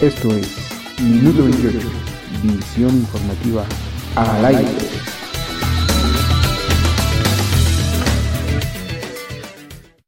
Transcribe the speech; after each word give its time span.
Esto 0.00 0.34
es 0.34 0.48
Minuto 1.00 1.44
28, 1.44 1.78
visión 2.42 2.90
informativa 2.90 3.64
al 4.16 4.44
aire. 4.44 4.66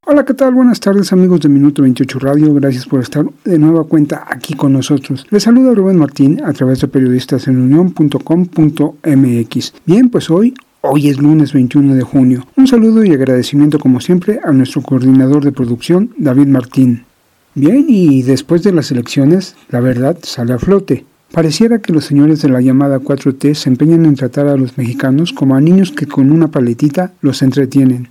Hola, 0.07 0.25
¿qué 0.25 0.35
tal? 0.35 0.55
Buenas 0.55 0.81
tardes 0.81 1.13
amigos 1.13 1.39
de 1.41 1.49
Minuto 1.49 1.83
28 1.83 2.19
Radio. 2.19 2.53
Gracias 2.55 2.85
por 2.85 2.99
estar 3.01 3.25
de 3.45 3.59
nueva 3.59 3.85
cuenta 3.85 4.27
aquí 4.29 4.55
con 4.55 4.73
nosotros. 4.73 5.25
Les 5.31 5.45
saluda 5.45 5.73
Rubén 5.73 5.99
Martín 5.99 6.43
a 6.45 6.53
través 6.53 6.81
de 6.81 6.89
periodistasenunión.com.mx. 6.89 9.75
Bien, 9.85 10.11
pues 10.11 10.31
hoy 10.31 10.53
Hoy 10.89 11.09
es 11.09 11.19
lunes 11.19 11.53
21 11.53 11.97
de 11.97 12.03
junio. 12.03 12.47
Un 12.57 12.69
saludo 12.69 13.05
y 13.05 13.13
agradecimiento 13.13 13.81
como 13.81 14.01
siempre 14.01 14.39
a 14.45 14.53
nuestro 14.53 14.83
coordinador 14.83 15.45
de 15.45 15.51
producción, 15.51 16.15
David 16.17 16.47
Martín. 16.47 17.06
Bien, 17.59 17.87
y 17.89 18.23
después 18.23 18.63
de 18.63 18.71
las 18.71 18.91
elecciones, 18.91 19.57
la 19.71 19.81
verdad 19.81 20.19
sale 20.21 20.53
a 20.53 20.59
flote. 20.59 21.07
Pareciera 21.33 21.81
que 21.81 21.93
los 21.93 22.05
señores 22.05 22.41
de 22.41 22.49
la 22.49 22.61
llamada 22.61 23.01
4T 23.01 23.55
se 23.55 23.69
empeñan 23.69 24.07
en 24.07 24.15
tratar 24.15 24.47
a 24.47 24.57
los 24.57 24.79
mexicanos 24.79 25.33
como 25.33 25.57
a 25.57 25.61
niños 25.61 25.91
que 25.91 26.07
con 26.07 26.31
una 26.31 26.49
paletita 26.49 27.13
los 27.21 27.43
entretienen. 27.43 28.09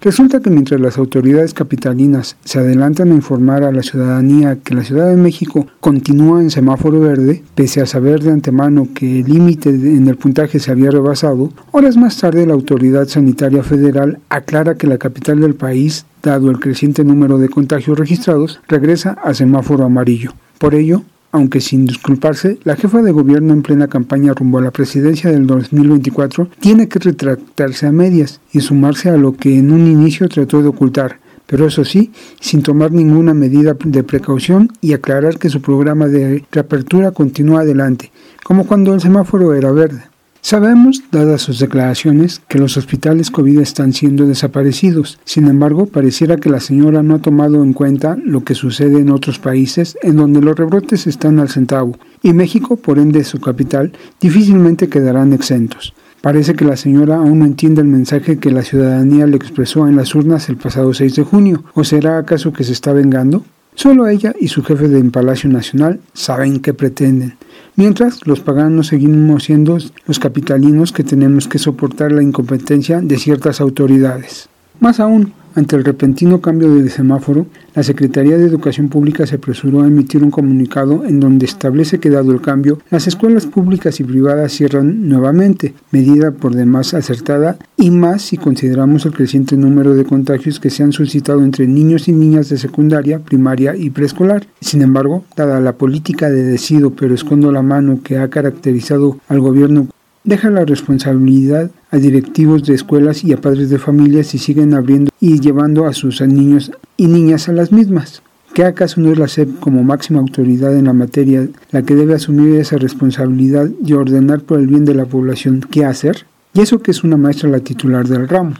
Resulta 0.00 0.38
que 0.38 0.50
mientras 0.50 0.80
las 0.80 0.96
autoridades 0.96 1.54
capitalinas 1.54 2.36
se 2.44 2.60
adelantan 2.60 3.10
a 3.10 3.16
informar 3.16 3.64
a 3.64 3.72
la 3.72 3.82
ciudadanía 3.82 4.58
que 4.62 4.76
la 4.76 4.84
Ciudad 4.84 5.08
de 5.08 5.16
México 5.16 5.66
continúa 5.80 6.40
en 6.40 6.52
semáforo 6.52 7.00
verde, 7.00 7.42
pese 7.56 7.80
a 7.80 7.86
saber 7.86 8.22
de 8.22 8.30
antemano 8.30 8.86
que 8.94 9.20
el 9.20 9.26
límite 9.26 9.70
en 9.70 10.06
el 10.06 10.16
puntaje 10.16 10.60
se 10.60 10.70
había 10.70 10.92
rebasado, 10.92 11.52
horas 11.72 11.96
más 11.96 12.16
tarde 12.18 12.46
la 12.46 12.54
autoridad 12.54 13.08
sanitaria 13.08 13.64
federal 13.64 14.20
aclara 14.28 14.76
que 14.76 14.86
la 14.86 14.98
capital 14.98 15.40
del 15.40 15.56
país, 15.56 16.06
dado 16.22 16.48
el 16.48 16.60
creciente 16.60 17.02
número 17.02 17.38
de 17.38 17.48
contagios 17.48 17.98
registrados, 17.98 18.60
regresa 18.68 19.16
a 19.24 19.34
semáforo 19.34 19.84
amarillo. 19.84 20.32
Por 20.58 20.76
ello, 20.76 21.02
aunque 21.32 21.60
sin 21.60 21.86
disculparse, 21.86 22.58
la 22.64 22.76
jefa 22.76 23.02
de 23.02 23.12
gobierno 23.12 23.52
en 23.52 23.62
plena 23.62 23.88
campaña 23.88 24.34
rumbo 24.34 24.58
a 24.58 24.62
la 24.62 24.70
presidencia 24.70 25.30
del 25.30 25.46
2024 25.46 26.48
tiene 26.60 26.88
que 26.88 26.98
retractarse 26.98 27.86
a 27.86 27.92
medias 27.92 28.40
y 28.52 28.60
sumarse 28.60 29.10
a 29.10 29.16
lo 29.16 29.34
que 29.34 29.58
en 29.58 29.72
un 29.72 29.86
inicio 29.86 30.28
trató 30.28 30.62
de 30.62 30.68
ocultar, 30.68 31.18
pero 31.46 31.66
eso 31.66 31.84
sí, 31.84 32.12
sin 32.40 32.62
tomar 32.62 32.92
ninguna 32.92 33.34
medida 33.34 33.74
de 33.82 34.02
precaución 34.04 34.70
y 34.80 34.92
aclarar 34.92 35.38
que 35.38 35.48
su 35.48 35.60
programa 35.60 36.06
de 36.06 36.44
reapertura 36.52 37.10
continúa 37.10 37.60
adelante, 37.60 38.10
como 38.44 38.66
cuando 38.66 38.94
el 38.94 39.00
semáforo 39.00 39.54
era 39.54 39.70
verde. 39.72 40.02
Sabemos, 40.48 41.02
dadas 41.12 41.42
sus 41.42 41.58
declaraciones, 41.58 42.40
que 42.48 42.58
los 42.58 42.78
hospitales 42.78 43.30
COVID 43.30 43.60
están 43.60 43.92
siendo 43.92 44.26
desaparecidos. 44.26 45.18
Sin 45.26 45.46
embargo, 45.46 45.84
pareciera 45.84 46.38
que 46.38 46.48
la 46.48 46.58
señora 46.58 47.02
no 47.02 47.16
ha 47.16 47.18
tomado 47.18 47.62
en 47.62 47.74
cuenta 47.74 48.16
lo 48.24 48.44
que 48.44 48.54
sucede 48.54 48.98
en 48.98 49.10
otros 49.10 49.38
países 49.38 49.98
en 50.00 50.16
donde 50.16 50.40
los 50.40 50.56
rebrotes 50.56 51.06
están 51.06 51.38
al 51.38 51.50
centavo 51.50 51.98
y 52.22 52.32
México, 52.32 52.76
por 52.76 52.98
ende 52.98 53.24
su 53.24 53.40
capital, 53.40 53.92
difícilmente 54.22 54.88
quedarán 54.88 55.34
exentos. 55.34 55.92
Parece 56.22 56.54
que 56.54 56.64
la 56.64 56.78
señora 56.78 57.16
aún 57.16 57.40
no 57.40 57.44
entiende 57.44 57.82
el 57.82 57.88
mensaje 57.88 58.38
que 58.38 58.50
la 58.50 58.62
ciudadanía 58.62 59.26
le 59.26 59.36
expresó 59.36 59.86
en 59.86 59.96
las 59.96 60.14
urnas 60.14 60.48
el 60.48 60.56
pasado 60.56 60.94
6 60.94 61.14
de 61.14 61.24
junio. 61.24 61.64
¿O 61.74 61.84
será 61.84 62.16
acaso 62.16 62.54
que 62.54 62.64
se 62.64 62.72
está 62.72 62.94
vengando? 62.94 63.44
Solo 63.74 64.08
ella 64.08 64.34
y 64.40 64.48
su 64.48 64.64
jefe 64.64 64.88
del 64.88 65.10
Palacio 65.10 65.50
Nacional 65.50 66.00
saben 66.14 66.60
qué 66.60 66.72
pretenden. 66.72 67.36
Mientras, 67.78 68.26
los 68.26 68.40
paganos 68.40 68.88
seguimos 68.88 69.44
siendo 69.44 69.78
los 70.06 70.18
capitalinos 70.18 70.90
que 70.90 71.04
tenemos 71.04 71.46
que 71.46 71.60
soportar 71.60 72.10
la 72.10 72.24
incompetencia 72.24 73.00
de 73.00 73.18
ciertas 73.18 73.60
autoridades. 73.60 74.48
Más 74.80 74.98
aún, 74.98 75.32
ante 75.58 75.76
el 75.76 75.84
repentino 75.84 76.40
cambio 76.40 76.72
de 76.74 76.88
semáforo, 76.88 77.46
la 77.74 77.82
Secretaría 77.82 78.38
de 78.38 78.44
Educación 78.44 78.88
Pública 78.88 79.26
se 79.26 79.36
apresuró 79.36 79.82
a 79.82 79.86
emitir 79.86 80.22
un 80.22 80.30
comunicado 80.30 81.04
en 81.04 81.20
donde 81.20 81.46
establece 81.46 81.98
que 81.98 82.10
dado 82.10 82.32
el 82.32 82.40
cambio, 82.40 82.78
las 82.90 83.06
escuelas 83.06 83.46
públicas 83.46 83.98
y 83.98 84.04
privadas 84.04 84.52
cierran 84.52 85.08
nuevamente, 85.08 85.74
medida 85.90 86.30
por 86.30 86.54
demás 86.54 86.94
acertada 86.94 87.58
y 87.76 87.90
más 87.90 88.22
si 88.22 88.36
consideramos 88.36 89.04
el 89.04 89.12
creciente 89.12 89.56
número 89.56 89.94
de 89.94 90.04
contagios 90.04 90.60
que 90.60 90.70
se 90.70 90.82
han 90.82 90.92
suscitado 90.92 91.42
entre 91.42 91.66
niños 91.66 92.08
y 92.08 92.12
niñas 92.12 92.48
de 92.48 92.58
secundaria, 92.58 93.18
primaria 93.18 93.74
y 93.76 93.90
preescolar. 93.90 94.46
Sin 94.60 94.82
embargo, 94.82 95.24
dada 95.36 95.60
la 95.60 95.72
política 95.74 96.30
de 96.30 96.44
decido 96.44 96.90
pero 96.90 97.14
escondo 97.14 97.50
la 97.50 97.62
mano 97.62 98.00
que 98.02 98.18
ha 98.18 98.28
caracterizado 98.28 99.18
al 99.28 99.40
gobierno 99.40 99.88
deja 100.28 100.50
la 100.50 100.66
responsabilidad 100.66 101.70
a 101.90 101.96
directivos 101.96 102.64
de 102.64 102.74
escuelas 102.74 103.24
y 103.24 103.32
a 103.32 103.40
padres 103.40 103.70
de 103.70 103.78
familias 103.78 104.26
si 104.26 104.38
siguen 104.38 104.74
abriendo 104.74 105.10
y 105.20 105.40
llevando 105.40 105.86
a 105.86 105.94
sus 105.94 106.20
niños 106.20 106.70
y 106.98 107.06
niñas 107.06 107.48
a 107.48 107.52
las 107.52 107.72
mismas. 107.72 108.22
¿Qué 108.52 108.64
acaso 108.64 109.00
no 109.00 109.10
es 109.10 109.18
la 109.18 109.26
SEP 109.26 109.58
como 109.58 109.82
máxima 109.84 110.20
autoridad 110.20 110.76
en 110.76 110.84
la 110.84 110.92
materia 110.92 111.48
la 111.70 111.82
que 111.82 111.94
debe 111.94 112.14
asumir 112.14 112.60
esa 112.60 112.76
responsabilidad 112.76 113.70
y 113.82 113.94
ordenar 113.94 114.40
por 114.40 114.58
el 114.58 114.66
bien 114.66 114.84
de 114.84 114.94
la 114.94 115.06
población 115.06 115.64
qué 115.70 115.86
hacer? 115.86 116.26
Y 116.52 116.60
eso 116.60 116.80
que 116.80 116.90
es 116.90 117.04
una 117.04 117.16
maestra 117.16 117.48
la 117.48 117.60
titular 117.60 118.06
del 118.06 118.28
ramo. 118.28 118.54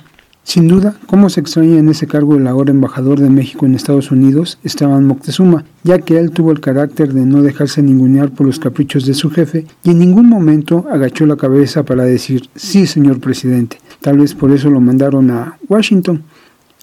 Sin 0.48 0.66
duda, 0.66 0.94
cómo 1.04 1.28
se 1.28 1.41
extraña 1.41 1.78
en 1.78 1.91
ese 1.91 2.06
cargo 2.06 2.34
el 2.34 2.47
ahora 2.47 2.70
embajador 2.70 3.20
de 3.20 3.28
México 3.28 3.66
en 3.66 3.75
Estados 3.75 4.10
Unidos, 4.10 4.59
Esteban 4.64 5.04
Moctezuma, 5.04 5.66
ya 5.84 5.98
que 5.98 6.19
él 6.19 6.31
tuvo 6.31 6.53
el 6.53 6.60
carácter 6.60 7.12
de 7.12 7.26
no 7.26 7.42
dejarse 7.42 7.82
ningunear 7.82 8.31
por 8.31 8.47
los 8.47 8.59
caprichos 8.59 9.04
de 9.04 9.12
su 9.12 9.28
jefe 9.28 9.66
y 9.84 9.91
en 9.91 9.98
ningún 9.98 10.26
momento 10.26 10.86
agachó 10.91 11.26
la 11.26 11.36
cabeza 11.36 11.82
para 11.82 12.04
decir 12.04 12.48
sí, 12.54 12.86
señor 12.86 13.20
presidente. 13.20 13.76
Tal 14.00 14.16
vez 14.16 14.34
por 14.34 14.50
eso 14.50 14.70
lo 14.70 14.81
mandaron 14.81 15.31
a 15.31 15.59
Washington. 15.69 16.22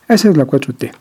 Esa 0.08 0.30
es 0.30 0.38
la 0.38 0.46
4T. 0.46 0.92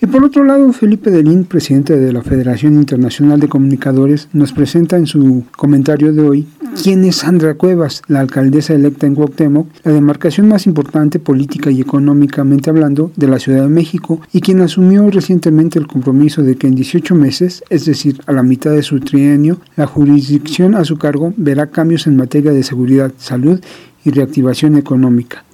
Y 0.00 0.06
por 0.06 0.24
otro 0.24 0.42
lado, 0.42 0.72
Felipe 0.72 1.12
Delín, 1.12 1.44
presidente 1.44 1.96
de 1.96 2.12
la 2.12 2.22
Federación 2.22 2.74
Internacional 2.74 3.38
de 3.38 3.48
Comunicadores, 3.48 4.28
nos 4.32 4.52
presenta 4.52 4.96
en 4.96 5.06
su 5.06 5.44
comentario 5.56 6.12
de 6.12 6.28
hoy 6.28 6.48
quién 6.80 7.04
es 7.04 7.16
Sandra 7.16 7.54
Cuevas, 7.54 8.02
la 8.08 8.20
alcaldesa 8.20 8.74
electa 8.74 9.06
en 9.06 9.14
Cuauhtémoc, 9.14 9.68
la 9.84 9.92
demarcación 9.92 10.48
más 10.48 10.66
importante 10.66 11.18
política 11.18 11.70
y 11.70 11.80
económicamente 11.80 12.70
hablando 12.70 13.12
de 13.16 13.28
la 13.28 13.38
Ciudad 13.38 13.62
de 13.62 13.68
México 13.68 14.20
y 14.32 14.40
quien 14.40 14.60
asumió 14.60 15.08
recientemente 15.10 15.78
el 15.78 15.86
compromiso 15.86 16.42
de 16.42 16.56
que 16.56 16.66
en 16.66 16.74
18 16.74 17.14
meses, 17.14 17.62
es 17.70 17.84
decir, 17.84 18.20
a 18.26 18.32
la 18.32 18.42
mitad 18.42 18.70
de 18.70 18.82
su 18.82 19.00
trienio, 19.00 19.60
la 19.76 19.86
jurisdicción 19.86 20.74
a 20.74 20.84
su 20.84 20.98
cargo 20.98 21.32
verá 21.36 21.70
cambios 21.70 22.06
en 22.06 22.16
materia 22.16 22.52
de 22.52 22.62
seguridad, 22.62 23.12
salud 23.16 23.60
y 24.04 24.10
reactivación 24.10 24.76
económica. 24.76 25.44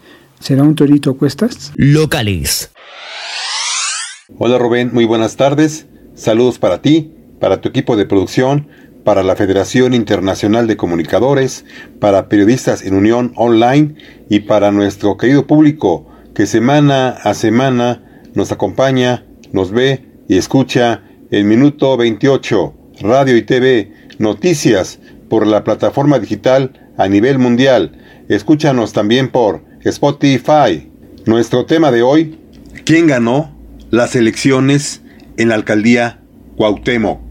¿Será 0.40 0.62
un 0.62 0.74
torito 0.74 1.10
a 1.10 1.16
cuestas? 1.16 1.72
Locales. 1.76 2.70
Hola 4.38 4.58
Rubén, 4.58 4.90
muy 4.92 5.04
buenas 5.04 5.36
tardes. 5.36 5.86
Saludos 6.14 6.58
para 6.58 6.80
ti, 6.82 7.12
para 7.40 7.60
tu 7.60 7.68
equipo 7.68 7.96
de 7.96 8.06
producción, 8.06 8.68
para 9.08 9.22
la 9.22 9.36
Federación 9.36 9.94
Internacional 9.94 10.66
de 10.66 10.76
Comunicadores, 10.76 11.64
para 11.98 12.28
periodistas 12.28 12.84
en 12.84 12.94
Unión 12.94 13.32
Online 13.36 13.94
y 14.28 14.40
para 14.40 14.70
nuestro 14.70 15.16
querido 15.16 15.46
público 15.46 16.06
que 16.34 16.44
semana 16.44 17.16
a 17.22 17.32
semana 17.32 18.02
nos 18.34 18.52
acompaña, 18.52 19.24
nos 19.50 19.70
ve 19.70 20.04
y 20.28 20.36
escucha 20.36 21.04
en 21.30 21.48
Minuto 21.48 21.96
28, 21.96 22.74
Radio 23.00 23.34
y 23.38 23.40
TV, 23.44 23.94
noticias 24.18 24.98
por 25.30 25.46
la 25.46 25.64
plataforma 25.64 26.18
digital 26.18 26.90
a 26.98 27.08
nivel 27.08 27.38
mundial. 27.38 27.92
Escúchanos 28.28 28.92
también 28.92 29.30
por 29.30 29.64
Spotify. 29.84 30.86
Nuestro 31.24 31.64
tema 31.64 31.90
de 31.90 32.02
hoy, 32.02 32.38
¿quién 32.84 33.06
ganó? 33.06 33.56
las 33.90 34.14
elecciones 34.16 35.00
en 35.38 35.48
la 35.48 35.54
alcaldía 35.54 36.20
Cuauhtémoc. 36.56 37.27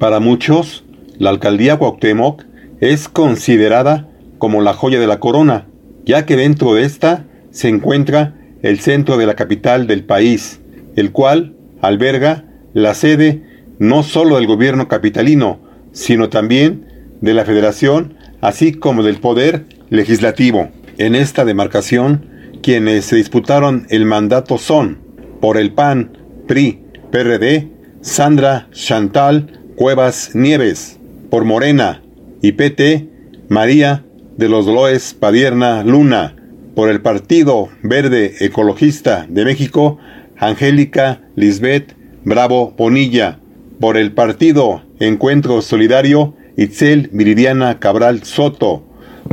Para 0.00 0.18
muchos, 0.18 0.82
la 1.18 1.28
alcaldía 1.28 1.76
Cuauhtémoc 1.76 2.44
es 2.80 3.06
considerada 3.10 4.08
como 4.38 4.62
la 4.62 4.72
joya 4.72 4.98
de 4.98 5.06
la 5.06 5.20
corona, 5.20 5.66
ya 6.06 6.24
que 6.24 6.36
dentro 6.36 6.72
de 6.72 6.84
esta 6.84 7.26
se 7.50 7.68
encuentra 7.68 8.34
el 8.62 8.80
centro 8.80 9.18
de 9.18 9.26
la 9.26 9.34
capital 9.34 9.86
del 9.86 10.04
país, 10.04 10.62
el 10.96 11.12
cual 11.12 11.54
alberga 11.82 12.46
la 12.72 12.94
sede 12.94 13.42
no 13.78 14.02
solo 14.02 14.36
del 14.36 14.46
gobierno 14.46 14.88
capitalino, 14.88 15.60
sino 15.92 16.30
también 16.30 16.86
de 17.20 17.34
la 17.34 17.44
federación, 17.44 18.14
así 18.40 18.72
como 18.72 19.02
del 19.02 19.20
poder 19.20 19.66
legislativo. 19.90 20.70
En 20.96 21.14
esta 21.14 21.44
demarcación, 21.44 22.24
quienes 22.62 23.04
se 23.04 23.16
disputaron 23.16 23.86
el 23.90 24.06
mandato 24.06 24.56
son, 24.56 24.96
por 25.42 25.58
el 25.58 25.74
PAN, 25.74 26.16
PRI, 26.46 26.80
PRD, 27.10 27.68
Sandra 28.00 28.66
Chantal 28.72 29.59
Cuevas 29.80 30.32
Nieves, 30.34 30.98
por 31.30 31.46
Morena 31.46 32.02
y 32.42 32.52
PT, 32.52 33.08
María 33.48 34.04
de 34.36 34.50
los 34.50 34.66
Loes 34.66 35.14
Padierna 35.14 35.82
Luna, 35.84 36.36
por 36.74 36.90
el 36.90 37.00
Partido 37.00 37.70
Verde 37.82 38.34
Ecologista 38.40 39.24
de 39.26 39.46
México, 39.46 39.96
Angélica 40.36 41.22
Lisbeth 41.34 41.96
Bravo 42.24 42.74
Bonilla, 42.76 43.40
por 43.80 43.96
el 43.96 44.12
Partido 44.12 44.82
Encuentro 44.98 45.62
Solidario, 45.62 46.34
Itzel 46.58 47.08
Viridiana 47.14 47.78
Cabral 47.78 48.22
Soto, 48.24 48.84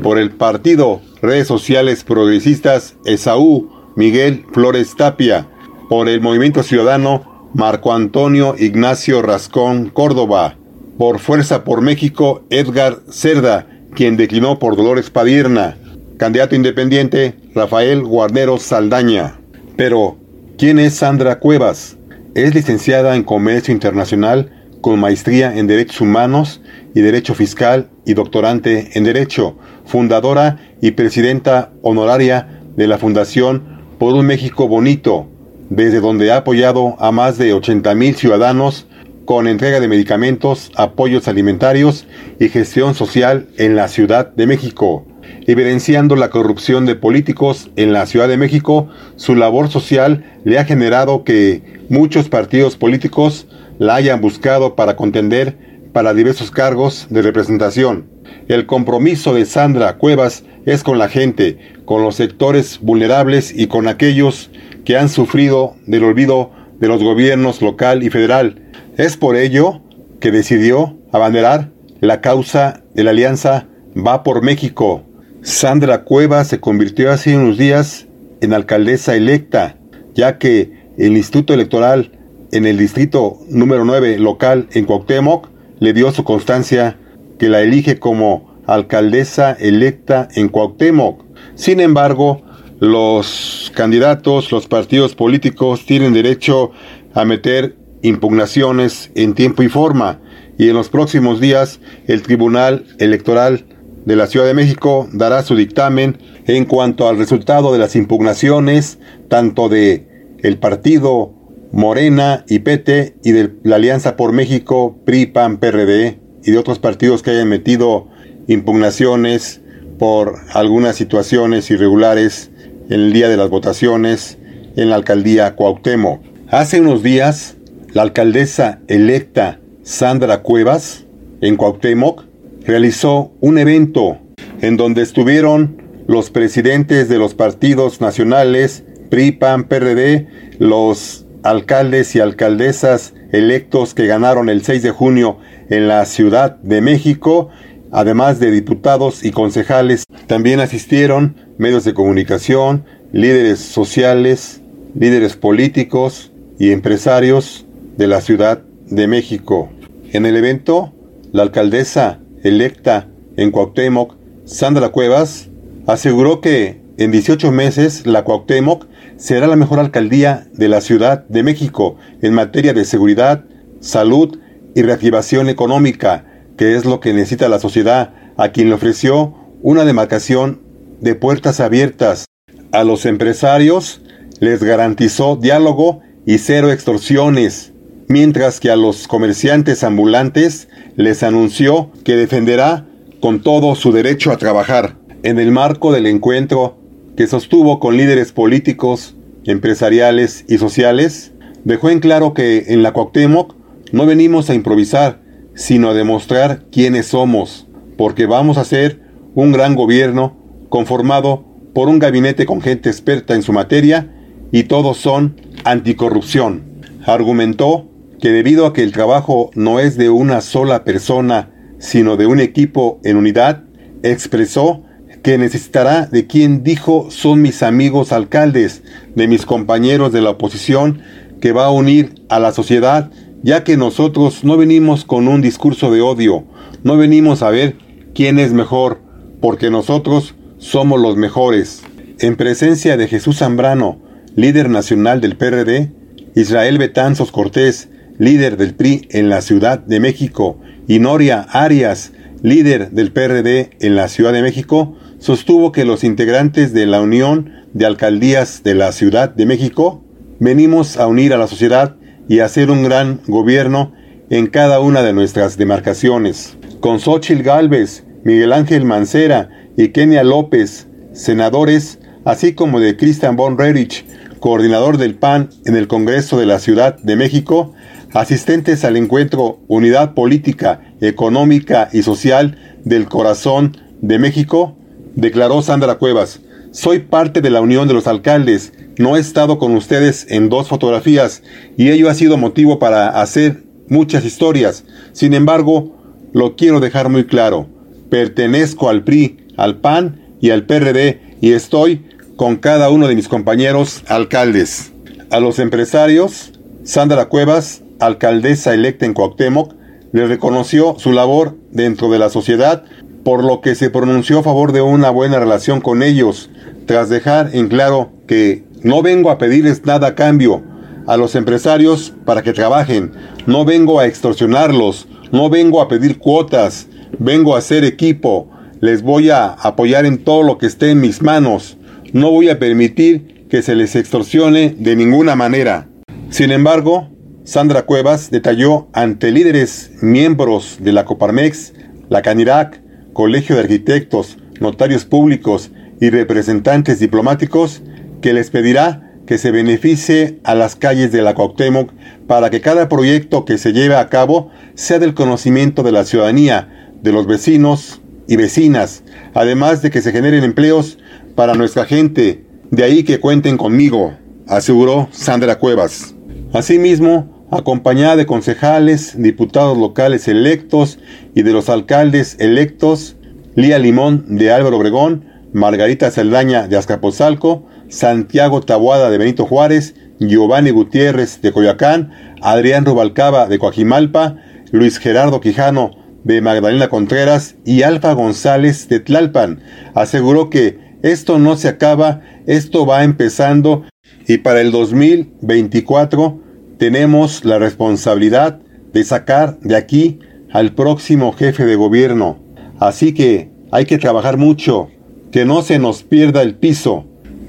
por 0.01 0.17
el 0.17 0.31
Partido 0.31 1.01
Redes 1.21 1.47
Sociales 1.47 2.05
Progresistas 2.05 2.95
Esaú 3.03 3.69
Miguel 3.97 4.45
Flores 4.53 4.95
Tapia, 4.95 5.45
por 5.89 6.07
el 6.07 6.21
Movimiento 6.21 6.63
Ciudadano 6.63 7.26
Marco 7.53 7.93
Antonio 7.93 8.55
Ignacio 8.57 9.21
Rascón 9.21 9.89
Córdoba, 9.89 10.55
por 10.97 11.19
Fuerza 11.19 11.63
por 11.63 11.81
México 11.81 12.43
Edgar 12.49 12.99
Cerda, 13.09 13.67
quien 13.95 14.17
declinó 14.17 14.59
por 14.59 14.75
Dolores 14.75 15.09
Padierna, 15.09 15.77
candidato 16.17 16.55
independiente 16.55 17.35
Rafael 17.55 18.03
Guarnero 18.03 18.57
Saldaña. 18.57 19.39
Pero, 19.75 20.17
¿quién 20.57 20.79
es 20.79 20.95
Sandra 20.95 21.39
Cuevas? 21.39 21.97
Es 22.35 22.53
licenciada 22.53 23.15
en 23.15 23.23
Comercio 23.23 23.73
Internacional 23.73 24.51
con 24.81 24.99
maestría 24.99 25.57
en 25.57 25.67
Derechos 25.67 26.01
Humanos 26.01 26.61
y 26.93 27.01
Derecho 27.01 27.33
Fiscal 27.33 27.89
y 28.05 28.13
doctorante 28.13 28.89
en 28.93 29.03
Derecho, 29.03 29.55
fundadora 29.85 30.59
y 30.81 30.91
presidenta 30.91 31.71
honoraria 31.81 32.61
de 32.75 32.87
la 32.87 32.97
Fundación 32.97 33.63
por 33.97 34.13
un 34.13 34.25
México 34.25 34.67
Bonito, 34.67 35.27
desde 35.69 35.99
donde 35.99 36.31
ha 36.31 36.37
apoyado 36.37 36.95
a 36.99 37.11
más 37.11 37.37
de 37.37 37.53
80 37.53 37.93
mil 37.95 38.15
ciudadanos 38.15 38.87
con 39.25 39.47
entrega 39.47 39.81
de 39.81 39.89
medicamentos, 39.89 40.71
apoyos 40.75 41.27
alimentarios 41.27 42.07
y 42.39 42.47
gestión 42.47 42.95
social 42.95 43.47
en 43.57 43.75
la 43.75 43.89
Ciudad 43.89 44.31
de 44.33 44.47
México. 44.47 45.05
Evidenciando 45.45 46.15
la 46.15 46.29
corrupción 46.29 46.85
de 46.85 46.95
políticos 46.95 47.69
en 47.75 47.91
la 47.91 48.05
Ciudad 48.05 48.29
de 48.29 48.37
México, 48.37 48.87
su 49.17 49.35
labor 49.35 49.69
social 49.69 50.23
le 50.45 50.57
ha 50.57 50.65
generado 50.65 51.25
que 51.25 51.61
muchos 51.89 52.29
partidos 52.29 52.77
políticos 52.77 53.47
la 53.79 53.95
hayan 53.95 54.21
buscado 54.21 54.75
para 54.75 54.95
contender 54.95 55.57
para 55.91 56.13
diversos 56.13 56.51
cargos 56.51 57.07
de 57.09 57.21
representación. 57.21 58.07
El 58.47 58.65
compromiso 58.65 59.33
de 59.33 59.45
Sandra 59.45 59.97
Cuevas 59.97 60.43
es 60.65 60.83
con 60.83 60.99
la 60.99 61.09
gente, 61.09 61.57
con 61.85 62.01
los 62.01 62.15
sectores 62.15 62.79
vulnerables 62.81 63.53
y 63.53 63.67
con 63.67 63.87
aquellos 63.87 64.51
que 64.87 64.97
han 64.97 65.09
sufrido 65.09 65.75
del 65.85 66.05
olvido 66.05 66.49
de 66.79 66.87
los 66.87 67.03
gobiernos 67.03 67.61
local 67.61 68.03
y 68.03 68.09
federal. 68.09 68.61
Es 68.95 69.17
por 69.17 69.35
ello 69.35 69.81
que 70.21 70.31
decidió 70.31 70.97
abanderar 71.11 71.71
la 71.99 72.21
causa 72.21 72.83
de 72.93 73.03
la 73.03 73.09
alianza 73.11 73.67
Va 73.97 74.23
por 74.23 74.41
México. 74.43 75.03
Sandra 75.41 76.05
Cuevas 76.05 76.47
se 76.47 76.61
convirtió 76.61 77.11
hace 77.11 77.35
unos 77.35 77.57
días 77.57 78.07
en 78.39 78.53
alcaldesa 78.53 79.17
electa, 79.17 79.75
ya 80.15 80.37
que 80.37 80.71
el 80.97 81.17
Instituto 81.17 81.53
Electoral 81.53 82.13
en 82.53 82.65
el 82.65 82.77
distrito 82.77 83.39
número 83.49 83.83
9 83.83 84.17
local 84.19 84.69
en 84.71 84.85
Cuauhtémoc 84.85 85.49
le 85.79 85.91
dio 85.91 86.13
su 86.13 86.23
constancia 86.23 86.95
que 87.37 87.49
la 87.49 87.59
elige 87.59 87.99
como 87.99 88.55
alcaldesa 88.67 89.51
electa 89.51 90.29
en 90.33 90.47
Cuauhtémoc. 90.47 91.25
Sin 91.55 91.81
embargo, 91.81 92.46
los 92.79 93.71
candidatos, 93.75 94.51
los 94.51 94.67
partidos 94.67 95.15
políticos 95.15 95.85
tienen 95.85 96.13
derecho 96.13 96.71
a 97.13 97.25
meter 97.25 97.75
impugnaciones 98.01 99.11
en 99.15 99.33
tiempo 99.33 99.63
y 99.63 99.69
forma. 99.69 100.19
Y 100.57 100.69
en 100.69 100.75
los 100.75 100.89
próximos 100.89 101.39
días 101.39 101.79
el 102.07 102.21
Tribunal 102.21 102.85
Electoral 102.99 103.65
de 104.05 104.15
la 104.15 104.27
Ciudad 104.27 104.45
de 104.45 104.53
México 104.53 105.07
dará 105.11 105.43
su 105.43 105.55
dictamen 105.55 106.17
en 106.45 106.65
cuanto 106.65 107.09
al 107.09 107.17
resultado 107.17 107.73
de 107.73 107.79
las 107.79 107.95
impugnaciones 107.95 108.99
tanto 109.27 109.69
de 109.69 110.07
el 110.43 110.57
partido 110.57 111.33
Morena 111.71 112.45
y 112.47 112.59
PT 112.59 113.17
y 113.23 113.31
de 113.31 113.51
la 113.63 113.75
Alianza 113.75 114.15
por 114.15 114.31
México, 114.31 114.97
PRI, 115.03 115.25
PAN, 115.25 115.57
PRD 115.57 116.19
y 116.43 116.51
de 116.51 116.57
otros 116.57 116.79
partidos 116.79 117.23
que 117.23 117.31
hayan 117.31 117.49
metido 117.49 118.07
impugnaciones 118.47 119.61
por 119.99 120.37
algunas 120.53 120.95
situaciones 120.95 121.69
irregulares 121.69 122.51
el 122.89 123.11
día 123.11 123.27
de 123.27 123.37
las 123.37 123.49
votaciones 123.49 124.37
en 124.75 124.89
la 124.89 124.95
alcaldía 124.95 125.55
Cuauhtémoc. 125.55 126.21
Hace 126.49 126.79
unos 126.79 127.03
días, 127.03 127.57
la 127.93 128.03
alcaldesa 128.03 128.79
electa 128.87 129.59
Sandra 129.83 130.41
Cuevas 130.41 131.05
en 131.41 131.57
Cuauhtémoc 131.57 132.23
realizó 132.65 133.31
un 133.41 133.57
evento 133.57 134.19
en 134.61 134.77
donde 134.77 135.01
estuvieron 135.01 135.81
los 136.07 136.29
presidentes 136.29 137.09
de 137.09 137.17
los 137.17 137.33
partidos 137.33 137.99
nacionales 137.99 138.83
PRI, 139.09 139.33
PAN, 139.33 139.65
PRD, 139.65 140.27
los 140.59 141.25
alcaldes 141.43 142.15
y 142.15 142.19
alcaldesas 142.19 143.13
electos 143.31 143.93
que 143.93 144.07
ganaron 144.07 144.49
el 144.49 144.63
6 144.63 144.83
de 144.83 144.91
junio 144.91 145.37
en 145.69 145.87
la 145.87 146.05
Ciudad 146.05 146.57
de 146.57 146.81
México, 146.81 147.49
además 147.91 148.39
de 148.39 148.51
diputados 148.51 149.23
y 149.23 149.31
concejales. 149.31 150.05
También 150.27 150.59
asistieron 150.59 151.35
medios 151.57 151.83
de 151.83 151.93
comunicación, 151.93 152.85
líderes 153.11 153.59
sociales, 153.59 154.61
líderes 154.93 155.35
políticos 155.35 156.31
y 156.59 156.71
empresarios 156.71 157.65
de 157.97 158.07
la 158.07 158.21
Ciudad 158.21 158.61
de 158.89 159.07
México. 159.07 159.69
En 160.11 160.25
el 160.25 160.35
evento, 160.35 160.93
la 161.31 161.43
alcaldesa 161.43 162.19
electa 162.43 163.07
en 163.35 163.51
Cuauhtémoc, 163.51 164.15
Sandra 164.45 164.89
Cuevas, 164.89 165.49
aseguró 165.85 166.41
que 166.41 166.81
en 166.97 167.11
18 167.11 167.51
meses 167.51 168.07
la 168.07 168.23
Cuauhtémoc 168.23 168.85
será 169.17 169.47
la 169.47 169.55
mejor 169.55 169.79
alcaldía 169.79 170.47
de 170.53 170.69
la 170.69 170.81
Ciudad 170.81 171.25
de 171.27 171.43
México 171.43 171.97
en 172.21 172.33
materia 172.33 172.73
de 172.73 172.85
seguridad, 172.85 173.45
salud 173.79 174.39
y 174.75 174.81
reactivación 174.81 175.49
económica, 175.49 176.25
que 176.57 176.75
es 176.75 176.85
lo 176.85 176.99
que 176.99 177.13
necesita 177.13 177.49
la 177.49 177.59
sociedad, 177.59 178.13
a 178.35 178.49
quien 178.49 178.69
le 178.69 178.75
ofreció 178.75 179.35
una 179.61 179.85
demarcación 179.85 180.61
de 181.01 181.15
puertas 181.15 181.59
abiertas. 181.59 182.25
A 182.71 182.83
los 182.83 183.05
empresarios 183.05 184.01
les 184.39 184.63
garantizó 184.63 185.35
diálogo 185.35 186.01
y 186.25 186.39
cero 186.39 186.71
extorsiones, 186.71 187.73
mientras 188.07 188.59
que 188.59 188.69
a 188.69 188.75
los 188.75 189.07
comerciantes 189.07 189.83
ambulantes 189.83 190.67
les 190.95 191.23
anunció 191.23 191.91
que 192.03 192.15
defenderá 192.15 192.85
con 193.21 193.41
todo 193.41 193.75
su 193.75 193.91
derecho 193.91 194.31
a 194.31 194.37
trabajar. 194.37 194.95
En 195.23 195.39
el 195.39 195.51
marco 195.51 195.91
del 195.91 196.05
encuentro 196.05 196.77
que 197.15 197.27
sostuvo 197.27 197.79
con 197.79 197.97
líderes 197.97 198.31
políticos, 198.31 199.15
empresariales 199.45 200.45
y 200.47 200.57
sociales, 200.57 201.31
dejó 201.63 201.89
en 201.89 201.99
claro 201.99 202.33
que 202.33 202.65
en 202.67 202.83
la 202.83 202.93
Cuauhtémoc 202.93 203.55
no 203.91 204.05
venimos 204.05 204.49
a 204.49 204.53
improvisar, 204.53 205.21
sino 205.57 205.89
a 205.89 205.93
demostrar 205.95 206.65
quiénes 206.71 207.07
somos, 207.07 207.65
porque 207.97 208.27
vamos 208.27 208.59
a 208.59 208.63
ser 208.63 209.01
un 209.33 209.51
gran 209.51 209.75
gobierno 209.75 210.37
conformado 210.69 211.45
por 211.73 211.89
un 211.89 211.97
gabinete 211.97 212.45
con 212.45 212.61
gente 212.61 212.89
experta 212.89 213.33
en 213.33 213.41
su 213.41 213.53
materia 213.53 214.07
y 214.51 214.63
todos 214.63 214.97
son 214.97 215.35
anticorrupción. 215.63 216.61
Argumentó 217.05 217.89
que 218.21 218.29
debido 218.29 218.67
a 218.67 218.73
que 218.73 218.83
el 218.83 218.91
trabajo 218.91 219.49
no 219.55 219.79
es 219.79 219.97
de 219.97 220.11
una 220.11 220.41
sola 220.41 220.83
persona, 220.83 221.49
sino 221.79 222.17
de 222.17 222.27
un 222.27 222.39
equipo 222.39 222.99
en 223.03 223.17
unidad, 223.17 223.63
expresó 224.03 224.83
que 225.23 225.39
necesitará 225.39 226.05
de 226.05 226.27
quien 226.27 226.63
dijo 226.63 227.09
son 227.09 227.41
mis 227.41 227.63
amigos 227.63 228.11
alcaldes, 228.11 228.83
de 229.15 229.27
mis 229.27 229.47
compañeros 229.47 230.13
de 230.13 230.21
la 230.21 230.29
oposición, 230.29 231.01
que 231.41 231.51
va 231.51 231.65
a 231.65 231.71
unir 231.71 232.13
a 232.29 232.39
la 232.39 232.53
sociedad, 232.53 233.09
ya 233.43 233.63
que 233.63 233.77
nosotros 233.77 234.43
no 234.43 234.57
venimos 234.57 235.05
con 235.05 235.27
un 235.27 235.41
discurso 235.41 235.91
de 235.91 236.01
odio, 236.01 236.43
no 236.83 236.97
venimos 236.97 237.43
a 237.43 237.49
ver 237.49 237.75
quién 238.13 238.39
es 238.39 238.53
mejor, 238.53 238.99
porque 239.41 239.69
nosotros 239.69 240.35
somos 240.57 240.99
los 240.99 241.17
mejores. 241.17 241.83
En 242.19 242.35
presencia 242.35 242.97
de 242.97 243.07
Jesús 243.07 243.37
Zambrano, 243.37 243.99
líder 244.35 244.69
nacional 244.69 245.21
del 245.21 245.37
PRD, 245.37 245.91
Israel 246.35 246.77
Betanzos 246.77 247.31
Cortés, 247.31 247.89
líder 248.17 248.57
del 248.57 248.73
PRI 248.73 249.07
en 249.11 249.29
la 249.29 249.41
Ciudad 249.41 249.79
de 249.79 249.99
México, 249.99 250.59
y 250.87 250.99
Noria 250.99 251.41
Arias, 251.41 252.13
líder 252.41 252.91
del 252.91 253.11
PRD 253.11 253.71
en 253.79 253.95
la 253.95 254.07
Ciudad 254.07 254.33
de 254.33 254.41
México, 254.41 254.95
sostuvo 255.19 255.71
que 255.71 255.85
los 255.85 256.03
integrantes 256.03 256.73
de 256.73 256.85
la 256.85 257.01
Unión 257.01 257.51
de 257.73 257.85
Alcaldías 257.85 258.63
de 258.63 258.75
la 258.75 258.91
Ciudad 258.91 259.29
de 259.29 259.45
México 259.45 260.03
venimos 260.39 260.97
a 260.97 261.07
unir 261.07 261.33
a 261.33 261.37
la 261.37 261.47
sociedad 261.47 261.96
y 262.27 262.39
hacer 262.39 262.71
un 262.71 262.83
gran 262.83 263.21
gobierno 263.27 263.93
en 264.29 264.47
cada 264.47 264.79
una 264.79 265.01
de 265.01 265.13
nuestras 265.13 265.57
demarcaciones. 265.57 266.57
Con 266.79 266.99
Xochitl 266.99 267.43
Galvez, 267.43 268.03
Miguel 268.23 268.53
Ángel 268.53 268.85
Mancera 268.85 269.49
y 269.77 269.89
Kenia 269.89 270.23
López, 270.23 270.87
senadores, 271.13 271.99
así 272.25 272.53
como 272.53 272.79
de 272.79 272.97
Christian 272.97 273.35
von 273.35 273.57
Rerich, 273.57 274.05
coordinador 274.39 274.97
del 274.97 275.15
PAN 275.15 275.49
en 275.65 275.75
el 275.75 275.87
Congreso 275.87 276.37
de 276.37 276.45
la 276.45 276.59
Ciudad 276.59 276.97
de 276.99 277.15
México, 277.15 277.73
asistentes 278.13 278.83
al 278.83 278.97
encuentro 278.97 279.59
Unidad 279.67 280.13
Política, 280.13 280.81
Económica 281.01 281.89
y 281.93 282.03
Social 282.03 282.57
del 282.83 283.07
Corazón 283.07 283.77
de 284.01 284.19
México, 284.19 284.75
declaró 285.15 285.61
Sandra 285.61 285.95
Cuevas. 285.95 286.41
Soy 286.71 286.99
parte 286.99 287.41
de 287.41 287.49
la 287.49 287.61
Unión 287.61 287.87
de 287.87 287.93
los 287.93 288.07
Alcaldes. 288.07 288.73
No 288.97 289.15
he 289.15 289.19
estado 289.19 289.57
con 289.57 289.75
ustedes 289.75 290.27
en 290.29 290.49
dos 290.49 290.67
fotografías 290.67 291.43
y 291.77 291.89
ello 291.89 292.09
ha 292.09 292.13
sido 292.13 292.37
motivo 292.37 292.79
para 292.79 293.21
hacer 293.21 293.63
muchas 293.87 294.25
historias. 294.25 294.83
Sin 295.13 295.33
embargo, 295.33 295.95
lo 296.33 296.55
quiero 296.55 296.79
dejar 296.79 297.09
muy 297.09 297.25
claro. 297.25 297.67
Pertenezco 298.09 298.89
al 298.89 299.03
PRI, 299.03 299.47
al 299.55 299.77
PAN 299.77 300.21
y 300.41 300.49
al 300.51 300.65
PRD 300.65 301.37
y 301.41 301.53
estoy 301.53 302.05
con 302.35 302.57
cada 302.57 302.89
uno 302.89 303.07
de 303.07 303.15
mis 303.15 303.27
compañeros 303.27 304.03
alcaldes. 304.07 304.91
A 305.31 305.39
los 305.39 305.59
empresarios, 305.59 306.51
Sandra 306.83 307.25
Cuevas, 307.25 307.81
alcaldesa 307.99 308.73
electa 308.73 309.05
en 309.05 309.13
Cuauhtémoc, 309.13 309.73
le 310.11 310.25
reconoció 310.25 310.95
su 310.99 311.11
labor 311.11 311.57
dentro 311.71 312.09
de 312.09 312.19
la 312.19 312.29
sociedad, 312.29 312.85
por 313.27 313.43
lo 313.43 313.59
que 313.59 313.75
se 313.75 313.89
pronunció 313.89 314.39
a 314.39 314.43
favor 314.43 314.71
de 314.71 314.81
una 314.81 315.09
buena 315.09 315.37
relación 315.37 315.81
con 315.81 316.01
ellos, 316.01 316.49
tras 316.85 317.09
dejar 317.09 317.49
en 317.51 317.67
claro 317.67 318.09
que 318.25 318.63
no 318.83 319.01
vengo 319.01 319.31
a 319.31 319.37
pedirles 319.37 319.85
nada 319.85 320.07
a 320.07 320.15
cambio 320.15 320.63
a 321.07 321.17
los 321.17 321.35
empresarios 321.35 322.13
para 322.23 322.41
que 322.41 322.53
trabajen, 322.53 323.11
no 323.45 323.65
vengo 323.65 323.99
a 323.99 324.05
extorsionarlos, 324.05 325.09
no 325.33 325.49
vengo 325.49 325.81
a 325.81 325.89
pedir 325.89 326.19
cuotas, 326.19 326.87
vengo 327.19 327.53
a 327.53 327.57
hacer 327.57 327.83
equipo, 327.83 328.49
les 328.79 329.01
voy 329.01 329.29
a 329.29 329.47
apoyar 329.47 330.05
en 330.05 330.23
todo 330.23 330.41
lo 330.41 330.57
que 330.57 330.67
esté 330.67 330.91
en 330.91 331.01
mis 331.01 331.21
manos, 331.21 331.77
no 332.13 332.31
voy 332.31 332.47
a 332.47 332.59
permitir 332.59 333.45
que 333.49 333.61
se 333.61 333.75
les 333.75 333.97
extorsione 333.97 334.73
de 334.79 334.95
ninguna 334.95 335.35
manera. 335.35 335.89
Sin 336.29 336.49
embargo, 336.49 337.09
Sandra 337.43 337.81
Cuevas 337.81 338.31
detalló 338.31 338.87
ante 338.93 339.31
líderes 339.31 339.91
miembros 340.01 340.77
de 340.79 340.93
la 340.93 341.03
Coparmex, 341.03 341.73
la 342.07 342.21
Canirac, 342.21 342.86
Colegio 343.17 343.55
de 343.55 343.63
Arquitectos, 343.63 344.37
notarios 344.59 345.03
públicos 345.03 345.71
y 345.99 346.11
representantes 346.11 346.99
diplomáticos 346.99 347.81
que 348.21 348.31
les 348.31 348.51
pedirá 348.51 349.11
que 349.25 349.39
se 349.39 349.49
beneficie 349.49 350.37
a 350.43 350.53
las 350.53 350.75
calles 350.75 351.11
de 351.11 351.23
la 351.23 351.33
Cuauhtémoc 351.33 351.93
para 352.27 352.51
que 352.51 352.61
cada 352.61 352.89
proyecto 352.89 353.43
que 353.43 353.57
se 353.57 353.73
lleve 353.73 353.95
a 353.95 354.09
cabo 354.09 354.51
sea 354.75 354.99
del 354.99 355.15
conocimiento 355.15 355.81
de 355.81 355.93
la 355.93 356.05
ciudadanía, 356.05 356.91
de 357.01 357.11
los 357.11 357.25
vecinos 357.25 358.01
y 358.27 358.35
vecinas, 358.35 359.01
además 359.33 359.81
de 359.81 359.89
que 359.89 360.03
se 360.03 360.11
generen 360.11 360.43
empleos 360.43 360.99
para 361.33 361.55
nuestra 361.55 361.85
gente, 361.85 362.45
de 362.69 362.83
ahí 362.83 363.03
que 363.03 363.19
cuenten 363.19 363.57
conmigo, 363.57 364.13
aseguró 364.47 365.09
Sandra 365.09 365.57
Cuevas. 365.57 366.13
Asimismo, 366.53 367.36
acompañada 367.51 368.15
de 368.15 368.25
concejales, 368.25 369.21
diputados 369.21 369.77
locales 369.77 370.27
electos 370.27 370.99
y 371.33 371.43
de 371.43 371.53
los 371.53 371.69
alcaldes 371.69 372.35
electos, 372.39 373.15
Lía 373.55 373.79
Limón 373.79 374.37
de 374.37 374.51
Álvaro 374.51 374.77
Obregón, 374.77 375.25
Margarita 375.53 376.11
Saldaña 376.11 376.67
de 376.67 376.77
Azcapotzalco, 376.77 377.65
Santiago 377.89 378.61
Tabuada 378.61 379.09
de 379.09 379.17
Benito 379.17 379.45
Juárez, 379.45 379.95
Giovanni 380.19 380.71
Gutiérrez 380.71 381.41
de 381.41 381.51
Coyoacán, 381.51 382.11
Adrián 382.41 382.85
Rubalcaba 382.85 383.47
de 383.47 383.57
Coajimalpa, 383.57 384.37
Luis 384.71 384.99
Gerardo 384.99 385.39
Quijano 385.39 385.91
de 386.23 386.41
Magdalena 386.41 386.89
Contreras 386.89 387.55
y 387.65 387.83
Alfa 387.83 388.13
González 388.13 388.89
de 388.89 388.99
Tlalpan. 388.99 389.61
Aseguró 389.95 390.49
que 390.49 390.77
esto 391.01 391.39
no 391.39 391.55
se 391.55 391.69
acaba, 391.69 392.21
esto 392.45 392.85
va 392.85 393.03
empezando 393.03 393.83
y 394.27 394.39
para 394.39 394.61
el 394.61 394.71
2024 394.71 396.46
tenemos 396.77 397.43
la 397.43 397.59
responsabilidad 397.59 398.59
de 398.93 399.03
sacar 399.03 399.59
de 399.59 399.75
aquí 399.75 400.19
al 400.51 400.73
próximo 400.73 401.33
jefe 401.33 401.65
de 401.65 401.75
gobierno. 401.75 402.37
Así 402.79 403.13
que 403.13 403.49
hay 403.71 403.85
que 403.85 403.97
trabajar 403.97 404.37
mucho, 404.37 404.89
que 405.31 405.45
no 405.45 405.61
se 405.61 405.79
nos 405.79 406.03
pierda 406.03 406.41
el 406.41 406.55
piso. 406.55 407.05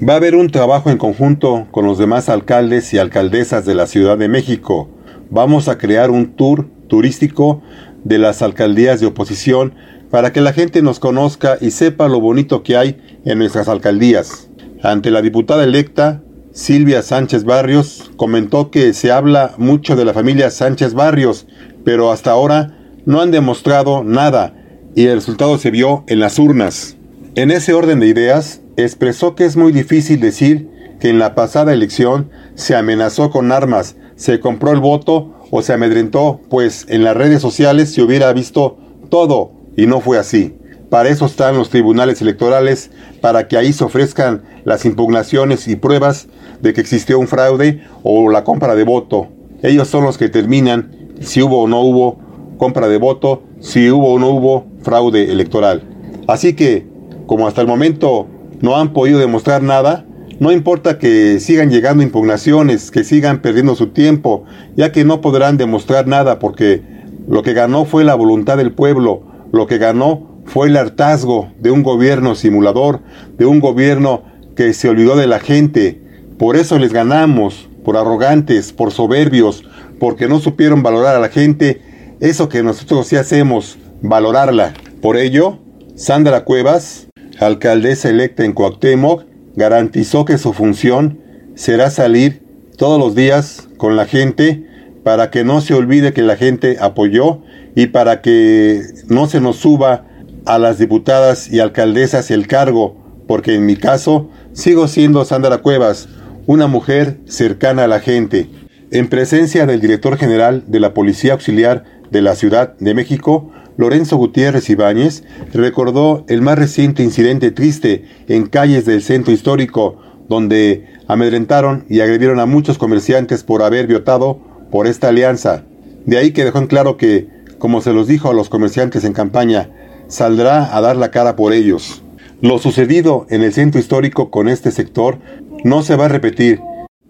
Va 0.07 0.13
a 0.13 0.17
haber 0.17 0.35
un 0.35 0.49
trabajo 0.49 0.89
en 0.89 0.97
conjunto 0.97 1.67
con 1.71 1.85
los 1.85 1.97
demás 1.97 2.29
alcaldes 2.29 2.93
y 2.93 2.97
alcaldesas 2.97 3.65
de 3.65 3.75
la 3.75 3.87
Ciudad 3.87 4.17
de 4.17 4.29
México. 4.29 4.89
Vamos 5.29 5.67
a 5.67 5.77
crear 5.77 6.09
un 6.09 6.35
tour 6.35 6.67
turístico 6.87 7.61
de 8.03 8.17
las 8.17 8.41
alcaldías 8.41 8.99
de 8.99 9.07
oposición 9.07 9.73
para 10.09 10.33
que 10.33 10.41
la 10.41 10.53
gente 10.53 10.81
nos 10.81 10.99
conozca 10.99 11.57
y 11.61 11.71
sepa 11.71 12.07
lo 12.07 12.19
bonito 12.19 12.63
que 12.63 12.77
hay 12.77 12.97
en 13.25 13.37
nuestras 13.37 13.67
alcaldías. 13.67 14.49
Ante 14.81 15.11
la 15.11 15.21
diputada 15.21 15.63
electa, 15.63 16.23
Silvia 16.59 17.01
Sánchez 17.03 17.45
Barrios 17.45 18.11
comentó 18.17 18.69
que 18.69 18.93
se 18.93 19.13
habla 19.13 19.53
mucho 19.57 19.95
de 19.95 20.03
la 20.03 20.13
familia 20.13 20.51
Sánchez 20.51 20.93
Barrios, 20.93 21.47
pero 21.85 22.11
hasta 22.11 22.31
ahora 22.31 22.77
no 23.05 23.21
han 23.21 23.31
demostrado 23.31 24.03
nada 24.03 24.53
y 24.93 25.05
el 25.05 25.15
resultado 25.15 25.57
se 25.57 25.71
vio 25.71 26.03
en 26.07 26.19
las 26.19 26.37
urnas. 26.37 26.97
En 27.35 27.49
ese 27.49 27.73
orden 27.73 28.01
de 28.01 28.07
ideas, 28.07 28.59
expresó 28.75 29.35
que 29.35 29.45
es 29.45 29.55
muy 29.55 29.71
difícil 29.71 30.19
decir 30.19 30.67
que 30.99 31.07
en 31.07 31.17
la 31.17 31.33
pasada 31.33 31.71
elección 31.71 32.29
se 32.55 32.75
amenazó 32.75 33.29
con 33.29 33.53
armas, 33.53 33.95
se 34.17 34.41
compró 34.41 34.73
el 34.73 34.81
voto 34.81 35.33
o 35.51 35.61
se 35.61 35.71
amedrentó, 35.71 36.41
pues 36.49 36.85
en 36.89 37.05
las 37.05 37.15
redes 37.15 37.41
sociales 37.41 37.93
se 37.93 38.01
hubiera 38.01 38.33
visto 38.33 38.77
todo 39.09 39.53
y 39.77 39.87
no 39.87 40.01
fue 40.01 40.17
así. 40.17 40.57
Para 40.89 41.09
eso 41.09 41.27
están 41.27 41.55
los 41.55 41.69
tribunales 41.69 42.21
electorales, 42.21 42.89
para 43.21 43.47
que 43.47 43.57
ahí 43.57 43.71
se 43.71 43.83
ofrezcan 43.83 44.43
las 44.65 44.85
impugnaciones 44.85 45.67
y 45.67 45.75
pruebas 45.75 46.27
de 46.61 46.73
que 46.73 46.81
existió 46.81 47.19
un 47.19 47.27
fraude 47.27 47.81
o 48.03 48.29
la 48.29 48.43
compra 48.43 48.75
de 48.75 48.83
voto. 48.83 49.27
Ellos 49.61 49.87
son 49.87 50.03
los 50.03 50.17
que 50.17 50.25
determinan 50.25 50.91
si 51.19 51.41
hubo 51.41 51.61
o 51.61 51.67
no 51.67 51.81
hubo 51.81 52.17
compra 52.57 52.87
de 52.87 52.97
voto, 52.97 53.43
si 53.59 53.89
hubo 53.89 54.13
o 54.13 54.19
no 54.19 54.29
hubo 54.29 54.65
fraude 54.81 55.31
electoral. 55.31 55.83
Así 56.27 56.53
que, 56.53 56.85
como 57.25 57.47
hasta 57.47 57.61
el 57.61 57.67
momento 57.67 58.27
no 58.61 58.77
han 58.77 58.93
podido 58.93 59.19
demostrar 59.19 59.63
nada, 59.63 60.05
no 60.39 60.51
importa 60.51 60.97
que 60.97 61.39
sigan 61.39 61.69
llegando 61.69 62.03
impugnaciones, 62.03 62.91
que 62.91 63.03
sigan 63.03 63.41
perdiendo 63.41 63.75
su 63.75 63.87
tiempo, 63.87 64.45
ya 64.75 64.91
que 64.91 65.03
no 65.03 65.21
podrán 65.21 65.57
demostrar 65.57 66.07
nada 66.07 66.39
porque 66.39 66.81
lo 67.27 67.43
que 67.43 67.53
ganó 67.53 67.85
fue 67.85 68.03
la 68.03 68.15
voluntad 68.15 68.57
del 68.57 68.71
pueblo, 68.71 69.23
lo 69.51 69.67
que 69.67 69.77
ganó 69.77 70.41
fue 70.45 70.67
el 70.67 70.77
hartazgo 70.77 71.51
de 71.59 71.71
un 71.71 71.83
gobierno 71.83 72.35
simulador, 72.35 73.01
de 73.37 73.45
un 73.45 73.59
gobierno 73.59 74.23
que 74.55 74.73
se 74.73 74.89
olvidó 74.89 75.15
de 75.15 75.27
la 75.27 75.39
gente, 75.39 76.01
por 76.39 76.55
eso 76.55 76.79
les 76.79 76.93
ganamos, 76.93 77.69
por 77.83 77.97
arrogantes, 77.97 78.71
por 78.71 78.91
soberbios, 78.91 79.65
porque 79.99 80.29
no 80.29 80.39
supieron 80.39 80.81
valorar 80.81 81.17
a 81.17 81.19
la 81.19 81.27
gente 81.27 81.81
eso 82.21 82.47
que 82.47 82.63
nosotros 82.63 83.07
sí 83.07 83.17
hacemos, 83.17 83.77
valorarla. 84.01 84.73
Por 85.01 85.17
ello, 85.17 85.59
Sandra 85.95 86.45
Cuevas, 86.45 87.07
alcaldesa 87.39 88.09
electa 88.09 88.45
en 88.45 88.53
Cuauhtémoc, 88.53 89.25
garantizó 89.55 90.23
que 90.23 90.37
su 90.37 90.53
función 90.53 91.19
será 91.55 91.91
salir 91.91 92.41
todos 92.77 92.97
los 92.97 93.15
días 93.15 93.67
con 93.75 93.97
la 93.97 94.05
gente 94.05 94.65
para 95.03 95.31
que 95.31 95.43
no 95.43 95.59
se 95.59 95.73
olvide 95.73 96.13
que 96.13 96.21
la 96.21 96.37
gente 96.37 96.77
apoyó 96.79 97.41
y 97.75 97.87
para 97.87 98.21
que 98.21 98.81
no 99.07 99.27
se 99.27 99.41
nos 99.41 99.57
suba 99.57 100.05
a 100.45 100.57
las 100.57 100.77
diputadas 100.77 101.51
y 101.51 101.59
alcaldesas 101.59 102.31
el 102.31 102.47
cargo, 102.47 102.95
porque 103.27 103.55
en 103.55 103.65
mi 103.65 103.75
caso 103.75 104.29
sigo 104.53 104.87
siendo 104.87 105.25
Sandra 105.25 105.57
Cuevas, 105.57 106.07
una 106.49 106.65
mujer 106.65 107.19
cercana 107.27 107.83
a 107.83 107.87
la 107.87 107.99
gente. 107.99 108.49
En 108.89 109.07
presencia 109.07 109.67
del 109.67 109.81
director 109.81 110.17
general 110.17 110.63
de 110.65 110.79
la 110.79 110.95
Policía 110.95 111.33
Auxiliar 111.33 111.83
de 112.09 112.23
la 112.23 112.33
Ciudad 112.33 112.75
de 112.79 112.95
México, 112.95 113.51
Lorenzo 113.77 114.17
Gutiérrez 114.17 114.67
Ibáñez, 114.67 115.23
recordó 115.53 116.25
el 116.27 116.41
más 116.41 116.57
reciente 116.57 117.03
incidente 117.03 117.51
triste 117.51 118.05
en 118.27 118.47
calles 118.47 118.85
del 118.85 119.03
centro 119.03 119.31
histórico, 119.31 119.97
donde 120.27 120.87
amedrentaron 121.07 121.85
y 121.87 121.99
agredieron 121.99 122.39
a 122.39 122.47
muchos 122.47 122.79
comerciantes 122.79 123.43
por 123.43 123.61
haber 123.61 123.85
votado 123.85 124.39
por 124.71 124.87
esta 124.87 125.09
alianza. 125.09 125.65
De 126.07 126.17
ahí 126.17 126.31
que 126.31 126.45
dejó 126.45 126.57
en 126.57 126.65
claro 126.65 126.97
que, 126.97 127.27
como 127.59 127.79
se 127.79 127.93
los 127.93 128.07
dijo 128.07 128.31
a 128.31 128.33
los 128.33 128.49
comerciantes 128.49 129.03
en 129.03 129.13
campaña, 129.13 129.69
saldrá 130.07 130.75
a 130.75 130.81
dar 130.81 130.95
la 130.95 131.11
cara 131.11 131.35
por 131.35 131.53
ellos. 131.53 132.01
Lo 132.41 132.57
sucedido 132.57 133.27
en 133.29 133.43
el 133.43 133.53
centro 133.53 133.79
histórico 133.81 134.31
con 134.31 134.47
este 134.47 134.71
sector 134.71 135.19
no 135.63 135.81
se 135.81 135.95
va 135.95 136.05
a 136.05 136.09
repetir. 136.09 136.61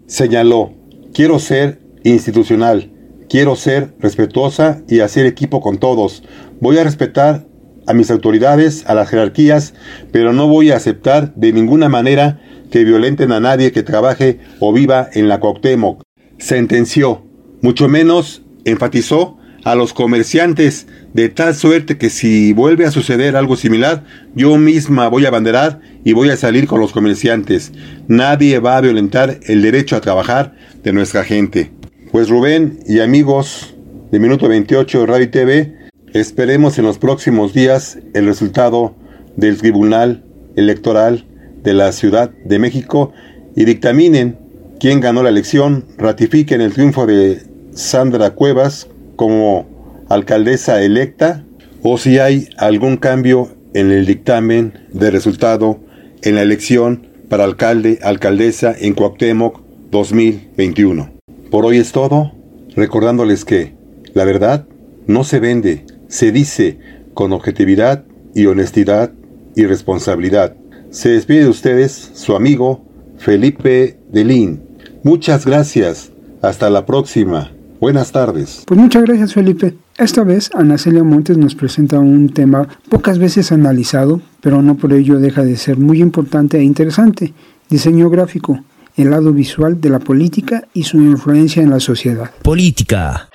Señaló, 0.06 0.72
quiero 1.12 1.38
ser 1.38 1.80
institucional, 2.04 2.90
quiero 3.28 3.56
ser 3.56 3.94
respetuosa 3.98 4.82
y 4.88 5.00
hacer 5.00 5.26
equipo 5.26 5.60
con 5.60 5.78
todos. 5.78 6.22
Voy 6.60 6.78
a 6.78 6.84
respetar 6.84 7.46
a 7.86 7.92
mis 7.92 8.10
autoridades, 8.10 8.84
a 8.86 8.94
las 8.94 9.08
jerarquías, 9.08 9.74
pero 10.12 10.32
no 10.32 10.48
voy 10.48 10.70
a 10.70 10.76
aceptar 10.76 11.34
de 11.34 11.52
ninguna 11.52 11.88
manera 11.88 12.40
que 12.70 12.84
violenten 12.84 13.32
a 13.32 13.40
nadie 13.40 13.72
que 13.72 13.82
trabaje 13.82 14.38
o 14.60 14.72
viva 14.72 15.08
en 15.12 15.28
la 15.28 15.40
Cuauhtémoc. 15.40 16.02
Sentenció, 16.38 17.24
mucho 17.62 17.88
menos 17.88 18.42
enfatizó 18.64 19.38
a 19.64 19.74
los 19.74 19.92
comerciantes 19.92 20.86
de 21.12 21.28
tal 21.28 21.54
suerte 21.54 21.98
que 21.98 22.10
si 22.10 22.52
vuelve 22.52 22.86
a 22.86 22.90
suceder 22.90 23.36
algo 23.36 23.56
similar, 23.56 24.04
yo 24.34 24.56
misma 24.56 25.08
voy 25.08 25.26
a 25.26 25.30
banderar 25.30 25.80
y 26.04 26.12
voy 26.12 26.30
a 26.30 26.36
salir 26.36 26.66
con 26.66 26.80
los 26.80 26.92
comerciantes. 26.92 27.72
Nadie 28.06 28.58
va 28.60 28.76
a 28.76 28.80
violentar 28.80 29.40
el 29.46 29.62
derecho 29.62 29.96
a 29.96 30.00
trabajar 30.00 30.54
de 30.82 30.92
nuestra 30.92 31.24
gente. 31.24 31.72
Pues 32.12 32.28
Rubén 32.28 32.80
y 32.86 33.00
amigos 33.00 33.74
de 34.10 34.18
Minuto 34.18 34.48
28 34.48 35.06
Radio 35.06 35.30
TV, 35.30 35.76
esperemos 36.12 36.78
en 36.78 36.84
los 36.84 36.98
próximos 36.98 37.54
días 37.54 37.98
el 38.14 38.26
resultado 38.26 38.94
del 39.36 39.58
Tribunal 39.58 40.24
Electoral 40.56 41.24
de 41.62 41.74
la 41.74 41.92
Ciudad 41.92 42.30
de 42.44 42.58
México 42.58 43.12
y 43.54 43.64
dictaminen 43.64 44.38
quién 44.78 45.00
ganó 45.00 45.22
la 45.22 45.28
elección, 45.28 45.84
ratifiquen 45.98 46.60
el 46.60 46.72
triunfo 46.72 47.06
de 47.06 47.42
Sandra 47.74 48.30
Cuevas 48.30 48.88
como 49.16 49.79
alcaldesa 50.10 50.82
electa 50.82 51.44
o 51.82 51.96
si 51.96 52.18
hay 52.18 52.48
algún 52.58 52.98
cambio 52.98 53.48
en 53.72 53.90
el 53.90 54.04
dictamen 54.04 54.74
de 54.92 55.10
resultado 55.10 55.80
en 56.22 56.34
la 56.34 56.42
elección 56.42 57.06
para 57.30 57.44
alcalde, 57.44 58.00
alcaldesa 58.02 58.74
en 58.78 58.94
Cuauhtémoc 58.94 59.62
2021. 59.90 61.12
Por 61.50 61.64
hoy 61.64 61.78
es 61.78 61.92
todo, 61.92 62.32
recordándoles 62.74 63.44
que 63.44 63.74
la 64.12 64.24
verdad 64.24 64.66
no 65.06 65.24
se 65.24 65.38
vende, 65.38 65.86
se 66.08 66.32
dice 66.32 66.78
con 67.14 67.32
objetividad 67.32 68.04
y 68.34 68.46
honestidad 68.46 69.12
y 69.54 69.64
responsabilidad. 69.64 70.56
Se 70.90 71.10
despide 71.10 71.44
de 71.44 71.48
ustedes 71.48 72.10
su 72.14 72.34
amigo 72.34 72.84
Felipe 73.18 73.96
Delín. 74.10 74.62
Muchas 75.04 75.46
gracias. 75.46 76.10
Hasta 76.42 76.68
la 76.68 76.84
próxima. 76.84 77.52
Buenas 77.80 78.10
tardes. 78.12 78.64
Pues 78.66 78.80
muchas 78.80 79.04
gracias 79.04 79.34
Felipe. 79.34 79.74
Esta 80.00 80.24
vez 80.24 80.50
Ana 80.54 80.78
Celia 80.78 81.04
Montes 81.04 81.36
nos 81.36 81.54
presenta 81.54 81.98
un 81.98 82.30
tema 82.30 82.66
pocas 82.88 83.18
veces 83.18 83.52
analizado, 83.52 84.22
pero 84.40 84.62
no 84.62 84.76
por 84.76 84.94
ello 84.94 85.20
deja 85.20 85.44
de 85.44 85.58
ser 85.58 85.76
muy 85.76 86.00
importante 86.00 86.56
e 86.56 86.62
interesante. 86.62 87.34
Diseño 87.68 88.08
gráfico, 88.08 88.60
el 88.96 89.10
lado 89.10 89.34
visual 89.34 89.78
de 89.78 89.90
la 89.90 89.98
política 89.98 90.66
y 90.72 90.84
su 90.84 90.96
influencia 90.96 91.62
en 91.62 91.68
la 91.68 91.80
sociedad. 91.80 92.30
Política. 92.40 93.28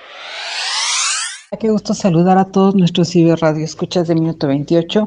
Qué 1.60 1.70
gusto 1.70 1.94
saludar 1.94 2.36
a 2.36 2.46
todos 2.46 2.74
nuestros 2.74 3.10
ciberradio 3.10 3.64
escuchas 3.64 4.08
de 4.08 4.16
Minuto 4.16 4.48
28, 4.48 5.06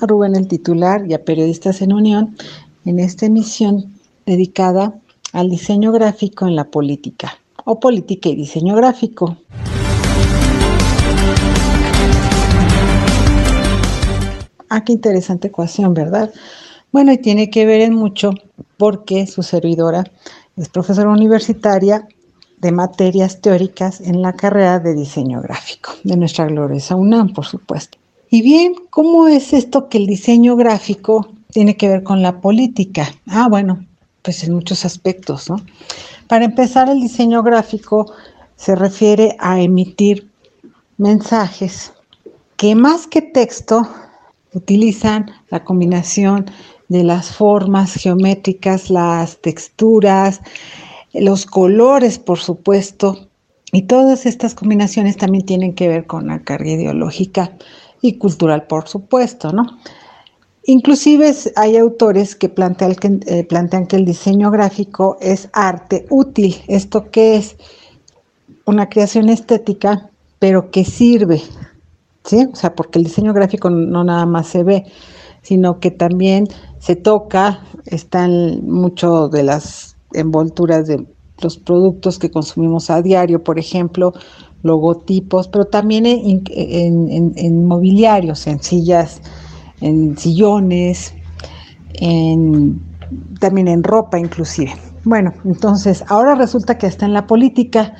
a 0.00 0.06
Rubén 0.06 0.34
el 0.34 0.48
titular 0.48 1.06
y 1.08 1.14
a 1.14 1.24
periodistas 1.24 1.80
en 1.80 1.92
unión 1.92 2.36
en 2.84 2.98
esta 2.98 3.24
emisión 3.24 3.94
dedicada 4.26 4.94
al 5.32 5.48
diseño 5.48 5.92
gráfico 5.92 6.48
en 6.48 6.56
la 6.56 6.64
política 6.64 7.38
o 7.64 7.78
política 7.78 8.30
y 8.30 8.34
diseño 8.34 8.74
gráfico. 8.74 9.36
Ah, 14.68 14.84
qué 14.84 14.92
interesante 14.92 15.48
ecuación, 15.48 15.94
¿verdad? 15.94 16.32
Bueno, 16.92 17.12
y 17.12 17.18
tiene 17.18 17.50
que 17.50 17.66
ver 17.66 17.80
en 17.80 17.94
mucho 17.94 18.32
porque 18.76 19.26
su 19.26 19.42
servidora 19.42 20.04
es 20.56 20.68
profesora 20.68 21.10
universitaria 21.10 22.06
de 22.60 22.72
materias 22.72 23.40
teóricas 23.40 24.00
en 24.00 24.22
la 24.22 24.32
carrera 24.32 24.78
de 24.80 24.94
diseño 24.94 25.40
gráfico 25.40 25.92
de 26.02 26.16
nuestra 26.16 26.46
gloriosa 26.46 26.96
UNAM, 26.96 27.32
por 27.32 27.46
supuesto. 27.46 27.98
Y 28.30 28.42
bien, 28.42 28.74
¿cómo 28.90 29.28
es 29.28 29.52
esto 29.52 29.88
que 29.88 29.98
el 29.98 30.06
diseño 30.06 30.56
gráfico 30.56 31.32
tiene 31.50 31.76
que 31.76 31.88
ver 31.88 32.02
con 32.02 32.20
la 32.22 32.40
política? 32.40 33.08
Ah, 33.26 33.48
bueno, 33.48 33.86
pues 34.22 34.44
en 34.44 34.54
muchos 34.54 34.84
aspectos, 34.84 35.48
¿no? 35.48 35.60
Para 36.26 36.44
empezar, 36.44 36.90
el 36.90 37.00
diseño 37.00 37.42
gráfico 37.42 38.12
se 38.56 38.74
refiere 38.74 39.36
a 39.38 39.60
emitir 39.60 40.28
mensajes 40.98 41.92
que 42.56 42.74
más 42.74 43.06
que 43.06 43.22
texto 43.22 43.88
utilizan 44.58 45.30
la 45.50 45.64
combinación 45.64 46.46
de 46.88 47.04
las 47.04 47.34
formas 47.34 47.94
geométricas, 47.94 48.90
las 48.90 49.38
texturas, 49.40 50.40
los 51.14 51.46
colores, 51.46 52.18
por 52.18 52.38
supuesto, 52.38 53.28
y 53.72 53.82
todas 53.82 54.26
estas 54.26 54.54
combinaciones 54.54 55.16
también 55.16 55.44
tienen 55.44 55.74
que 55.74 55.88
ver 55.88 56.06
con 56.06 56.26
la 56.26 56.40
carga 56.40 56.70
ideológica 56.70 57.52
y 58.00 58.14
cultural, 58.14 58.66
por 58.66 58.88
supuesto, 58.88 59.52
¿no? 59.52 59.78
Inclusive 60.64 61.34
hay 61.56 61.76
autores 61.76 62.34
que 62.34 62.48
plantean 62.48 62.94
que, 62.94 63.20
eh, 63.26 63.44
plantean 63.44 63.86
que 63.86 63.96
el 63.96 64.04
diseño 64.04 64.50
gráfico 64.50 65.16
es 65.20 65.48
arte 65.52 66.06
útil. 66.10 66.56
¿Esto 66.68 67.10
qué 67.10 67.36
es? 67.36 67.56
Una 68.66 68.88
creación 68.88 69.30
estética, 69.30 70.10
pero 70.38 70.70
que 70.70 70.84
sirve, 70.84 71.40
¿sí? 72.28 72.48
O 72.52 72.56
sea, 72.56 72.74
porque 72.74 72.98
el 72.98 73.04
diseño 73.04 73.32
gráfico 73.32 73.70
no 73.70 74.04
nada 74.04 74.26
más 74.26 74.46
se 74.46 74.62
ve, 74.62 74.84
sino 75.42 75.80
que 75.80 75.90
también 75.90 76.46
se 76.78 76.94
toca, 76.94 77.60
están 77.86 78.64
mucho 78.66 79.28
de 79.28 79.42
las 79.42 79.96
envolturas 80.12 80.86
de 80.86 81.04
los 81.40 81.56
productos 81.58 82.18
que 82.18 82.30
consumimos 82.30 82.90
a 82.90 83.02
diario, 83.02 83.42
por 83.42 83.58
ejemplo, 83.58 84.12
logotipos, 84.62 85.48
pero 85.48 85.64
también 85.64 86.06
en, 86.06 86.42
en, 86.50 87.32
en 87.36 87.66
mobiliarios, 87.66 88.46
en 88.46 88.62
sillas 88.62 89.20
en 89.80 90.16
sillones, 90.16 91.14
en, 91.94 92.80
también 93.40 93.68
en 93.68 93.82
ropa 93.82 94.18
inclusive. 94.18 94.74
Bueno, 95.04 95.32
entonces 95.44 96.04
ahora 96.08 96.34
resulta 96.34 96.78
que 96.78 96.86
está 96.86 97.06
en 97.06 97.14
la 97.14 97.26
política. 97.26 97.94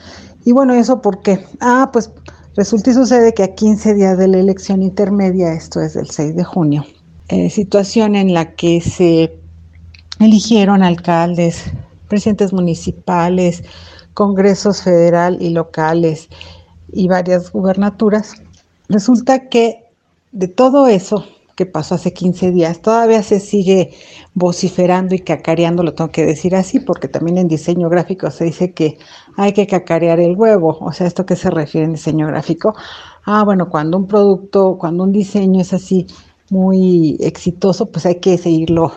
Y 0.44 0.52
bueno, 0.52 0.74
¿eso 0.74 1.00
por 1.00 1.22
qué? 1.22 1.44
Ah, 1.60 1.90
pues 1.92 2.10
resulta 2.58 2.90
y 2.90 2.94
sucede 2.94 3.34
que 3.34 3.44
a 3.44 3.54
15 3.54 3.94
días 3.94 4.18
de 4.18 4.26
la 4.26 4.38
elección 4.38 4.82
intermedia, 4.82 5.52
esto 5.52 5.80
es 5.80 5.94
del 5.94 6.10
6 6.10 6.34
de 6.34 6.42
junio, 6.42 6.84
eh, 7.28 7.50
situación 7.50 8.16
en 8.16 8.34
la 8.34 8.56
que 8.56 8.80
se 8.80 9.38
eligieron 10.18 10.82
alcaldes, 10.82 11.66
presidentes 12.08 12.52
municipales, 12.52 13.62
congresos 14.12 14.82
federal 14.82 15.38
y 15.40 15.50
locales 15.50 16.28
y 16.92 17.06
varias 17.06 17.52
gubernaturas, 17.52 18.34
resulta 18.88 19.48
que 19.48 19.84
de 20.32 20.48
todo 20.48 20.88
eso 20.88 21.24
que 21.58 21.66
pasó 21.66 21.96
hace 21.96 22.12
15 22.12 22.52
días. 22.52 22.80
Todavía 22.80 23.20
se 23.24 23.40
sigue 23.40 23.90
vociferando 24.34 25.16
y 25.16 25.18
cacareando, 25.18 25.82
lo 25.82 25.92
tengo 25.92 26.12
que 26.12 26.24
decir 26.24 26.54
así, 26.54 26.78
porque 26.78 27.08
también 27.08 27.36
en 27.36 27.48
diseño 27.48 27.88
gráfico 27.88 28.30
se 28.30 28.44
dice 28.44 28.72
que 28.72 28.96
hay 29.36 29.52
que 29.52 29.66
cacarear 29.66 30.20
el 30.20 30.36
huevo. 30.36 30.78
O 30.80 30.92
sea, 30.92 31.08
¿esto 31.08 31.26
qué 31.26 31.34
se 31.34 31.50
refiere 31.50 31.86
en 31.86 31.94
diseño 31.94 32.28
gráfico? 32.28 32.76
Ah, 33.24 33.42
bueno, 33.42 33.68
cuando 33.68 33.96
un 33.96 34.06
producto, 34.06 34.78
cuando 34.78 35.02
un 35.02 35.12
diseño 35.12 35.60
es 35.60 35.72
así 35.72 36.06
muy 36.48 37.16
exitoso, 37.18 37.86
pues 37.86 38.06
hay 38.06 38.20
que 38.20 38.38
seguirlo 38.38 38.92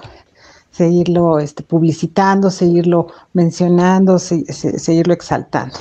seguirlo 0.69 1.39
este, 1.39 1.63
publicitando, 1.63 2.50
seguirlo 2.50 3.08
mencionando, 3.34 4.19
seguirlo 4.19 5.13
exaltando. 5.13 5.78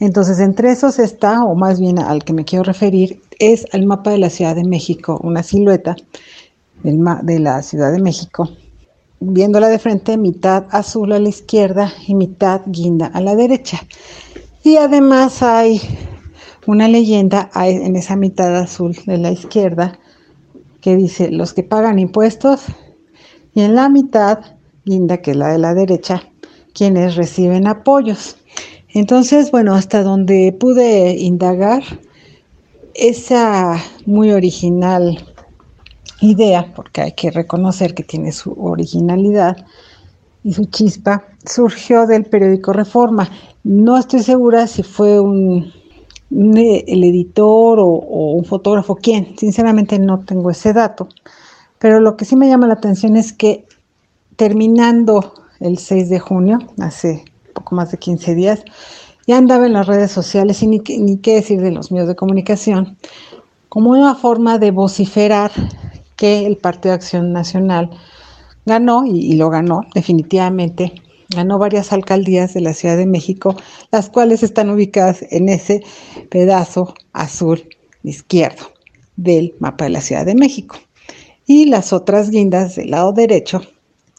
Entonces, 0.00 0.40
entre 0.40 0.70
esos 0.70 0.98
está, 0.98 1.44
o 1.44 1.54
más 1.54 1.80
bien 1.80 1.98
al 1.98 2.24
que 2.24 2.32
me 2.32 2.44
quiero 2.44 2.64
referir, 2.64 3.22
es 3.38 3.66
el 3.72 3.86
mapa 3.86 4.10
de 4.10 4.18
la 4.18 4.30
Ciudad 4.30 4.54
de 4.54 4.64
México, 4.64 5.20
una 5.22 5.42
silueta 5.42 5.96
de 6.82 7.38
la 7.38 7.62
Ciudad 7.62 7.92
de 7.92 8.00
México, 8.00 8.50
viéndola 9.20 9.68
de 9.68 9.78
frente, 9.78 10.16
mitad 10.18 10.66
azul 10.70 11.12
a 11.12 11.18
la 11.18 11.28
izquierda 11.28 11.92
y 12.06 12.14
mitad 12.14 12.62
guinda 12.66 13.06
a 13.06 13.20
la 13.20 13.34
derecha. 13.34 13.80
Y 14.62 14.76
además 14.76 15.42
hay 15.42 15.80
una 16.66 16.88
leyenda 16.88 17.50
en 17.54 17.96
esa 17.96 18.16
mitad 18.16 18.56
azul 18.56 18.96
de 19.06 19.18
la 19.18 19.30
izquierda 19.30 19.98
que 20.80 20.96
dice 20.96 21.30
los 21.30 21.54
que 21.54 21.62
pagan 21.62 21.98
impuestos 21.98 22.64
y 23.54 23.62
en 23.62 23.74
la 23.74 23.88
mitad 23.88 24.40
guinda, 24.84 25.18
que 25.18 25.30
es 25.30 25.36
la 25.36 25.48
de 25.48 25.58
la 25.58 25.74
derecha, 25.74 26.22
quienes 26.74 27.16
reciben 27.16 27.66
apoyos. 27.66 28.36
Entonces, 28.94 29.50
bueno, 29.50 29.74
hasta 29.74 30.04
donde 30.04 30.56
pude 30.58 31.16
indagar, 31.16 31.82
esa 32.94 33.76
muy 34.06 34.30
original 34.30 35.18
idea, 36.20 36.72
porque 36.76 37.00
hay 37.00 37.12
que 37.12 37.32
reconocer 37.32 37.92
que 37.92 38.04
tiene 38.04 38.30
su 38.30 38.52
originalidad 38.52 39.66
y 40.44 40.52
su 40.54 40.66
chispa, 40.66 41.24
surgió 41.44 42.06
del 42.06 42.24
periódico 42.24 42.72
Reforma. 42.72 43.28
No 43.64 43.98
estoy 43.98 44.22
segura 44.22 44.68
si 44.68 44.84
fue 44.84 45.18
un, 45.18 45.72
el 46.30 47.04
editor 47.04 47.80
o, 47.80 47.86
o, 47.86 48.32
un 48.34 48.44
fotógrafo, 48.44 48.94
quién, 48.94 49.36
sinceramente 49.36 49.98
no 49.98 50.20
tengo 50.20 50.50
ese 50.50 50.72
dato, 50.72 51.08
pero 51.80 51.98
lo 51.98 52.16
que 52.16 52.24
sí 52.24 52.36
me 52.36 52.48
llama 52.48 52.68
la 52.68 52.74
atención 52.74 53.16
es 53.16 53.32
que 53.32 53.66
terminando 54.36 55.34
el 55.58 55.78
6 55.78 56.10
de 56.10 56.20
junio, 56.20 56.58
hace 56.78 57.24
poco 57.54 57.74
más 57.74 57.90
de 57.90 57.98
15 57.98 58.34
días, 58.34 58.64
ya 59.26 59.38
andaba 59.38 59.66
en 59.66 59.72
las 59.72 59.86
redes 59.86 60.10
sociales 60.12 60.62
y 60.62 60.66
ni, 60.66 60.80
qué 60.80 61.34
decir 61.34 61.60
de 61.60 61.70
los 61.70 61.90
medios 61.90 62.08
de 62.08 62.16
comunicación, 62.16 62.98
como 63.68 63.90
una 63.90 64.14
forma 64.14 64.58
de 64.58 64.70
vociferar 64.70 65.50
que 66.16 66.46
el 66.46 66.56
Partido 66.58 66.90
de 66.90 66.96
Acción 66.96 67.32
Nacional 67.32 67.90
ganó, 68.66 69.06
y, 69.06 69.18
y, 69.20 69.34
lo 69.36 69.48
ganó 69.48 69.86
definitivamente, 69.94 70.92
ganó 71.34 71.58
varias 71.58 71.92
alcaldías 71.92 72.54
de 72.54 72.60
la 72.60 72.74
Ciudad 72.74 72.96
de 72.96 73.06
México, 73.06 73.56
las 73.90 74.10
cuales 74.10 74.42
están 74.42 74.70
ubicadas 74.70 75.24
en 75.30 75.48
ese 75.48 75.82
pedazo 76.28 76.94
azul 77.12 77.66
izquierdo 78.02 78.74
del 79.16 79.54
mapa 79.58 79.84
de 79.84 79.90
la 79.90 80.00
Ciudad 80.00 80.26
de 80.26 80.34
México. 80.34 80.76
Y 81.46 81.66
las 81.66 81.92
otras 81.92 82.30
guindas 82.30 82.76
del 82.76 82.90
lado 82.90 83.12
derecho 83.12 83.62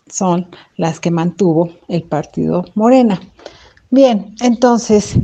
son 0.08 0.48
las 0.78 1.00
que 1.00 1.12
mantuvo 1.12 1.70
el 1.88 2.04
partido 2.04 2.66
Morena. 2.76 3.20
Bien, 3.90 4.36
entonces, 4.42 5.18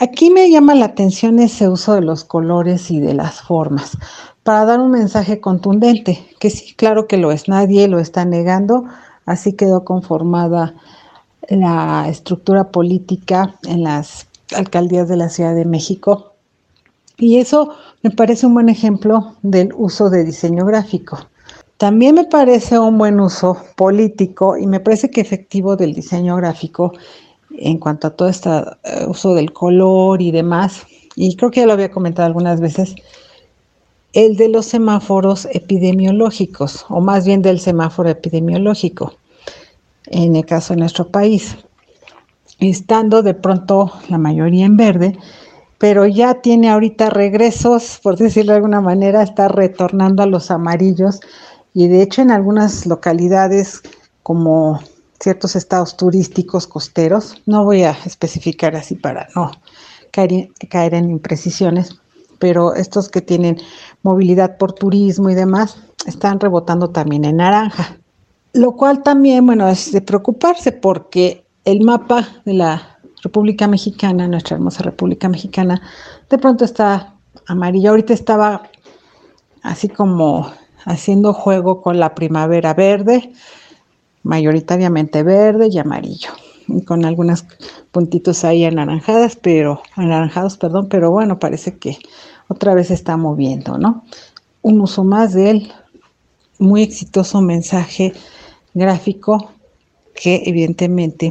aquí 0.00 0.30
me 0.30 0.50
llama 0.50 0.74
la 0.74 0.86
atención 0.86 1.38
ese 1.38 1.68
uso 1.68 1.94
de 1.94 2.02
los 2.02 2.24
colores 2.24 2.90
y 2.90 3.00
de 3.00 3.14
las 3.14 3.42
formas 3.42 3.96
para 4.46 4.64
dar 4.64 4.78
un 4.78 4.92
mensaje 4.92 5.40
contundente, 5.40 6.24
que 6.38 6.50
sí, 6.50 6.72
claro 6.74 7.08
que 7.08 7.16
lo 7.16 7.32
es, 7.32 7.48
nadie 7.48 7.88
lo 7.88 7.98
está 7.98 8.24
negando, 8.24 8.84
así 9.24 9.54
quedó 9.54 9.84
conformada 9.84 10.72
la 11.48 12.06
estructura 12.08 12.70
política 12.70 13.56
en 13.64 13.82
las 13.82 14.28
alcaldías 14.54 15.08
de 15.08 15.16
la 15.16 15.30
Ciudad 15.30 15.56
de 15.56 15.64
México. 15.64 16.34
Y 17.16 17.38
eso 17.38 17.74
me 18.02 18.12
parece 18.12 18.46
un 18.46 18.54
buen 18.54 18.68
ejemplo 18.68 19.34
del 19.42 19.72
uso 19.76 20.10
de 20.10 20.22
diseño 20.22 20.64
gráfico. 20.64 21.18
También 21.78 22.14
me 22.14 22.24
parece 22.24 22.78
un 22.78 22.96
buen 22.96 23.20
uso 23.20 23.58
político 23.76 24.56
y 24.56 24.66
me 24.66 24.80
parece 24.80 25.10
que 25.10 25.20
efectivo 25.20 25.76
del 25.76 25.92
diseño 25.92 26.36
gráfico 26.36 26.94
en 27.58 27.78
cuanto 27.78 28.06
a 28.06 28.10
todo 28.10 28.28
este 28.28 28.48
eh, 28.50 29.04
uso 29.06 29.34
del 29.34 29.52
color 29.52 30.22
y 30.22 30.30
demás, 30.30 30.86
y 31.14 31.36
creo 31.36 31.50
que 31.50 31.60
ya 31.60 31.66
lo 31.66 31.72
había 31.72 31.90
comentado 31.90 32.26
algunas 32.26 32.60
veces, 32.60 32.94
el 34.12 34.36
de 34.36 34.48
los 34.48 34.66
semáforos 34.66 35.46
epidemiológicos, 35.52 36.86
o 36.88 37.00
más 37.00 37.26
bien 37.26 37.42
del 37.42 37.60
semáforo 37.60 38.08
epidemiológico, 38.08 39.14
en 40.06 40.36
el 40.36 40.46
caso 40.46 40.74
de 40.74 40.80
nuestro 40.80 41.08
país, 41.08 41.56
estando 42.58 43.22
de 43.22 43.34
pronto 43.34 43.92
la 44.08 44.18
mayoría 44.18 44.64
en 44.64 44.76
verde, 44.76 45.18
pero 45.78 46.06
ya 46.06 46.40
tiene 46.40 46.70
ahorita 46.70 47.10
regresos, 47.10 48.00
por 48.02 48.16
decirlo 48.16 48.52
de 48.52 48.56
alguna 48.56 48.80
manera, 48.80 49.22
está 49.22 49.48
retornando 49.48 50.22
a 50.22 50.26
los 50.26 50.50
amarillos 50.50 51.20
y 51.76 51.88
de 51.88 52.00
hecho 52.00 52.22
en 52.22 52.30
algunas 52.30 52.86
localidades 52.86 53.82
como 54.22 54.80
ciertos 55.20 55.56
estados 55.56 55.94
turísticos 55.98 56.66
costeros, 56.66 57.42
no 57.44 57.66
voy 57.66 57.82
a 57.82 57.90
especificar 58.06 58.74
así 58.74 58.94
para 58.94 59.28
no 59.36 59.50
caer, 60.10 60.94
en 60.94 61.10
imprecisiones, 61.10 62.00
pero 62.38 62.74
estos 62.74 63.10
que 63.10 63.20
tienen 63.20 63.58
movilidad 64.02 64.56
por 64.56 64.72
turismo 64.72 65.28
y 65.28 65.34
demás 65.34 65.76
están 66.06 66.40
rebotando 66.40 66.88
también 66.88 67.26
en 67.26 67.36
naranja. 67.36 67.98
Lo 68.54 68.72
cual 68.72 69.02
también, 69.02 69.44
bueno, 69.44 69.68
es 69.68 69.92
de 69.92 70.00
preocuparse 70.00 70.72
porque 70.72 71.44
el 71.66 71.84
mapa 71.84 72.26
de 72.46 72.54
la 72.54 72.98
República 73.22 73.68
Mexicana, 73.68 74.26
nuestra 74.26 74.56
hermosa 74.56 74.82
República 74.82 75.28
Mexicana, 75.28 75.82
de 76.30 76.38
pronto 76.38 76.64
está 76.64 77.12
amarillo. 77.46 77.90
Ahorita 77.90 78.14
estaba 78.14 78.62
así 79.62 79.90
como 79.90 80.50
haciendo 80.86 81.34
juego 81.34 81.82
con 81.82 82.00
la 82.00 82.14
primavera 82.14 82.72
verde, 82.72 83.32
mayoritariamente 84.22 85.22
verde 85.22 85.68
y 85.70 85.78
amarillo, 85.78 86.30
y 86.68 86.82
con 86.82 87.04
algunos 87.04 87.44
puntitos 87.90 88.44
ahí 88.44 88.64
anaranjadas, 88.64 89.36
pero 89.36 89.82
anaranjados, 89.96 90.56
perdón, 90.56 90.88
pero 90.88 91.10
bueno, 91.10 91.38
parece 91.38 91.76
que 91.76 91.98
otra 92.48 92.74
vez 92.74 92.88
se 92.88 92.94
está 92.94 93.16
moviendo, 93.16 93.76
¿no? 93.76 94.04
Un 94.62 94.80
uso 94.80 95.04
más 95.04 95.34
del 95.34 95.70
muy 96.58 96.82
exitoso 96.82 97.42
mensaje 97.42 98.14
gráfico 98.72 99.50
que 100.14 100.42
evidentemente 100.46 101.30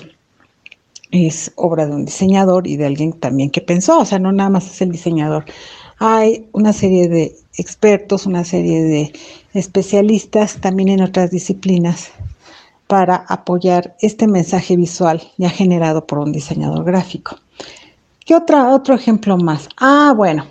es 1.12 1.52
obra 1.56 1.86
de 1.86 1.96
un 1.96 2.06
diseñador 2.06 2.68
y 2.68 2.78
de 2.78 2.86
alguien 2.86 3.14
también 3.14 3.50
que 3.50 3.62
pensó, 3.62 4.00
o 4.00 4.06
sea, 4.06 4.20
no 4.20 4.32
nada 4.32 4.50
más 4.50 4.68
es 4.68 4.82
el 4.82 4.92
diseñador. 4.92 5.46
Hay 6.00 6.48
una 6.52 6.74
serie 6.74 7.08
de 7.08 7.36
expertos, 7.58 8.26
una 8.26 8.44
serie 8.44 8.84
de 8.84 9.14
especialistas 9.54 10.60
también 10.60 10.90
en 10.90 11.02
otras 11.02 11.32
disciplinas 11.32 12.12
para 12.88 13.16
apoyar 13.28 13.96
este 14.02 14.28
mensaje 14.28 14.76
visual 14.76 15.22
ya 15.38 15.50
generado 15.50 16.06
por 16.06 16.20
un 16.20 16.32
diseñador 16.32 16.84
gráfico. 16.84 17.38
¿Qué 18.26 18.36
otra, 18.36 18.74
otro 18.74 18.96
ejemplo 18.96 19.38
más? 19.38 19.70
Ah, 19.78 20.14
bueno, 20.16 20.46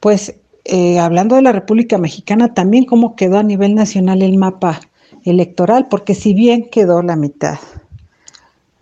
pues 0.00 0.34
eh, 0.64 0.98
hablando 0.98 1.36
de 1.36 1.42
la 1.42 1.52
República 1.52 1.98
Mexicana, 1.98 2.54
también 2.54 2.84
cómo 2.84 3.16
quedó 3.16 3.38
a 3.38 3.42
nivel 3.42 3.74
nacional 3.74 4.22
el 4.22 4.38
mapa 4.38 4.80
electoral, 5.24 5.88
porque 5.88 6.14
si 6.14 6.34
bien 6.34 6.68
quedó 6.70 7.02
la 7.02 7.16
mitad 7.16 7.58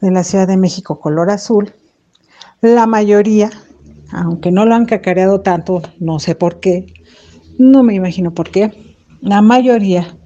de 0.01 0.11
la 0.11 0.25
Ciudad 0.25 0.47
de 0.47 0.57
México 0.57 1.01
color 1.01 1.31
azul, 1.31 1.73
la 2.61 2.87
mayoría, 2.87 3.51
aunque 4.12 4.51
no 4.51 4.64
lo 4.64 4.75
han 4.75 4.87
cacareado 4.87 5.40
tanto, 5.40 5.83
no 5.99 6.18
sé 6.18 6.35
por 6.35 6.61
qué, 6.61 6.87
no 7.59 7.83
me 7.83 7.94
imagino 7.94 8.33
por 8.33 8.51
qué, 8.51 8.94
la 9.20 9.42
mayoría 9.42 10.16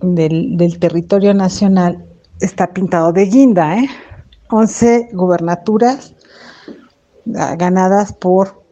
del, 0.00 0.78
territorio 0.78 1.34
nacional 1.34 2.04
está 2.40 2.72
pintado 2.72 3.12
de 3.12 3.26
guinda, 3.26 3.76
¿eh? 3.78 3.88
11 4.50 5.10
gubernaturas 5.12 6.14
ganadas 7.24 8.12
por 8.12 8.64